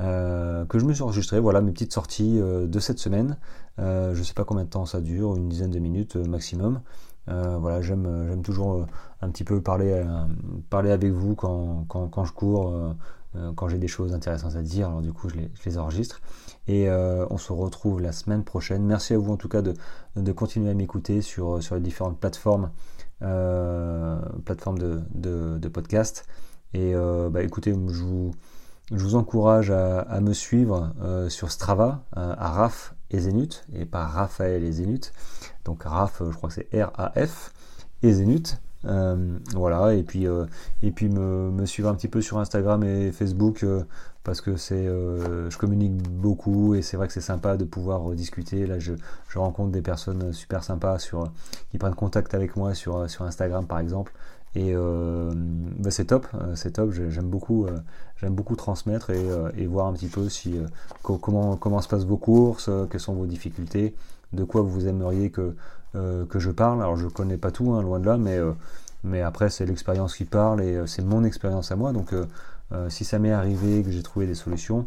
euh, 0.00 0.64
que 0.64 0.78
je 0.78 0.86
me 0.86 0.94
suis 0.94 1.02
enregistré, 1.02 1.40
voilà 1.40 1.60
mes 1.60 1.72
petites 1.72 1.92
sorties 1.92 2.38
euh, 2.40 2.66
de 2.66 2.80
cette 2.80 2.98
semaine. 2.98 3.36
Euh, 3.78 4.14
je 4.14 4.20
ne 4.20 4.24
sais 4.24 4.32
pas 4.32 4.44
combien 4.44 4.64
de 4.64 4.70
temps 4.70 4.86
ça 4.86 5.00
dure, 5.00 5.36
une 5.36 5.48
dizaine 5.48 5.70
de 5.70 5.78
minutes 5.78 6.16
maximum. 6.16 6.80
Voilà, 7.26 7.80
j'aime 7.80 8.42
toujours 8.42 8.86
un 9.22 9.30
petit 9.30 9.44
peu 9.44 9.60
parler, 9.60 10.04
parler 10.68 10.90
avec 10.90 11.12
vous 11.12 11.34
quand, 11.34 11.84
quand, 11.88 12.24
je 12.24 12.32
cours, 12.32 12.74
quand 13.54 13.68
j'ai 13.68 13.78
des 13.78 13.88
choses 13.88 14.12
intéressantes 14.14 14.56
à 14.56 14.62
dire. 14.62 14.88
Alors 14.88 15.02
du 15.02 15.12
coup, 15.12 15.28
je 15.28 15.36
les, 15.64 15.78
enregistre. 15.78 16.20
Et 16.66 16.90
on 16.90 17.38
se 17.38 17.52
retrouve 17.52 18.00
la 18.00 18.12
semaine 18.12 18.42
prochaine. 18.42 18.84
Merci 18.84 19.14
à 19.14 19.18
vous 19.18 19.32
en 19.32 19.36
tout 19.36 19.48
cas 19.48 19.62
de, 19.62 19.74
de 20.16 20.32
continuer 20.32 20.70
à 20.70 20.74
m'écouter 20.74 21.22
sur, 21.22 21.62
sur 21.62 21.76
les 21.76 21.80
différentes 21.80 22.18
plateformes, 22.18 22.70
plateformes 23.20 24.78
de, 24.78 25.00
de, 25.14 25.68
podcast. 25.68 26.26
Et 26.74 26.94
bah, 27.30 27.42
écoutez, 27.42 27.72
je 27.72 28.02
vous 28.02 28.32
je 28.92 29.04
vous 29.04 29.14
encourage 29.14 29.70
à, 29.70 30.20
me 30.20 30.32
suivre 30.32 30.92
euh, 31.00 31.28
sur 31.28 31.52
Strava, 31.52 32.04
euh, 32.16 32.34
à 32.36 32.50
Raf 32.50 32.94
et 33.10 33.20
Zenut, 33.20 33.64
et 33.72 33.84
pas 33.84 34.04
Raphaël 34.04 34.64
et 34.64 34.72
Zenut. 34.72 35.12
Donc 35.64 35.82
Raf, 35.84 36.22
je 36.24 36.36
crois 36.36 36.48
que 36.48 36.54
c'est 36.54 36.82
R-A-F, 36.82 37.52
et 38.02 38.12
Zenut. 38.12 38.58
Euh, 38.86 39.38
voilà, 39.54 39.92
et 39.92 40.02
puis, 40.02 40.26
et 40.82 40.90
puis 40.90 41.10
me, 41.10 41.66
suivre 41.66 41.88
un 41.90 41.94
petit 41.94 42.08
peu 42.08 42.22
sur 42.22 42.38
Instagram 42.38 42.82
et 42.82 43.12
Facebook 43.12 43.64
parce 44.24 44.40
que 44.40 44.56
c'est, 44.56 44.86
je 44.86 45.56
communique 45.58 46.02
beaucoup 46.02 46.74
et 46.74 46.80
c'est 46.80 46.96
vrai 46.96 47.06
que 47.06 47.12
c'est 47.12 47.20
sympa 47.20 47.58
de 47.58 47.64
pouvoir 47.64 48.10
discuter. 48.12 48.66
Là, 48.66 48.78
je, 48.78 48.94
je, 49.28 49.38
rencontre 49.38 49.70
des 49.70 49.82
personnes 49.82 50.32
super 50.32 50.64
sympas 50.64 50.98
sur, 50.98 51.30
qui 51.70 51.76
prennent 51.76 51.94
contact 51.94 52.32
avec 52.32 52.56
moi 52.56 52.72
sur, 52.74 53.10
sur 53.10 53.24
Instagram 53.24 53.66
par 53.66 53.80
exemple 53.80 54.12
et 54.56 54.72
euh, 54.74 55.32
bah, 55.34 55.90
c'est 55.90 56.06
top, 56.06 56.26
euh, 56.34 56.56
c'est 56.56 56.72
top. 56.72 56.90
J'aime 56.92 57.28
beaucoup, 57.28 57.66
euh, 57.66 57.78
j'aime 58.16 58.34
beaucoup 58.34 58.56
transmettre 58.56 59.10
et, 59.10 59.66
voir 59.66 59.86
un 59.86 59.92
petit 59.92 60.08
peu 60.08 60.28
si 60.28 60.58
comment 61.02 61.56
comment 61.56 61.80
se 61.80 61.88
passent 61.88 62.04
vos 62.04 62.16
courses, 62.16 62.68
quelles 62.90 63.00
sont 63.00 63.14
vos 63.14 63.26
difficultés, 63.26 63.94
de 64.32 64.44
quoi 64.44 64.62
vous 64.62 64.86
aimeriez 64.86 65.30
que 65.30 65.54
que 65.92 66.38
je 66.38 66.52
parle. 66.52 66.82
Alors 66.82 66.96
je 66.96 67.08
connais 67.08 67.36
pas 67.36 67.50
tout, 67.50 67.72
hein, 67.72 67.82
loin 67.82 67.98
de 67.98 68.06
là, 68.06 68.16
mais 68.16 68.38
mais 69.02 69.22
après 69.22 69.50
c'est 69.50 69.66
l'expérience 69.66 70.14
qui 70.14 70.24
parle 70.24 70.62
et 70.62 70.86
c'est 70.86 71.02
mon 71.02 71.24
expérience 71.24 71.72
à 71.72 71.76
moi. 71.76 71.92
Donc 71.92 72.14
si 72.88 73.04
ça 73.04 73.18
m'est 73.18 73.32
arrivé 73.32 73.82
que 73.82 73.90
j'ai 73.90 74.02
trouvé 74.04 74.28
des 74.28 74.36
solutions, 74.36 74.86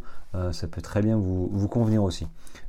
ça 0.53 0.67
peut 0.67 0.81
très 0.81 1.01
bien 1.01 1.17
vous, 1.17 1.67
convenir 1.67 2.03
aussi. 2.03 2.25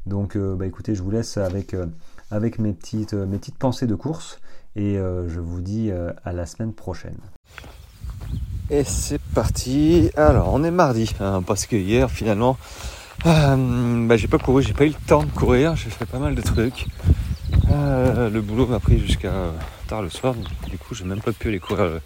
Donc 0.07 0.37
bah 0.37 0.67
écoutez, 0.67 0.97
je 0.97 1.03
vous 1.05 1.13
laisse 1.13 1.37
avec 1.39 2.59
mes 2.59 2.73
petites 2.73 3.57
pensées 3.57 3.87
de 3.87 3.95
course 3.95 4.41
et 4.77 4.99
euh, 4.99 5.29
je 5.29 5.41
vous 5.41 5.61
dis 5.61 5.91
euh, 5.91 6.13
à 6.25 6.33
la 6.33 6.47
semaine 6.47 6.73
prochaine. 6.73 7.17
Et 8.71 8.85
c'est 8.85 9.21
parti. 9.21 10.11
Alors 10.17 10.53
on 10.53 10.65
est 10.65 10.71
mardi 10.71 11.15
hein, 11.21 11.43
parce 11.47 11.67
que 11.67 11.77
hier 11.77 12.11
finalement 12.11 12.57
euh, 13.27 14.07
bah, 14.07 14.17
j'ai 14.17 14.29
pas 14.29 14.39
couru, 14.39 14.63
j'ai 14.63 14.73
pas 14.73 14.85
eu 14.85 14.89
le 14.89 15.07
temps 15.07 15.23
de 15.23 15.31
courir, 15.31 15.77
j'ai 15.77 15.91
fait 15.91 16.07
pas 16.07 16.19
mal 16.19 16.35
de 16.35 16.43
trucs. 16.43 16.87
le 17.71 18.41
boulot 18.41 18.67
m'a 18.67 18.81
pris 18.81 18.99
jusqu'à 18.99 19.33
tard 19.89 20.03
le 20.03 20.11
soir, 20.11 20.35
du 20.69 20.79
coup 20.79 20.95
j'ai 20.95 21.05
même 21.05 21.21
pas 21.21 21.33
pu 21.33 21.49
aller 21.49 21.59
courir 21.59 22.01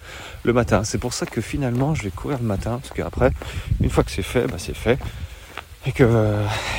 le, 0.44 0.52
matin. 0.52 0.84
C'est 0.84 0.98
pour 0.98 1.12
ça 1.12 1.26
que 1.26 1.40
finalement 1.40 1.94
je 1.94 2.04
vais 2.04 2.10
courir 2.10 2.38
le 2.40 2.46
matin, 2.46 2.80
parce 2.82 2.92
qu'après, 2.94 3.30
une 3.80 3.90
fois 3.90 4.04
que 4.04 4.10
c'est 4.10 4.22
fait, 4.22 4.46
bah, 4.46 4.56
c'est 4.58 4.76
fait. 4.76 4.98
Et 5.86 5.92
que, 5.92 6.04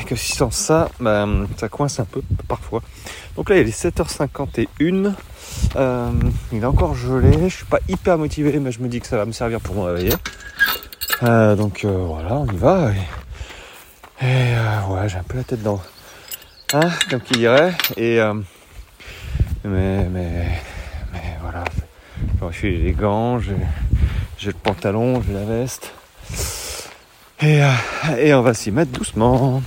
que 0.06 0.16
si 0.16 0.34
sans 0.34 0.52
ça, 0.52 0.90
bah, 1.00 1.28
ça 1.58 1.70
coince 1.70 2.00
un 2.00 2.06
peu 2.06 2.22
parfois. 2.48 2.82
Donc 3.36 3.50
là 3.50 3.58
il 3.58 3.68
est 3.68 3.84
7h51. 3.86 5.14
Euh, 5.76 6.12
il 6.52 6.62
est 6.62 6.66
encore 6.66 6.96
gelé, 6.96 7.50
je 7.50 7.56
suis 7.56 7.66
pas 7.66 7.80
hyper 7.88 8.18
motivé, 8.18 8.60
mais 8.60 8.72
je 8.72 8.82
me 8.82 8.88
dis 8.88 9.00
que 9.00 9.08
ça 9.08 9.18
va 9.18 9.26
me 9.26 9.32
servir 9.32 9.60
pour 9.62 9.76
me 9.76 9.82
réveiller. 9.82 10.14
Euh, 11.24 11.56
donc 11.56 11.84
euh, 11.84 12.06
voilà, 12.06 12.36
on 12.36 12.46
y 12.48 12.58
va. 12.58 12.92
Ouais, 14.22 15.08
j'ai 15.08 15.18
un 15.18 15.24
peu 15.24 15.38
la 15.38 15.44
tête 15.44 15.62
dans, 15.62 15.82
hein, 16.74 16.90
comme 17.10 17.22
qui 17.22 17.40
dirait. 17.40 17.74
Et 17.98 18.20
mais 19.64 20.08
mais 20.10 20.48
mais 21.14 21.38
voilà, 21.42 21.64
je 22.52 22.56
suis 22.56 22.78
les 22.78 22.94
gants, 22.94 23.40
j'ai 23.40 23.56
le 24.46 24.54
pantalon, 24.54 25.22
j'ai 25.26 25.34
la 25.34 25.46
veste. 25.46 25.94
Et, 27.42 27.62
et 28.18 28.34
on 28.34 28.42
va 28.42 28.54
s'y 28.54 28.72
mettre 28.72 28.92
doucement. 28.92 29.62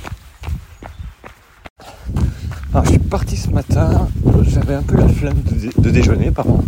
Alors, 2.75 2.87
je 2.87 2.91
suis 2.93 2.99
parti 2.99 3.37
ce 3.37 3.51
matin, 3.51 4.09
j'avais 4.49 4.75
un 4.75 4.83
peu 4.83 4.97
la 4.97 5.07
flemme 5.07 5.43
de, 5.43 5.91
déjeuner, 5.91 6.31
pardon. 6.31 6.65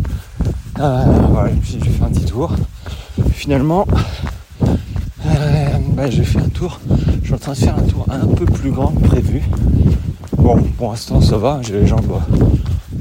Euh, 0.78 1.04
voilà, 1.30 1.50
j'ai 1.62 1.78
fait 1.78 2.02
un 2.02 2.08
petit 2.08 2.26
tour. 2.26 2.54
Finalement, 3.32 3.86
euh, 5.26 6.06
j'ai 6.10 6.24
fait 6.24 6.38
un 6.38 6.48
tour. 6.48 6.80
Je 7.20 7.26
suis 7.26 7.34
en 7.34 7.38
train 7.38 7.52
de 7.52 7.58
faire 7.58 7.76
un 7.76 7.82
tour 7.82 8.06
un 8.10 8.26
peu 8.26 8.44
plus 8.44 8.70
grand 8.70 8.88
que 8.88 9.06
prévu. 9.06 9.42
Bon, 10.38 10.56
pour 10.76 10.90
l'instant, 10.90 11.20
ça 11.20 11.38
va. 11.38 11.60
J'ai 11.62 11.80
les 11.80 11.86
jambes, 11.86 12.20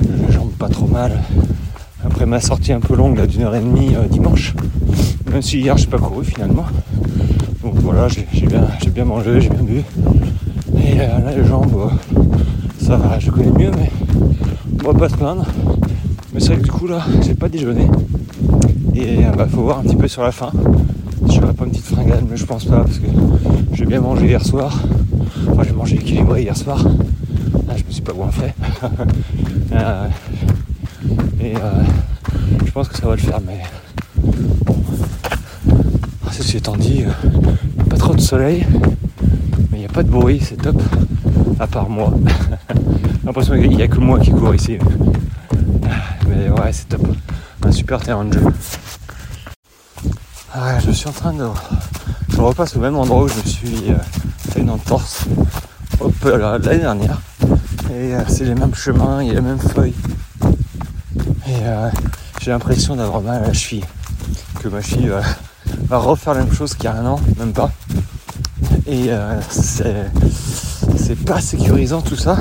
les 0.02 0.34
jambes 0.34 0.52
pas 0.52 0.70
trop 0.70 0.88
mal. 0.88 1.22
Après 2.06 2.26
ma 2.26 2.40
sortie 2.40 2.74
un 2.74 2.80
peu 2.80 2.96
longue 2.96 3.26
d'une 3.26 3.44
heure 3.44 3.56
et 3.56 3.62
demie 3.62 3.96
euh, 3.96 4.08
dimanche. 4.08 4.54
Même 5.32 5.42
si 5.42 5.60
hier, 5.60 5.78
j'ai 5.78 5.88
pas 5.88 6.00
couru 6.00 6.26
finalement. 6.26 6.66
Donc 7.64 7.76
voilà, 7.76 8.08
j'ai 8.08 8.46
bien, 8.46 9.06
mangé, 9.06 9.42
j'ai 9.42 9.50
bien 9.50 9.64
bu. 9.64 9.84
Et 10.78 10.96
là, 10.96 11.32
les 11.36 11.46
jambes 11.46 11.92
ça 12.80 12.98
va, 12.98 13.18
je 13.18 13.32
connais 13.32 13.52
mieux, 13.52 13.72
mais 13.72 13.90
on 14.84 14.92
va 14.92 15.00
pas 15.00 15.10
se 15.10 15.16
plaindre. 15.16 15.46
Mais 16.34 16.40
c'est 16.40 16.48
vrai 16.48 16.58
que 16.58 16.64
du 16.64 16.72
coup 16.72 16.88
là, 16.88 17.02
j'ai 17.22 17.34
pas 17.34 17.48
déjeuné. 17.48 17.88
Et 18.94 19.24
bah 19.38 19.48
faut 19.50 19.62
voir 19.62 19.80
un 19.80 19.84
petit 19.84 19.96
peu 19.96 20.08
sur 20.08 20.22
la 20.22 20.32
fin. 20.32 20.52
Mais 22.30 22.38
je 22.38 22.46
pense 22.46 22.66
pas 22.66 22.84
parce 22.84 23.00
que 23.00 23.08
j'ai 23.74 23.86
bien 23.86 24.02
mangé 24.02 24.28
hier 24.28 24.44
soir. 24.46 24.80
Enfin 25.50 25.64
j'ai 25.64 25.74
mangé 25.74 25.96
équilibré 25.96 26.44
hier 26.44 26.56
soir. 26.56 26.84
Ah, 27.70 27.74
je 27.76 27.84
me 27.84 27.92
suis 27.92 28.02
pas 28.02 28.14
bien 28.14 28.32
fait. 28.32 28.54
Euh, 29.74 30.08
et 31.42 31.56
euh, 31.56 31.84
je 32.64 32.72
pense 32.72 32.88
que 32.88 32.96
ça 32.96 33.08
va 33.08 33.16
le 33.16 33.22
faire, 33.22 33.40
mais 33.46 33.60
bon. 34.66 34.76
Ceci 36.32 36.58
étant 36.58 36.76
dit, 36.78 37.06
euh, 37.06 37.84
pas 37.90 37.98
trop 37.98 38.14
de 38.14 38.22
soleil, 38.22 38.68
mais 39.72 39.78
il 39.78 39.80
n'y 39.80 39.86
a 39.86 39.90
pas 39.90 40.04
de 40.04 40.10
bruit, 40.10 40.40
c'est 40.44 40.58
top. 40.58 40.80
à 41.60 41.66
part 41.66 41.90
moi. 41.90 42.14
J'ai 42.70 43.26
l'impression 43.26 43.54
qu'il 43.60 43.76
n'y 43.76 43.82
a 43.82 43.88
que 43.88 43.98
moi 44.00 44.20
qui 44.20 44.30
cours 44.32 44.54
ici. 44.54 44.78
Mais 46.28 46.50
ouais, 46.50 46.72
c'est 46.72 46.90
top. 46.90 47.08
Un 47.66 47.72
super 47.72 48.00
terrain 48.02 48.26
de 48.26 48.34
jeu. 48.34 48.46
Ah, 50.54 50.78
je 50.86 50.92
suis 50.92 51.08
en 51.08 51.14
train 51.14 51.34
de. 51.34 51.46
Repasse 52.44 52.76
au 52.76 52.82
même 52.82 52.98
endroit 52.98 53.24
où 53.24 53.28
je 53.30 53.38
me 53.38 53.44
suis 53.44 53.90
euh, 53.90 53.96
fait 54.50 54.60
une 54.60 54.70
entorse 54.70 55.24
l'année 56.26 56.80
dernière. 56.80 57.22
Et 57.90 58.14
euh, 58.14 58.22
c'est 58.28 58.44
les 58.44 58.54
mêmes 58.54 58.76
chemins, 58.76 59.24
il 59.24 59.30
y 59.30 59.32
a 59.32 59.36
les 59.36 59.42
mêmes 59.42 59.60
feuilles. 59.60 59.94
Et 61.48 61.62
euh, 61.62 61.90
j'ai 62.42 62.52
l'impression 62.52 62.98
d'avoir 62.98 63.22
mal 63.22 63.46
à 63.46 63.48
la 63.48 63.54
cheville. 63.54 63.86
Que 64.62 64.68
ma 64.68 64.82
cheville 64.82 65.14
va, 65.88 65.98
refaire 65.98 66.34
la 66.34 66.44
même 66.44 66.54
chose 66.54 66.74
qu'il 66.74 66.84
y 66.84 66.88
a 66.88 66.96
un 66.96 67.06
an, 67.06 67.20
même 67.40 67.54
pas. 67.54 67.72
Et 68.88 69.10
c'est, 69.50 70.12
c'est 70.98 71.24
pas 71.24 71.40
sécurisant 71.40 72.02
tout 72.02 72.18
ça, 72.18 72.38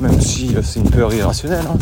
même 0.00 0.20
si 0.20 0.54
c'est 0.62 0.80
une 0.80 0.90
peur 0.90 1.14
irrationnelle. 1.14 1.64
Hein, 1.66 1.78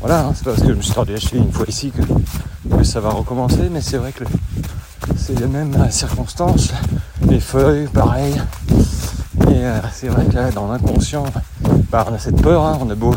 voilà, 0.00 0.26
hein, 0.26 0.32
c'est 0.36 0.44
parce 0.44 0.60
que 0.60 0.68
je 0.68 0.74
me 0.74 0.82
suis 0.82 0.94
tordu 0.94 1.12
la 1.14 1.18
cheville 1.18 1.42
une 1.42 1.52
fois 1.52 1.66
ici 1.68 1.90
que, 1.90 2.84
ça 2.84 3.00
va 3.00 3.10
recommencer, 3.10 3.68
mais 3.72 3.80
c'est 3.80 3.96
vrai 3.96 4.12
que 4.12 4.22
c'est 5.26 5.40
les 5.40 5.48
mêmes 5.48 5.74
circonstances, 5.90 6.72
les 7.28 7.40
feuilles, 7.40 7.88
pareil. 7.88 8.40
Et 9.40 9.54
euh, 9.54 9.80
c'est 9.92 10.06
vrai 10.06 10.24
que 10.24 10.36
là, 10.36 10.52
dans 10.52 10.70
l'inconscient, 10.70 11.24
on 11.92 11.96
a 11.96 12.18
cette 12.20 12.40
peur, 12.40 12.64
hein, 12.64 12.78
on 12.80 12.88
a 12.90 12.94
beau 12.94 13.12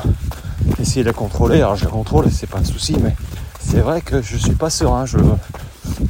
essayer 0.80 1.03
de 1.03 1.07
la 1.07 1.14
contrôler, 1.14 1.57
alors 1.57 1.76
je 1.76 1.86
la 1.86 1.91
contrôle 1.91 2.26
c'est 2.32 2.47
pas 2.47 2.57
un 2.57 2.64
souci, 2.64 2.95
mais 3.03 3.16
c'est 3.60 3.82
vrai 3.82 4.01
que 4.01 4.24
je 4.24 4.38
suis 4.38 4.55
pas 4.55 4.72
serein, 4.72 5.05
je, 5.05 5.20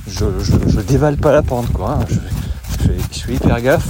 je, 0.08 0.80
dévale 0.80 1.18
pas 1.18 1.34
la 1.34 1.42
pente, 1.42 1.70
quoi. 1.74 2.00
Hein. 2.00 2.06
je, 2.80 3.18
suis 3.18 3.36
hyper 3.36 3.60
gaffe. 3.62 3.90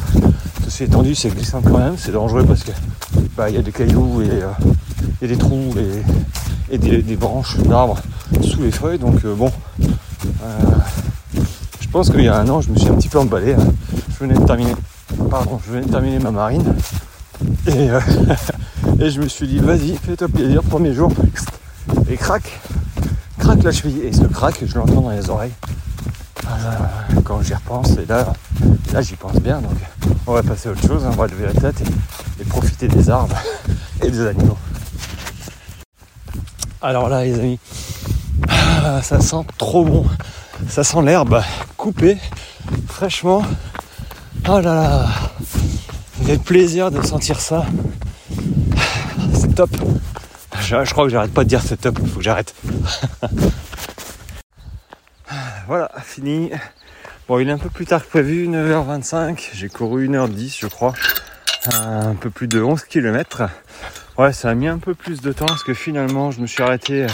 Ceci 0.64 0.86
étant 0.86 1.04
dit, 1.04 1.16
c'est 1.16 1.30
glissant 1.30 1.62
quand 1.62 1.78
même, 1.78 1.96
c'est 1.96 2.12
dangereux 2.12 2.44
parce 2.44 2.64
que 2.64 2.72
bah, 3.38 3.52
il 3.52 3.56
y 3.56 3.60
a 3.60 3.62
des 3.62 3.72
cailloux 3.72 4.24
et, 4.24 4.32
euh, 4.32 5.28
des 5.28 5.38
trous 5.38 5.76
et, 6.72 6.78
des, 6.80 7.16
branches 7.16 7.58
d'arbres 7.58 8.00
sous 8.42 8.64
les 8.64 8.72
feuilles, 8.72 8.98
donc 8.98 9.24
euh, 9.26 9.36
bon. 9.36 9.52
Je 11.90 11.94
pense 11.94 12.12
qu'il 12.12 12.22
y 12.22 12.28
a 12.28 12.38
un 12.38 12.48
an, 12.50 12.62
je 12.62 12.70
me 12.70 12.78
suis 12.78 12.88
un 12.90 12.94
petit 12.94 13.10
peu 13.10 13.18
emballé. 13.18 13.56
Hein. 13.56 13.74
Je 14.14 14.20
venais 14.20 14.36
de 14.36 14.46
terminer 14.46 14.76
pardon, 15.28 15.60
je 15.66 15.72
venais 15.72 15.88
de 15.88 15.92
terminer 15.92 16.20
ma 16.20 16.30
marine. 16.30 16.76
Et, 17.66 17.90
euh, 17.90 18.00
et 19.00 19.10
je 19.10 19.20
me 19.20 19.28
suis 19.28 19.48
dit, 19.48 19.58
vas-y, 19.58 19.98
fais-toi 19.98 20.28
plaisir, 20.28 20.62
premier 20.62 20.94
jour. 20.94 21.12
Et 22.08 22.16
crac, 22.16 22.44
crac 23.40 23.64
la 23.64 23.72
cheville. 23.72 24.02
Et 24.04 24.14
ce 24.14 24.26
crac, 24.26 24.64
je 24.64 24.76
l'entends 24.76 25.02
dans 25.02 25.10
les 25.10 25.32
oreilles. 25.32 25.54
Euh, 26.46 27.22
quand 27.24 27.42
j'y 27.42 27.56
repense, 27.56 27.90
et 27.98 28.06
là, 28.08 28.34
là 28.94 29.02
j'y 29.02 29.16
pense 29.16 29.38
bien. 29.38 29.60
Donc 29.60 29.78
on 30.28 30.34
va 30.34 30.44
passer 30.44 30.70
à 30.70 30.74
autre 30.74 30.86
chose, 30.86 31.04
hein. 31.04 31.10
on 31.12 31.16
va 31.16 31.26
lever 31.26 31.48
la 31.48 31.60
tête 31.60 31.82
et, 32.40 32.44
profiter 32.44 32.88
des 32.88 33.10
arbres 33.10 33.36
et 34.04 34.12
des 34.12 34.28
animaux. 34.28 34.58
Alors 36.84 37.10
là, 37.10 37.26
les 37.26 37.34
amis, 37.34 37.60
ah, 38.48 39.02
ça 39.02 39.20
sent 39.20 39.44
trop 39.58 39.84
bon. 39.86 40.06
Ça 40.68 40.84
sent 40.84 41.02
l'herbe 41.02 41.42
coupée 41.80 42.18
fraîchement 42.90 43.42
Oh 44.50 44.60
là 44.60 44.62
là 44.62 45.08
le 46.28 46.38
plaisir 46.38 46.92
de 46.92 47.02
sentir 47.02 47.40
ça. 47.40 47.66
C'est 49.34 49.56
top. 49.56 49.70
Je, 50.60 50.92
crois 50.92 51.06
que 51.06 51.10
j'arrête 51.10 51.34
pas 51.34 51.46
de 51.46 51.50
dire 51.50 51.62
c'est 51.62 51.78
top, 51.78 51.98
il 52.04 52.10
faut 52.10 52.18
que 52.18 52.24
j'arrête. 52.24 52.54
voilà, 55.68 55.90
fini. 56.04 56.52
Bon, 57.28 57.40
il 57.40 57.48
est 57.48 57.52
un 57.52 57.58
peu 57.58 57.70
plus 57.70 57.86
tard 57.86 58.04
que 58.04 58.10
prévu, 58.10 58.48
9h25. 58.50 59.50
J'ai 59.54 59.70
couru 59.70 60.10
1h10, 60.10 60.60
je 60.60 60.68
crois. 60.68 60.94
Un 61.74 62.16
peu 62.16 62.30
plus 62.30 62.48
de 62.48 62.62
11 62.62 62.84
km. 62.84 63.44
Ouais, 64.18 64.34
ça 64.34 64.50
a 64.50 64.54
mis 64.54 64.68
un 64.68 64.80
peu 64.80 64.94
plus 64.94 65.22
de 65.22 65.32
temps 65.32 65.46
parce 65.46 65.64
que 65.64 65.74
finalement, 65.74 66.30
je 66.32 66.42
me 66.42 66.48
suis 66.48 66.62
arrêté 66.62 67.08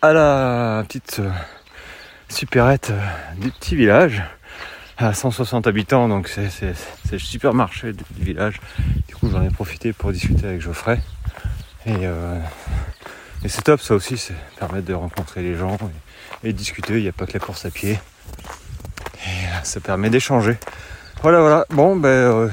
à 0.00 0.12
la 0.12 0.84
petite 0.86 1.18
euh, 1.18 1.30
supérette 2.32 2.90
euh, 2.90 3.00
du 3.36 3.50
petit 3.50 3.76
village 3.76 4.22
à 4.98 5.12
160 5.14 5.66
habitants, 5.66 6.08
donc 6.08 6.28
c'est 6.28 6.74
le 7.12 7.18
supermarché 7.18 7.92
du 7.92 8.24
village. 8.24 8.60
Du 9.08 9.14
coup, 9.14 9.28
j'en 9.30 9.42
ai 9.42 9.50
profité 9.50 9.92
pour 9.92 10.12
discuter 10.12 10.46
avec 10.46 10.60
Geoffrey. 10.60 11.00
Et, 11.86 11.94
euh, 12.02 12.38
et 13.44 13.48
c'est 13.48 13.62
top, 13.62 13.80
ça 13.80 13.94
aussi, 13.94 14.16
c'est 14.16 14.34
permettre 14.58 14.86
de 14.86 14.94
rencontrer 14.94 15.42
les 15.42 15.56
gens 15.56 15.76
et, 16.44 16.52
discuter. 16.52 16.98
Il 16.98 17.02
n'y 17.02 17.08
a 17.08 17.12
pas 17.12 17.26
que 17.26 17.32
la 17.32 17.40
course 17.40 17.64
à 17.64 17.70
pied. 17.70 17.92
Et 17.92 17.96
euh, 19.26 19.62
ça 19.64 19.80
permet 19.80 20.10
d'échanger. 20.10 20.56
Voilà, 21.22 21.40
voilà. 21.40 21.66
Bon, 21.70 21.96
ben, 21.96 22.50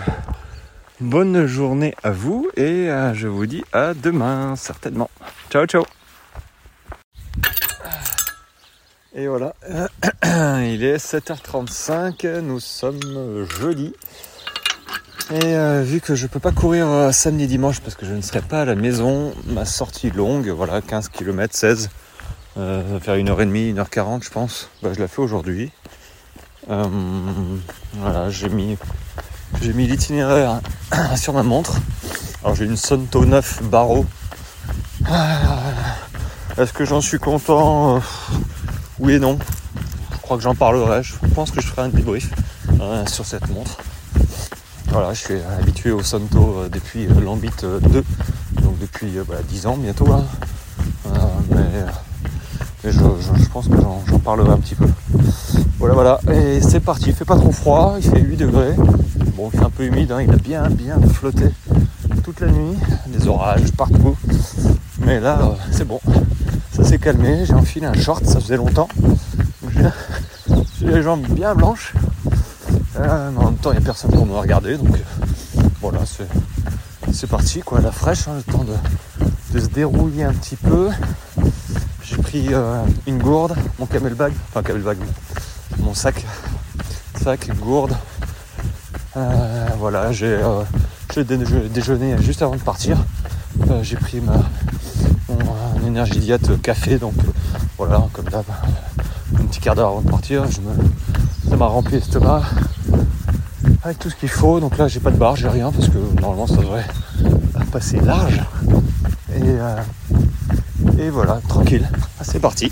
bonne 0.99 1.45
journée 1.45 1.93
à 2.03 2.11
vous 2.11 2.49
et 2.55 2.89
je 3.13 3.27
vous 3.27 3.45
dis 3.45 3.63
à 3.73 3.93
demain, 3.93 4.55
certainement. 4.55 5.09
Ciao, 5.51 5.65
ciao. 5.65 5.85
Et 9.15 9.27
voilà, 9.27 9.55
il 10.61 10.83
est 10.83 10.97
7h35, 10.97 12.41
nous 12.41 12.59
sommes 12.59 13.47
jeudi. 13.59 13.91
Et 15.31 15.55
euh, 15.55 15.81
vu 15.81 15.99
que 15.99 16.13
je 16.13 16.27
peux 16.27 16.39
pas 16.39 16.51
courir 16.51 16.87
euh, 16.87 17.11
samedi 17.11 17.47
dimanche 17.47 17.79
parce 17.79 17.95
que 17.95 18.05
je 18.05 18.13
ne 18.13 18.21
serai 18.21 18.41
pas 18.41 18.61
à 18.61 18.65
la 18.65 18.75
maison, 18.75 19.33
ma 19.47 19.65
sortie 19.65 20.11
longue, 20.11 20.49
voilà 20.49 20.81
15 20.81 21.09
km 21.09 21.55
16, 21.55 21.89
euh, 22.57 22.99
faire 22.99 23.15
1h30, 23.15 23.73
1h40 23.73 24.23
je 24.23 24.29
pense, 24.29 24.69
bah, 24.83 24.89
je 24.93 24.99
la 24.99 25.07
fais 25.07 25.21
aujourd'hui. 25.23 25.71
voilà, 26.67 28.29
j'ai 28.29 28.49
mis 28.49 28.77
j'ai 29.59 29.73
mis 29.73 29.87
l'itinéraire 29.87 30.61
sur 31.15 31.33
ma 31.33 31.41
montre. 31.41 31.77
Alors 32.43 32.55
j'ai 32.55 32.65
une 32.65 32.77
Sonto 32.77 33.25
9 33.25 33.63
barreau. 33.63 34.05
Est-ce 36.59 36.73
que 36.73 36.85
j'en 36.85 37.01
suis 37.01 37.17
content? 37.17 38.01
Oui 38.99 39.13
et 39.13 39.19
non. 39.19 39.37
Je 40.11 40.17
crois 40.17 40.37
que 40.37 40.43
j'en 40.43 40.55
parlerai. 40.55 41.03
Je 41.03 41.15
pense 41.33 41.51
que 41.51 41.61
je 41.61 41.67
ferai 41.67 41.83
un 41.83 41.89
débrief 41.89 42.29
euh, 42.81 43.05
sur 43.07 43.25
cette 43.25 43.49
montre. 43.49 43.77
Voilà, 44.89 45.13
je 45.13 45.19
suis 45.19 45.39
habitué 45.59 45.91
au 45.91 46.01
Santo 46.01 46.57
euh, 46.57 46.69
depuis 46.69 47.05
euh, 47.05 47.21
l'Ambit 47.21 47.51
2, 47.61 47.79
donc 48.61 48.79
depuis 48.79 49.11
10 49.49 49.63
bah, 49.63 49.69
ans 49.69 49.77
bientôt. 49.77 50.11
Hein. 50.11 50.25
mais, 52.83 52.91
je, 52.91 52.99
pense 53.51 53.67
que 53.67 53.75
j'en 53.79 54.19
parlerai 54.19 54.51
un 54.51 54.57
petit 54.57 54.75
peu. 54.75 54.87
Voilà, 55.77 55.93
voilà. 55.93 56.19
Et 56.33 56.61
c'est 56.61 56.79
parti. 56.79 57.09
Il 57.09 57.13
fait 57.13 57.25
pas 57.25 57.37
trop 57.37 57.51
froid, 57.51 57.95
il 57.97 58.09
fait 58.09 58.19
8 58.19 58.37
degrés. 58.37 58.75
Bon, 59.35 59.49
il 59.53 59.59
fait 59.59 59.65
un 59.65 59.69
peu 59.69 59.83
humide, 59.83 60.11
hein. 60.11 60.21
il 60.21 60.31
a 60.31 60.37
bien, 60.37 60.69
bien 60.69 60.99
flotté 61.13 61.51
toute 62.23 62.41
la 62.41 62.47
nuit. 62.47 62.77
Des 63.07 63.27
orages 63.27 63.71
partout. 63.71 64.15
Mais 65.01 65.19
là, 65.19 65.55
c'est 65.71 65.87
bon 65.87 65.99
ça 66.71 66.83
s'est 66.83 66.99
calmé, 66.99 67.45
j'ai 67.45 67.53
enfilé 67.53 67.85
un 67.85 67.93
short, 67.93 68.25
ça 68.25 68.39
faisait 68.39 68.57
longtemps. 68.57 68.89
J'ai 70.79 70.87
les 70.87 71.01
jambes 71.01 71.27
bien 71.29 71.55
blanches. 71.55 71.93
Euh, 72.99 73.31
mais 73.31 73.37
en 73.39 73.45
même 73.45 73.57
temps, 73.57 73.71
il 73.71 73.77
n'y 73.77 73.83
a 73.83 73.85
personne 73.85 74.11
pour 74.11 74.25
me 74.25 74.33
regarder, 74.33 74.77
donc 74.77 74.95
euh, 74.95 75.61
voilà, 75.81 75.99
c'est 77.11 77.27
parti, 77.27 77.61
quoi, 77.61 77.79
la 77.79 77.91
fraîche, 77.91 78.27
hein, 78.27 78.33
le 78.35 78.51
temps 78.51 78.65
de, 78.65 79.59
se 79.59 79.67
dérouiller 79.67 80.23
un 80.23 80.33
petit 80.33 80.55
peu. 80.55 80.89
J'ai 82.03 82.17
pris 82.17 82.47
euh, 82.51 82.81
une 83.07 83.19
gourde, 83.19 83.55
mon 83.77 83.85
camelbag, 83.85 84.33
enfin 84.49 84.63
camelbag, 84.63 84.97
mon 85.79 85.93
sac, 85.93 86.25
sac, 87.21 87.49
gourde. 87.57 87.95
voilà, 89.77 90.11
j'ai 90.11 90.39
déjeuné 91.23 92.15
juste 92.21 92.41
avant 92.41 92.55
de 92.55 92.61
partir. 92.61 92.97
j'ai 93.81 93.95
pris 93.95 94.19
ma, 94.19 94.33
mon, 95.89 95.95
énergie 95.95 96.19
diète 96.19 96.61
café, 96.61 96.97
donc 96.97 97.13
euh, 97.19 97.31
voilà, 97.77 98.07
comme 98.13 98.25
d'hab, 98.25 98.45
un 99.37 99.43
petit 99.45 99.59
quart 99.59 99.75
d'heure 99.75 99.89
avant 99.89 100.01
de 100.01 100.09
partir, 100.09 100.45
je 100.49 100.61
me, 100.61 101.49
ça 101.49 101.55
m'a 101.55 101.65
rempli 101.65 101.95
l'estomac 101.95 102.43
avec 103.83 103.99
tout 103.99 104.09
ce 104.09 104.15
qu'il 104.15 104.29
faut. 104.29 104.59
Donc 104.59 104.77
là, 104.77 104.87
j'ai 104.87 104.99
pas 104.99 105.11
de 105.11 105.17
barre, 105.17 105.35
j'ai 105.35 105.47
rien 105.47 105.71
parce 105.71 105.87
que 105.87 105.97
normalement 106.21 106.47
ça 106.47 106.57
devrait 106.57 106.85
passer 107.71 107.99
large. 107.99 108.41
Et, 109.35 109.41
euh, 109.43 109.75
et 110.99 111.09
voilà, 111.09 111.39
tranquille. 111.47 111.87
Ah, 112.19 112.23
c'est 112.23 112.39
parti. 112.39 112.71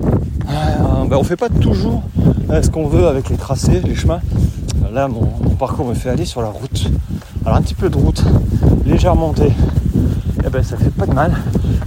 Euh, 0.00 1.04
ben, 1.06 1.16
on 1.16 1.24
fait 1.24 1.36
pas 1.36 1.48
toujours 1.48 2.02
ce 2.50 2.68
qu'on 2.68 2.86
veut 2.86 3.06
avec 3.06 3.30
les 3.30 3.36
tracés, 3.36 3.80
les 3.80 3.94
chemins. 3.94 4.20
Là, 4.92 5.08
mon, 5.08 5.24
parcours 5.58 5.86
me 5.86 5.94
fait 5.94 6.10
aller 6.10 6.26
sur 6.26 6.42
la 6.42 6.48
route. 6.48 6.90
Alors 7.44 7.56
un 7.56 7.62
petit 7.62 7.74
peu 7.74 7.88
de 7.88 7.96
route, 7.96 8.22
légère 8.84 9.16
montée, 9.16 9.52
eh 10.44 10.50
ben 10.50 10.62
ça 10.62 10.76
fait 10.76 10.90
pas 10.90 11.06
de 11.06 11.14
mal. 11.14 11.32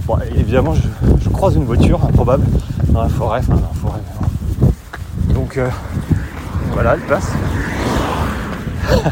Bon, 0.06 0.16
évidemment, 0.34 0.74
je, 0.74 1.28
croise 1.28 1.56
une 1.56 1.64
voiture 1.64 2.02
improbable 2.04 2.44
dans 2.88 3.02
la 3.02 3.08
forêt, 3.08 3.40
enfin 3.40 3.54
dans 3.54 3.60
la 3.60 3.74
forêt. 3.74 4.00
Donc 5.34 5.58
euh, 5.58 5.68
voilà, 6.72 6.94
elle 6.94 7.00
passe. 7.00 7.32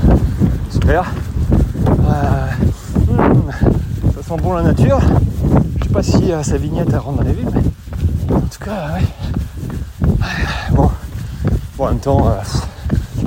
Super. 0.70 1.12
Euh, 1.88 2.46
hmm, 3.10 3.50
ça 4.14 4.22
sent 4.22 4.42
bon 4.42 4.54
la 4.54 4.62
nature. 4.62 5.00
Je 5.78 5.84
sais 5.84 5.90
pas 5.90 6.02
si 6.02 6.32
euh, 6.32 6.42
sa 6.42 6.56
vignette 6.56 6.92
à 6.94 7.00
rendre 7.00 7.18
dans 7.18 7.24
les 7.24 7.32
villes, 7.32 7.50
mais 7.52 8.34
en 8.34 8.40
tout 8.40 8.64
cas, 8.64 8.94
ouais. 8.94 9.04
Bon, 10.70 10.90
bon 11.76 11.84
en 11.84 11.88
même 11.88 11.98
temps, 11.98 12.34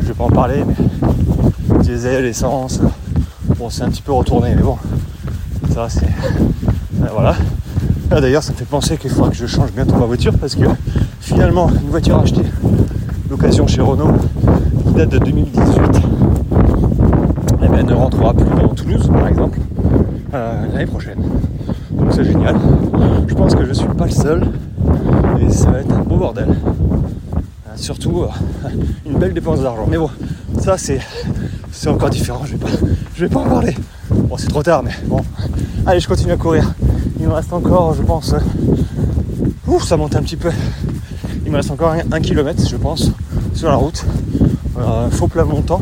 je 0.02 0.08
vais 0.08 0.14
pas 0.14 0.24
en 0.24 0.30
parler, 0.30 0.64
mais 0.66 1.80
diesel, 1.80 2.26
essence, 2.26 2.82
Bon, 3.58 3.70
c'est 3.70 3.84
un 3.84 3.90
petit 3.90 4.02
peu 4.02 4.12
retourné, 4.12 4.54
mais 4.56 4.62
bon, 4.62 4.78
c'est. 5.90 6.08
Voilà. 7.12 7.36
Ah, 8.10 8.20
D'ailleurs, 8.20 8.42
ça 8.42 8.52
me 8.52 8.58
fait 8.58 8.66
penser 8.66 8.98
qu'il 8.98 9.12
faudra 9.12 9.30
que 9.30 9.36
je 9.36 9.46
change 9.46 9.72
bientôt 9.72 9.96
ma 9.96 10.06
voiture 10.06 10.34
parce 10.38 10.56
que 10.56 10.66
finalement, 11.20 11.70
une 11.70 11.90
voiture 11.90 12.18
achetée 12.18 12.46
d'occasion 13.30 13.68
chez 13.68 13.82
Renault 13.82 14.14
qui 14.88 14.94
date 14.94 15.10
de 15.10 15.20
2018, 15.20 16.02
eh 17.62 17.68
ben, 17.68 17.86
ne 17.86 17.94
rentrera 17.94 18.34
plus 18.34 18.50
dans 18.50 18.70
Toulouse, 18.70 19.08
par 19.14 19.28
exemple, 19.28 19.60
euh, 20.34 20.66
l'année 20.74 20.88
prochaine. 20.88 21.20
Donc 21.92 22.12
c'est 22.12 22.26
génial. 22.26 22.56
Je 23.28 23.36
pense 23.36 23.54
que 23.54 23.66
je 23.66 23.74
suis 23.74 23.88
pas 23.88 24.06
le 24.06 24.12
seul 24.12 24.48
et 25.40 25.52
ça 25.52 25.70
va 25.70 25.80
être 25.80 25.92
un 25.92 26.02
beau 26.02 26.18
bordel. 26.18 26.50
Euh, 26.50 27.72
surtout 27.76 28.24
euh, 28.24 28.70
une 29.06 29.20
belle 29.20 29.34
dépense 29.34 29.62
d'argent. 29.62 29.86
Mais 29.88 29.98
bon, 29.98 30.10
ça 30.60 30.78
c'est 30.78 31.02
c'est 31.72 31.90
encore 31.90 32.10
différent. 32.10 32.42
Je 32.46 32.54
vais 32.54 32.58
pas 32.58 32.70
je 33.16 33.26
vais 33.26 33.30
pas 33.30 33.42
en 33.42 33.50
parler. 33.50 33.76
Bon, 34.10 34.38
c'est 34.38 34.48
trop 34.48 34.64
tard, 34.64 34.82
mais 34.84 34.92
bon. 35.06 35.22
Allez, 35.88 36.02
je 36.02 36.08
continue 36.10 36.34
à 36.34 36.36
courir. 36.36 36.74
Il 37.18 37.30
me 37.30 37.32
reste 37.32 37.54
encore, 37.54 37.94
je 37.94 38.02
pense. 38.02 38.34
euh, 38.34 38.40
Ouf, 39.68 39.86
ça 39.86 39.96
monte 39.96 40.18
un 40.18 40.22
petit 40.22 40.36
peu. 40.36 40.52
Il 41.46 41.52
me 41.54 41.56
reste 41.56 41.72
encore 41.72 41.96
un, 42.12 42.20
kilomètre, 42.20 42.68
je 42.68 42.76
pense, 42.76 43.10
sur 43.54 43.70
la 43.70 43.78
route. 43.78 44.04
Euh, 44.78 45.10
faux 45.10 45.30
plat 45.30 45.46
montant 45.46 45.82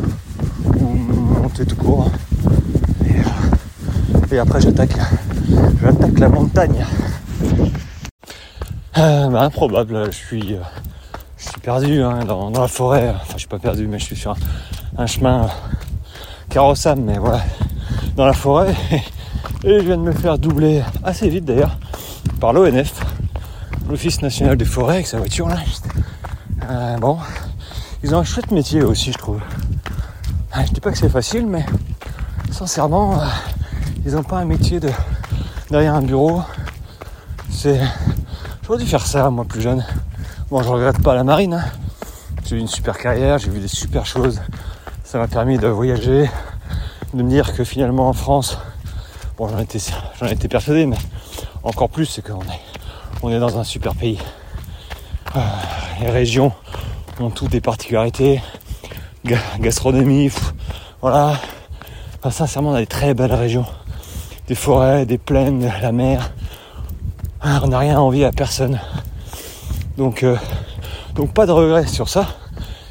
ou 0.78 0.84
monter 0.84 1.66
tout 1.66 1.74
court. 1.74 2.08
Et, 3.04 3.16
euh, 4.36 4.42
après, 4.42 4.60
j'attaque, 4.60 4.94
j'attaque 5.82 6.18
la 6.20 6.28
montagne. 6.28 6.86
Euh, 8.98 9.28
bah, 9.28 9.42
improbable, 9.42 10.04
je 10.12 10.16
suis, 10.16 10.56
je 11.36 11.48
suis 11.48 11.60
perdu 11.60 12.00
hein, 12.02 12.20
dans, 12.24 12.50
la 12.50 12.68
forêt. 12.68 13.12
Enfin, 13.12 13.32
je 13.32 13.38
suis 13.40 13.48
pas 13.48 13.58
perdu, 13.58 13.88
mais 13.88 13.98
je 13.98 14.04
suis 14.04 14.16
sur 14.16 14.36
un, 14.96 15.06
chemin 15.06 15.48
carrossable, 16.48 17.02
mais 17.02 17.18
voilà, 17.18 17.42
dans 18.14 18.26
la 18.26 18.34
forêt. 18.34 18.72
Et 19.68 19.80
je 19.80 19.84
viens 19.84 19.96
de 19.96 20.02
me 20.02 20.12
faire 20.12 20.38
doubler 20.38 20.82
assez 21.02 21.28
vite 21.28 21.44
d'ailleurs 21.44 21.76
par 22.40 22.52
l'ONF, 22.52 23.00
l'Office 23.88 24.22
national 24.22 24.56
des 24.56 24.64
forêts, 24.64 24.94
avec 24.94 25.08
sa 25.08 25.18
voiture 25.18 25.48
là. 25.48 25.56
Euh, 26.70 26.96
bon, 26.98 27.18
ils 28.04 28.14
ont 28.14 28.18
un 28.18 28.24
chouette 28.24 28.52
métier 28.52 28.84
aussi, 28.84 29.10
je 29.10 29.18
trouve. 29.18 29.40
Euh, 30.56 30.60
Je 30.64 30.72
dis 30.72 30.80
pas 30.80 30.92
que 30.92 30.98
c'est 30.98 31.08
facile, 31.08 31.46
mais 31.46 31.66
sincèrement, 32.52 33.20
euh, 33.20 33.24
ils 34.04 34.12
n'ont 34.12 34.22
pas 34.22 34.38
un 34.38 34.44
métier 34.44 34.78
de 34.78 34.88
derrière 35.68 35.96
un 35.96 36.02
bureau. 36.02 36.42
C'est, 37.50 37.80
j'aurais 38.64 38.78
dû 38.78 38.86
faire 38.86 39.04
ça 39.04 39.30
moi 39.30 39.44
plus 39.44 39.62
jeune. 39.62 39.84
Bon, 40.48 40.62
je 40.62 40.68
regrette 40.68 41.02
pas 41.02 41.16
la 41.16 41.24
marine. 41.24 41.54
hein. 41.54 41.64
J'ai 42.44 42.54
eu 42.54 42.60
une 42.60 42.68
super 42.68 42.96
carrière, 42.96 43.38
j'ai 43.38 43.50
vu 43.50 43.58
des 43.58 43.66
super 43.66 44.06
choses. 44.06 44.40
Ça 45.02 45.18
m'a 45.18 45.26
permis 45.26 45.58
de 45.58 45.66
voyager, 45.66 46.30
de 47.14 47.22
me 47.24 47.28
dire 47.28 47.52
que 47.52 47.64
finalement 47.64 48.08
en 48.08 48.12
France, 48.12 48.58
bon, 49.36 49.48
j'en 49.48 49.58
étais, 49.58 49.78
j'en 50.20 50.26
étais 50.26 50.48
persuadé, 50.48 50.86
mais 50.86 50.96
encore 51.62 51.88
plus, 51.88 52.06
c'est 52.06 52.22
qu'on 52.22 52.40
est, 52.42 52.60
on 53.22 53.30
est 53.30 53.38
dans 53.38 53.58
un 53.58 53.64
super 53.64 53.94
pays. 53.94 54.18
Euh, 55.34 55.40
les 56.00 56.10
régions 56.10 56.52
ont 57.20 57.30
toutes 57.30 57.50
des 57.50 57.60
particularités, 57.60 58.40
Ga- 59.24 59.38
gastronomie, 59.58 60.30
voilà. 61.00 61.38
Enfin, 62.18 62.30
sincèrement, 62.30 62.70
on 62.70 62.74
a 62.74 62.80
des 62.80 62.86
très 62.86 63.14
belles 63.14 63.34
régions, 63.34 63.66
des 64.48 64.54
forêts, 64.54 65.04
des 65.06 65.18
plaines, 65.18 65.70
la 65.82 65.92
mer. 65.92 66.30
Ah, 67.40 67.60
on 67.62 67.68
n'a 67.68 67.78
rien 67.78 67.96
à 67.96 68.00
envier 68.00 68.24
à 68.24 68.32
personne. 68.32 68.80
Donc, 69.96 70.22
euh, 70.22 70.36
donc 71.14 71.32
pas 71.32 71.46
de 71.46 71.52
regrets 71.52 71.86
sur 71.86 72.08
ça. 72.08 72.26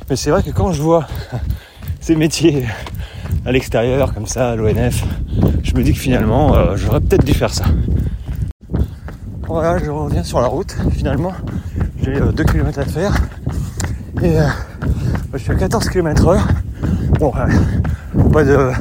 Mais 0.09 0.15
c'est 0.15 0.29
vrai 0.29 0.43
que 0.43 0.51
quand 0.51 0.71
je 0.71 0.81
vois 0.81 1.07
ces 1.99 2.15
métiers 2.15 2.65
à 3.45 3.51
l'extérieur, 3.51 4.13
comme 4.13 4.25
ça, 4.25 4.51
à 4.51 4.55
l'ONF, 4.55 5.03
je 5.63 5.73
me 5.75 5.83
dis 5.83 5.93
que 5.93 5.99
finalement, 5.99 6.55
euh, 6.55 6.75
j'aurais 6.75 6.99
peut-être 6.99 7.23
dû 7.23 7.33
faire 7.33 7.53
ça. 7.53 7.65
Voilà, 9.47 9.77
je 9.77 9.91
reviens 9.91 10.23
sur 10.23 10.41
la 10.41 10.47
route. 10.47 10.75
Finalement, 10.91 11.31
j'ai 12.01 12.19
2 12.19 12.43
km 12.43 12.79
à 12.79 12.85
faire. 12.85 13.15
Et 14.23 14.39
euh, 14.39 14.47
je 15.33 15.37
suis 15.37 15.51
à 15.51 15.55
14 15.55 15.89
km 15.89 16.27
heure. 16.27 16.47
Bon, 17.19 17.31
euh, 17.37 18.23
pas 18.29 18.43
de... 18.43 18.71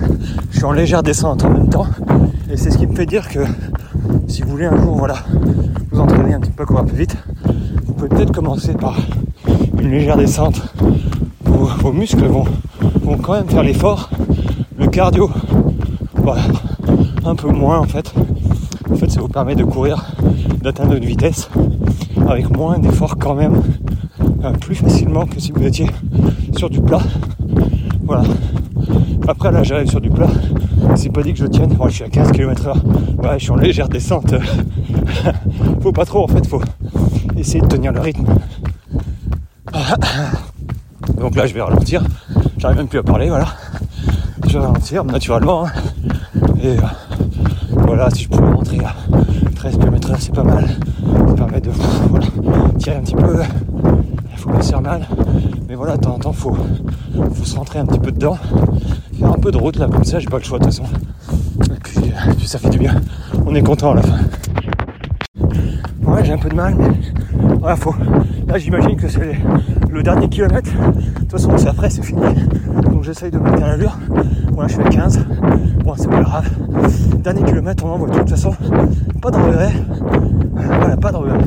je 0.50 0.56
suis 0.56 0.64
en 0.64 0.72
légère 0.72 1.02
descente 1.02 1.44
en 1.44 1.50
même 1.50 1.68
temps. 1.68 1.86
Et 2.50 2.56
c'est 2.56 2.70
ce 2.70 2.78
qui 2.78 2.86
me 2.86 2.96
fait 2.96 3.06
dire 3.06 3.28
que 3.28 3.40
si 4.28 4.42
vous 4.42 4.50
voulez 4.50 4.66
un 4.66 4.80
jour, 4.80 4.96
voilà, 4.96 5.16
vous 5.92 6.00
entraîner 6.00 6.32
un 6.32 6.40
petit 6.40 6.52
peu 6.52 6.64
courir 6.64 6.86
plus 6.86 6.96
vite, 6.96 7.16
vous 7.84 7.92
pouvez 7.92 8.08
peut-être 8.08 8.32
commencer 8.32 8.72
par 8.72 8.96
une 9.78 9.90
légère 9.90 10.16
descente. 10.16 10.62
Vos, 11.44 11.66
vos 11.66 11.92
muscles 11.92 12.24
vont, 12.24 12.46
vont 13.02 13.18
quand 13.18 13.34
même 13.34 13.48
faire 13.48 13.62
l'effort. 13.62 14.08
Cardio, 14.95 15.28
voilà, 16.22 16.42
un 17.24 17.34
peu 17.34 17.49
moins 17.49 17.80
en 17.80 17.82
fait. 17.82 18.14
En 18.88 18.95
fait, 18.95 19.11
ça 19.11 19.20
vous 19.20 19.26
permet 19.26 19.57
de 19.57 19.64
courir, 19.64 20.07
d'atteindre 20.62 20.95
une 20.95 21.05
vitesse 21.05 21.51
avec 22.28 22.49
moins 22.57 22.78
d'efforts 22.78 23.16
quand 23.18 23.34
même, 23.34 23.61
euh, 24.45 24.53
plus 24.53 24.76
facilement 24.76 25.26
que 25.26 25.40
si 25.40 25.51
vous 25.51 25.64
étiez 25.64 25.90
sur 26.57 26.70
du 26.70 26.80
plat. 26.80 27.01
Voilà. 28.05 28.22
Après 29.26 29.51
là, 29.51 29.64
j'arrive 29.64 29.90
sur 29.90 30.01
du 30.01 30.11
plat. 30.11 30.28
C'est 30.95 31.11
pas 31.11 31.24
dit 31.24 31.32
que 31.32 31.40
je 31.40 31.47
tienne. 31.47 31.76
Je 31.88 31.92
suis 31.92 32.05
à 32.05 32.09
15 32.09 32.30
km 32.30 32.68
heure. 32.68 32.84
Ouais, 33.20 33.36
je 33.38 33.42
suis 33.42 33.51
en 33.51 33.57
légère 33.57 33.88
descente. 33.88 34.32
faut 35.82 35.90
pas 35.90 36.05
trop 36.05 36.22
en 36.22 36.28
fait, 36.28 36.47
faut 36.47 36.62
essayer 37.36 37.61
de 37.61 37.66
tenir 37.66 37.90
le 37.90 37.99
rythme. 37.99 38.26
Donc 41.18 41.34
là, 41.34 41.47
je 41.47 41.55
vais 41.55 41.62
ralentir. 41.62 42.05
J'arrive 42.59 42.76
même 42.76 42.86
plus 42.86 43.01
à 43.01 43.03
parler, 43.03 43.28
voilà. 43.28 43.49
Vais 44.55 44.61
ralentir 44.61 45.05
naturellement. 45.05 45.66
hein. 45.66 45.72
Et 46.62 46.68
euh, 46.68 46.80
voilà, 47.72 48.09
si 48.11 48.22
je 48.22 48.28
pouvais 48.28 48.52
rentrer 48.52 48.78
à 48.84 48.94
13 49.57 49.78
km 49.78 50.12
c'est 50.20 50.32
pas 50.32 50.44
mal. 50.44 50.68
Ça 51.26 51.34
permet 51.34 51.61
de 51.61 51.70
tirer 52.78 52.96
un 52.98 53.00
petit 53.00 53.16
peu. 53.16 53.40
Il 54.30 54.38
faut 54.38 54.50
pas 54.50 54.62
se 54.62 54.70
faire 54.70 54.80
mal. 54.80 55.09
Mais 55.68 55.74
voilà, 55.74 55.96
de 55.96 56.02
temps 56.02 56.14
en 56.14 56.18
temps, 56.20 56.32
faut, 56.32 56.57
faut 57.32 57.44
se 57.44 57.57
rentrer 57.57 57.80
un 57.80 57.86
petit 57.86 57.98
peu 57.98 58.12
dedans. 58.12 58.38
Faire 59.18 59.32
un 59.32 59.38
peu 59.38 59.50
de 59.50 59.57
route 59.57 59.76
là, 59.76 59.88
comme 59.88 60.05
ça, 60.05 60.20
j'ai 60.20 60.28
pas 60.28 60.38
le 60.38 60.44
choix 60.44 60.61
de 60.61 60.64
toute 60.66 60.72
façon. 60.72 60.84
Euh, 61.61 62.32
puis 62.38 62.46
ça 62.46 62.61
fait 62.61 62.70
du 62.70 62.78
bien. 62.78 62.94
On 63.46 63.57
est 63.57 63.62
content 63.64 63.90
à 63.90 63.94
la 63.96 64.02
fin. 64.02 64.18
J'ai 66.22 66.32
un 66.32 66.38
peu 66.38 66.48
de 66.48 66.55
mal, 66.55 66.76
mais 66.76 67.76
faut. 67.76 67.94
Là, 68.46 68.57
j'imagine 68.57 68.96
que 68.96 69.09
c'est 69.09 69.36
le 69.90 70.02
dernier 70.05 70.28
kilomètre. 70.28 70.70
De 71.35 71.39
toute 71.41 71.51
façon, 71.51 71.59
c'est 71.59 71.68
après, 71.68 71.91
c'est 71.91 72.05
fini. 72.05 72.22
Donc, 72.85 73.03
j'essaye 73.03 73.32
de 73.32 73.39
mettre 73.39 73.61
à 73.61 73.66
l'allure. 73.66 73.99
Voilà, 74.53 74.68
je 74.68 74.74
suis 74.74 74.82
à 74.85 74.89
15. 74.89 75.26
Bon, 75.85 75.95
c'est 75.97 76.09
pas 76.09 76.20
grave. 76.20 76.49
Dernier 77.24 77.43
kilomètre, 77.43 77.85
on 77.85 77.89
envoie. 77.89 78.09
De 78.09 78.18
toute 78.20 78.30
façon, 78.30 78.55
pas 79.20 79.32
de 79.32 79.37
regret. 79.39 79.72
Voilà, 80.55 80.97
pas 80.97 81.11
de 81.11 81.16
regret. 81.16 81.39